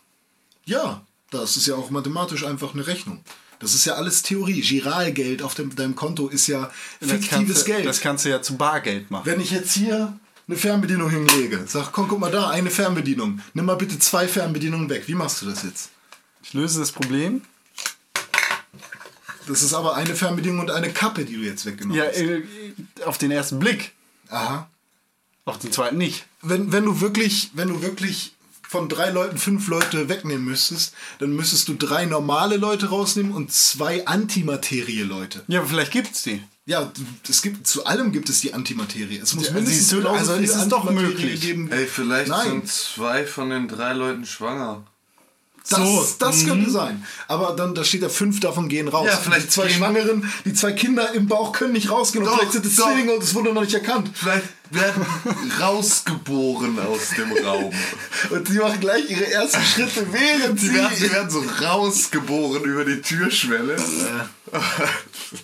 [0.66, 3.24] Ja, das ist ja auch mathematisch einfach eine Rechnung.
[3.60, 4.62] Das ist ja alles Theorie.
[4.62, 6.70] Giralgeld auf dem, deinem Konto ist ja
[7.00, 7.86] Das fiktives du, Geld.
[7.86, 9.26] Das kannst du ja zu Bargeld machen.
[9.26, 10.18] Wenn ich jetzt hier
[10.48, 13.40] eine Fernbedienung hinlege, sag, komm, guck mal da, eine Fernbedienung.
[13.54, 15.04] Nimm mal bitte zwei Fernbedienungen weg.
[15.08, 15.93] Wie machst du das jetzt?
[16.44, 17.42] Ich löse das Problem.
[19.48, 22.18] Das ist aber eine Fernbedienung und eine Kappe, die du jetzt weggenommen Ja, hast.
[22.18, 22.44] äh,
[23.06, 23.92] auf den ersten Blick.
[24.30, 24.70] Aha.
[25.46, 26.26] Auf den zweiten nicht.
[26.42, 31.36] Wenn, wenn du wirklich, wenn du wirklich von drei Leuten fünf Leute wegnehmen müsstest, dann
[31.36, 35.44] müsstest du drei normale Leute rausnehmen und zwei Antimaterie-Leute.
[35.48, 36.42] Ja, aber vielleicht gibt's die.
[36.66, 36.90] Ja,
[37.28, 39.18] es gibt, zu allem gibt es die Antimaterie.
[39.22, 41.42] Es muss Ja, mindestens also viel ist es doch möglich.
[41.42, 41.70] geben.
[41.70, 42.48] Ey, vielleicht Nein.
[42.50, 44.86] sind zwei von den drei Leuten schwanger.
[45.70, 47.06] Das, So, das könnte sein.
[47.28, 49.08] Aber dann, da steht ja, fünf davon gehen raus.
[49.10, 52.26] Ja, vielleicht die zwei Schwangeren, die zwei Kinder im Bauch können nicht rausgehen.
[52.26, 52.76] Und Doch, vielleicht sind es.
[52.76, 54.10] Zwillinge und es wurde noch nicht erkannt.
[54.14, 55.06] Vielleicht werden
[55.60, 57.74] rausgeboren aus dem Raum.
[58.30, 60.74] Und sie machen gleich ihre ersten Schritte, während Die sie...
[60.76, 63.76] werden, die werden so rausgeboren über die Türschwelle.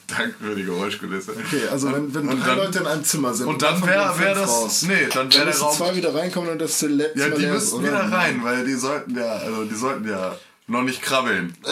[0.07, 1.31] Danke für die Geräuschkulisse.
[1.31, 3.89] okay, also wenn, wenn Und drei dann- Leute in einem Zimmer sind Und dann davon
[3.89, 4.49] wäre wär das.
[4.49, 5.76] raus, Nee, dann dann wäre der Raum.
[5.77, 9.31] zwei wieder reinkommen und das Zimmer Ja, die müssten wieder rein, weil die sollten ja,
[9.34, 10.35] also die sollten ja
[10.68, 11.56] noch nicht krabbeln.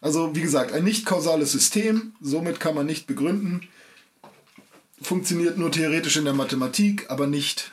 [0.00, 3.66] Also wie gesagt, ein nicht kausales System, somit kann man nicht begründen.
[5.02, 7.70] Funktioniert nur theoretisch in der Mathematik, aber nicht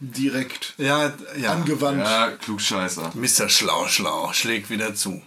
[0.00, 1.52] direkt Ja, ja.
[1.52, 2.04] angewandt.
[2.04, 3.12] Ja, Klugscheißer.
[3.14, 3.48] Mr.
[3.48, 5.20] Schlau Schlau schlägt wieder zu.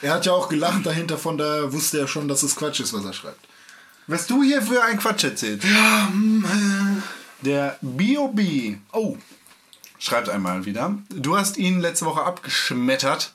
[0.00, 2.92] Er hat ja auch gelacht dahinter, von daher wusste er schon, dass es Quatsch ist,
[2.92, 3.46] was er schreibt.
[4.06, 5.64] Was du hier für ein Quatsch erzählst.
[5.64, 6.08] Ja,
[7.42, 8.76] Der B.O.B.
[8.92, 9.18] Oh,
[9.98, 10.96] schreibt einmal wieder.
[11.10, 13.34] Du hast ihn letzte Woche abgeschmettert.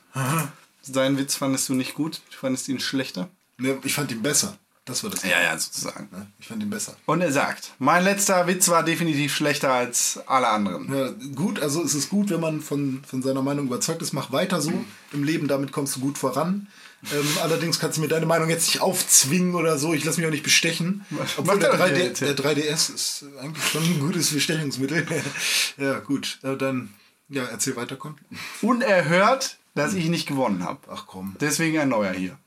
[0.81, 2.21] Seinen Witz fandest du nicht gut.
[2.31, 3.29] Du fandest ihn schlechter.
[3.57, 4.57] Ne, ich fand ihn besser.
[4.85, 5.23] Das war das.
[5.23, 6.09] Ja, ja, sozusagen.
[6.11, 6.27] Ne?
[6.39, 6.97] Ich fand ihn besser.
[7.05, 10.93] Und er sagt, mein letzter Witz war definitiv schlechter als alle anderen.
[10.93, 14.11] Ja, gut, also es ist gut, wenn man von, von seiner Meinung überzeugt ist.
[14.11, 14.73] Mach weiter so
[15.13, 16.67] im Leben, damit kommst du gut voran.
[17.11, 19.93] Ähm, allerdings kannst du mir deine Meinung jetzt nicht aufzwingen oder so.
[19.93, 21.05] Ich lasse mich auch nicht bestechen.
[21.37, 22.21] Obwohl der, er 3D, jetzt?
[22.21, 25.05] der 3DS ist eigentlich schon ein gutes Bestechungsmittel.
[25.77, 26.39] ja, gut.
[26.43, 26.93] Äh, dann,
[27.29, 28.15] ja, erzähl weiter, Con.
[28.61, 30.79] Und er hört, dass ich nicht gewonnen habe.
[30.89, 31.35] Ach komm.
[31.39, 32.37] Deswegen ein neuer hier.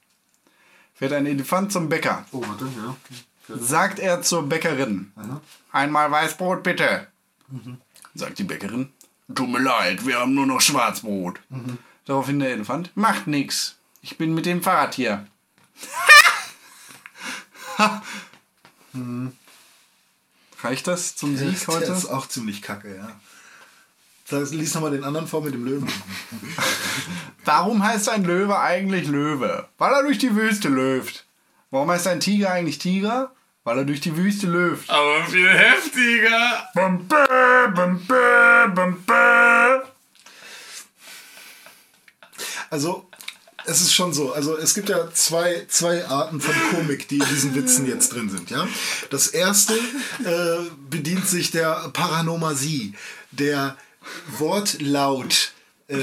[0.97, 2.25] Fährt ein Elefant zum Bäcker.
[2.33, 2.97] Oh, warte, ja.
[3.57, 5.13] Sagt er zur Bäckerin.
[5.71, 7.07] Einmal Weißbrot bitte.
[8.15, 8.93] Sagt die Bäckerin.
[9.35, 11.41] Tut mir leid, wir haben nur noch Schwarzbrot.
[12.07, 12.91] Daraufhin der Elefant.
[12.97, 13.77] Macht nix.
[14.01, 15.27] Ich bin mit dem Fahrrad hier.
[20.63, 21.93] Reicht das zum Sieg heute?
[21.93, 23.21] ist auch ziemlich kacke, ja.
[24.29, 25.89] Sag, lies nochmal den anderen vor mit dem Löwen.
[27.45, 29.69] Warum heißt ein Löwe eigentlich Löwe?
[29.79, 31.27] Weil er durch die Wüste löft.
[31.71, 33.33] Warum heißt ein Tiger eigentlich Tiger?
[33.63, 34.91] Weil er durch die Wüste löft.
[34.91, 36.69] Aber viel heftiger.
[36.75, 39.83] Bum, bä, bum, bä, bum, bä.
[42.71, 43.09] Also,
[43.65, 44.33] es ist schon so.
[44.33, 48.29] Also, es gibt ja zwei, zwei Arten von Komik, die in diesen Witzen jetzt drin
[48.29, 48.51] sind.
[48.51, 48.67] Ja?
[49.11, 52.95] Das erste äh, bedient sich der Paranomasie,
[53.31, 53.77] der
[54.39, 55.53] Wortlaut.
[55.89, 55.97] Äh,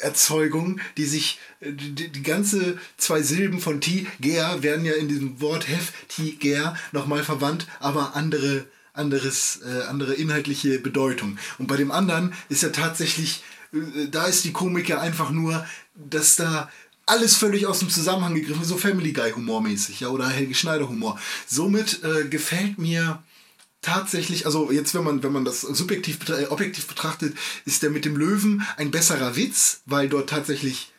[0.00, 5.40] Erzeugung, die sich äh, die, die ganze zwei Silben von Tiger werden ja in diesem
[5.40, 11.38] Wort Hef Tiger nochmal verwandt, aber andere anderes äh, andere inhaltliche Bedeutung.
[11.58, 13.42] Und bei dem anderen ist ja tatsächlich
[13.72, 16.70] äh, da ist die Komik ja einfach nur, dass da
[17.06, 20.88] alles völlig aus dem Zusammenhang gegriffen ist, so Family Guy Humormäßig, ja, oder Helge Schneider
[20.88, 21.18] Humor.
[21.46, 23.22] Somit äh, gefällt mir
[23.82, 28.04] tatsächlich, also jetzt, wenn man, wenn man das subjektiv, äh, objektiv betrachtet, ist der mit
[28.04, 30.92] dem Löwen ein besserer Witz, weil dort tatsächlich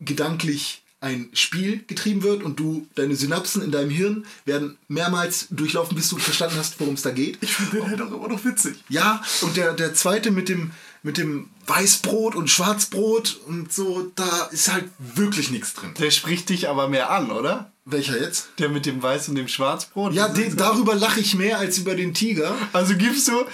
[0.00, 5.94] gedanklich ein Spiel getrieben wird und du, deine Synapsen in deinem Hirn werden mehrmals durchlaufen,
[5.94, 7.38] bis du verstanden hast, worum es da geht.
[7.42, 8.82] Ich finde den halt auch immer noch witzig.
[8.88, 14.48] Ja, und der, der zweite mit dem, mit dem Weißbrot und Schwarzbrot und so, da
[14.52, 15.94] ist halt wirklich nichts drin.
[15.98, 17.72] Der spricht dich aber mehr an, oder?
[17.88, 18.48] Welcher jetzt?
[18.58, 20.12] Der mit dem Weiß und dem Schwarzbrot?
[20.12, 22.52] Ja, Das de, ist- darüber lache ich mehr als über den Tiger.
[22.72, 23.44] Also gibst du,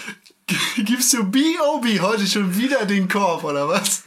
[0.83, 2.01] gibst du B.O.B.
[2.01, 4.05] heute schon wieder den Korb, oder was?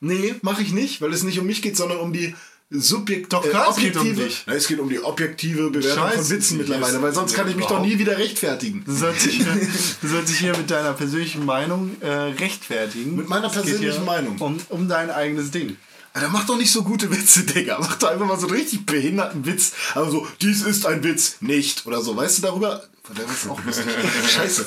[0.00, 2.34] Nee, mache ich nicht, weil es nicht um mich geht, sondern um die
[2.70, 3.28] subjektive.
[3.30, 4.44] Doch, klar, es geht um dich.
[4.46, 7.56] Na, es geht um die objektive Bewertung Scheiße, von Witzen mittlerweile, weil sonst kann ich
[7.56, 8.84] mich doch nie wieder rechtfertigen.
[8.86, 9.46] Du sollst dich hier,
[10.02, 13.16] du sollst dich hier mit deiner persönlichen Meinung äh, rechtfertigen.
[13.16, 14.38] Mit meiner persönlichen Meinung.
[14.38, 15.76] Um, um dein eigenes Ding.
[16.18, 17.78] Alter, mach doch nicht so gute Witze, Digga.
[17.80, 19.72] Mach doch einfach mal so einen richtig behinderten Witz.
[19.94, 21.86] Also so, dies ist ein Witz, nicht.
[21.86, 22.82] Oder so, weißt du darüber?
[23.16, 23.86] Der ist auch lustig.
[24.28, 24.66] Scheiße.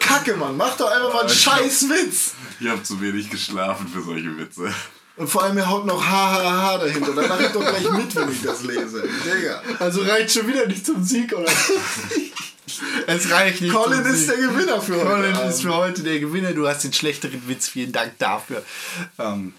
[0.00, 0.56] Kacke, Mann.
[0.56, 2.32] Mach doch einfach mal einen scheiß Witz.
[2.58, 4.74] Ich habe zu wenig geschlafen für solche Witze.
[5.16, 7.12] Und vor allem, er haut noch HHH dahinter.
[7.12, 9.06] Dann mach ich doch gleich mit, wenn ich das lese.
[9.24, 9.62] Digga.
[9.80, 11.52] Also reicht schon wieder nicht zum Sieg, oder?
[13.06, 15.32] es reicht nicht Colin ist der Gewinner für heute.
[15.32, 16.52] Colin ist für heute der Gewinner.
[16.52, 17.68] Du hast den schlechteren Witz.
[17.68, 18.62] Vielen Dank dafür.
[19.18, 19.54] Ähm,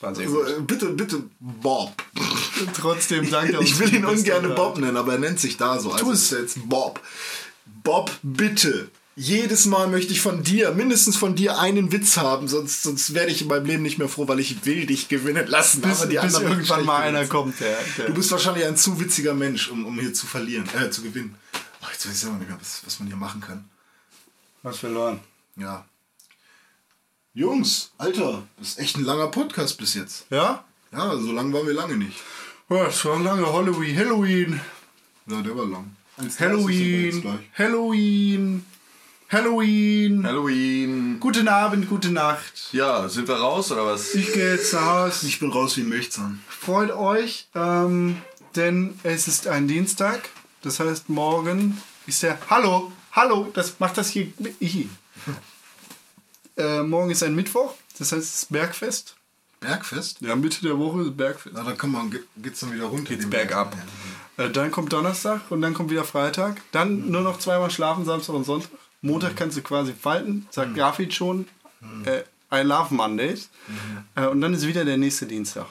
[0.00, 0.48] war sehr Also, gut.
[0.48, 1.92] äh, bitte, bitte, Bob.
[2.74, 3.58] Trotzdem danke.
[3.62, 5.92] Ich will ihn ungern Bob nennen, aber er nennt sich da so.
[5.92, 7.00] Also ist er jetzt Bob.
[7.84, 8.88] Bob, bitte.
[9.20, 13.32] Jedes Mal möchte ich von dir, mindestens von dir, einen Witz haben, sonst, sonst werde
[13.32, 15.80] ich in meinem Leben nicht mehr froh, weil ich will dich gewinnen lassen.
[15.80, 17.58] Bis, aber die bis anderen irgendwann mal einer kommt.
[17.58, 20.88] Der, der Du bist wahrscheinlich ein zu witziger Mensch, um, um hier zu verlieren, äh,
[20.90, 21.34] zu gewinnen.
[21.88, 23.64] Ach, jetzt weiß ich selber nicht mehr, was, was man hier machen kann.
[24.62, 25.20] was verloren.
[25.56, 25.86] Ja.
[27.32, 30.26] Jungs, Alter, das ist echt ein langer Podcast bis jetzt.
[30.28, 30.64] Ja?
[30.92, 32.18] Ja, so lang waren wir lange nicht.
[32.68, 33.96] Ja, es war lange Halloween.
[33.96, 34.60] Halloween.
[35.26, 35.96] Ja, der war lang.
[36.38, 37.40] Halloween.
[37.56, 38.66] Halloween.
[39.30, 40.26] Halloween.
[40.26, 41.20] Halloween.
[41.20, 42.68] Guten Abend, gute Nacht.
[42.72, 44.14] Ja, sind wir raus oder was?
[44.14, 45.26] Ich gehe jetzt nach Hause.
[45.26, 46.42] Ich bin raus wie ein Milchzahn.
[46.48, 48.20] Freut euch, ähm,
[48.56, 50.28] denn es ist ein Dienstag.
[50.62, 52.38] Das heißt, morgen ist der.
[52.50, 54.28] Hallo, hallo, das macht das hier.
[54.60, 54.86] Ich.
[56.56, 57.74] Äh, morgen ist ein Mittwoch.
[57.98, 59.14] Das heißt, es ist Bergfest.
[59.60, 60.20] Bergfest?
[60.20, 61.54] Ja, Mitte der Woche ist Bergfest.
[61.56, 63.14] Na, dann kann man, ge- geht's dann wieder runter.
[63.14, 63.76] Geht's bergab.
[64.36, 64.50] Berg.
[64.50, 66.60] Äh, dann kommt Donnerstag und dann kommt wieder Freitag.
[66.72, 68.70] Dann nur noch zweimal schlafen, Samstag und Sonntag.
[69.00, 71.46] Montag kannst du quasi falten, sagt Grafit schon.
[72.04, 72.22] Äh,
[72.52, 73.48] I love Mondays.
[74.16, 75.66] Äh, und dann ist wieder der nächste Dienstag.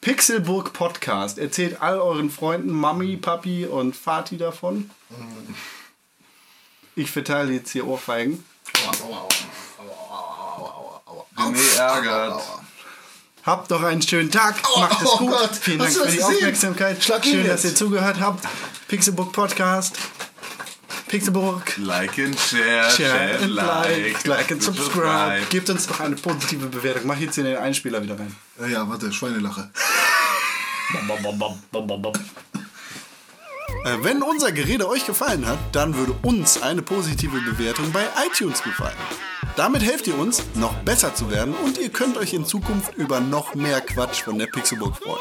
[0.00, 1.38] Pixelburg Podcast.
[1.38, 4.90] Erzählt all euren Freunden, Mami, Papi und Vati davon.
[6.96, 8.44] Ich verteile jetzt hier Ohrfeigen.
[11.52, 12.42] Nee, ärgert.
[13.42, 14.56] Habt doch einen schönen Tag.
[14.76, 15.50] Macht es oh gut.
[15.60, 16.22] Vielen Dank für die?
[16.22, 17.02] Aufmerksamkeit.
[17.02, 18.46] Schön, dass ihr zugehört habt.
[18.88, 19.96] Pixelburg Podcast.
[21.10, 21.76] Pixelburg.
[21.78, 25.44] Like and share, Share and like, like, like and subscribe.
[25.50, 27.08] Gebt uns doch eine positive Bewertung.
[27.08, 28.32] Mach jetzt hier den Einspieler wieder rein.
[28.60, 29.70] Ja, ja, warte, Schweinelache.
[33.84, 38.62] Äh, wenn unser Gerede euch gefallen hat, dann würde uns eine positive Bewertung bei iTunes
[38.62, 38.96] gefallen.
[39.56, 43.20] Damit helft ihr uns, noch besser zu werden und ihr könnt euch in Zukunft über
[43.20, 45.20] noch mehr Quatsch von der Pixelburg freuen.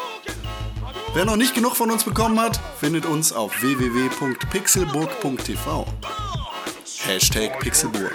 [1.14, 5.88] Wer noch nicht genug von uns bekommen hat, findet uns auf www.pixelburg.tv.
[7.00, 8.14] Hashtag Pixelburg.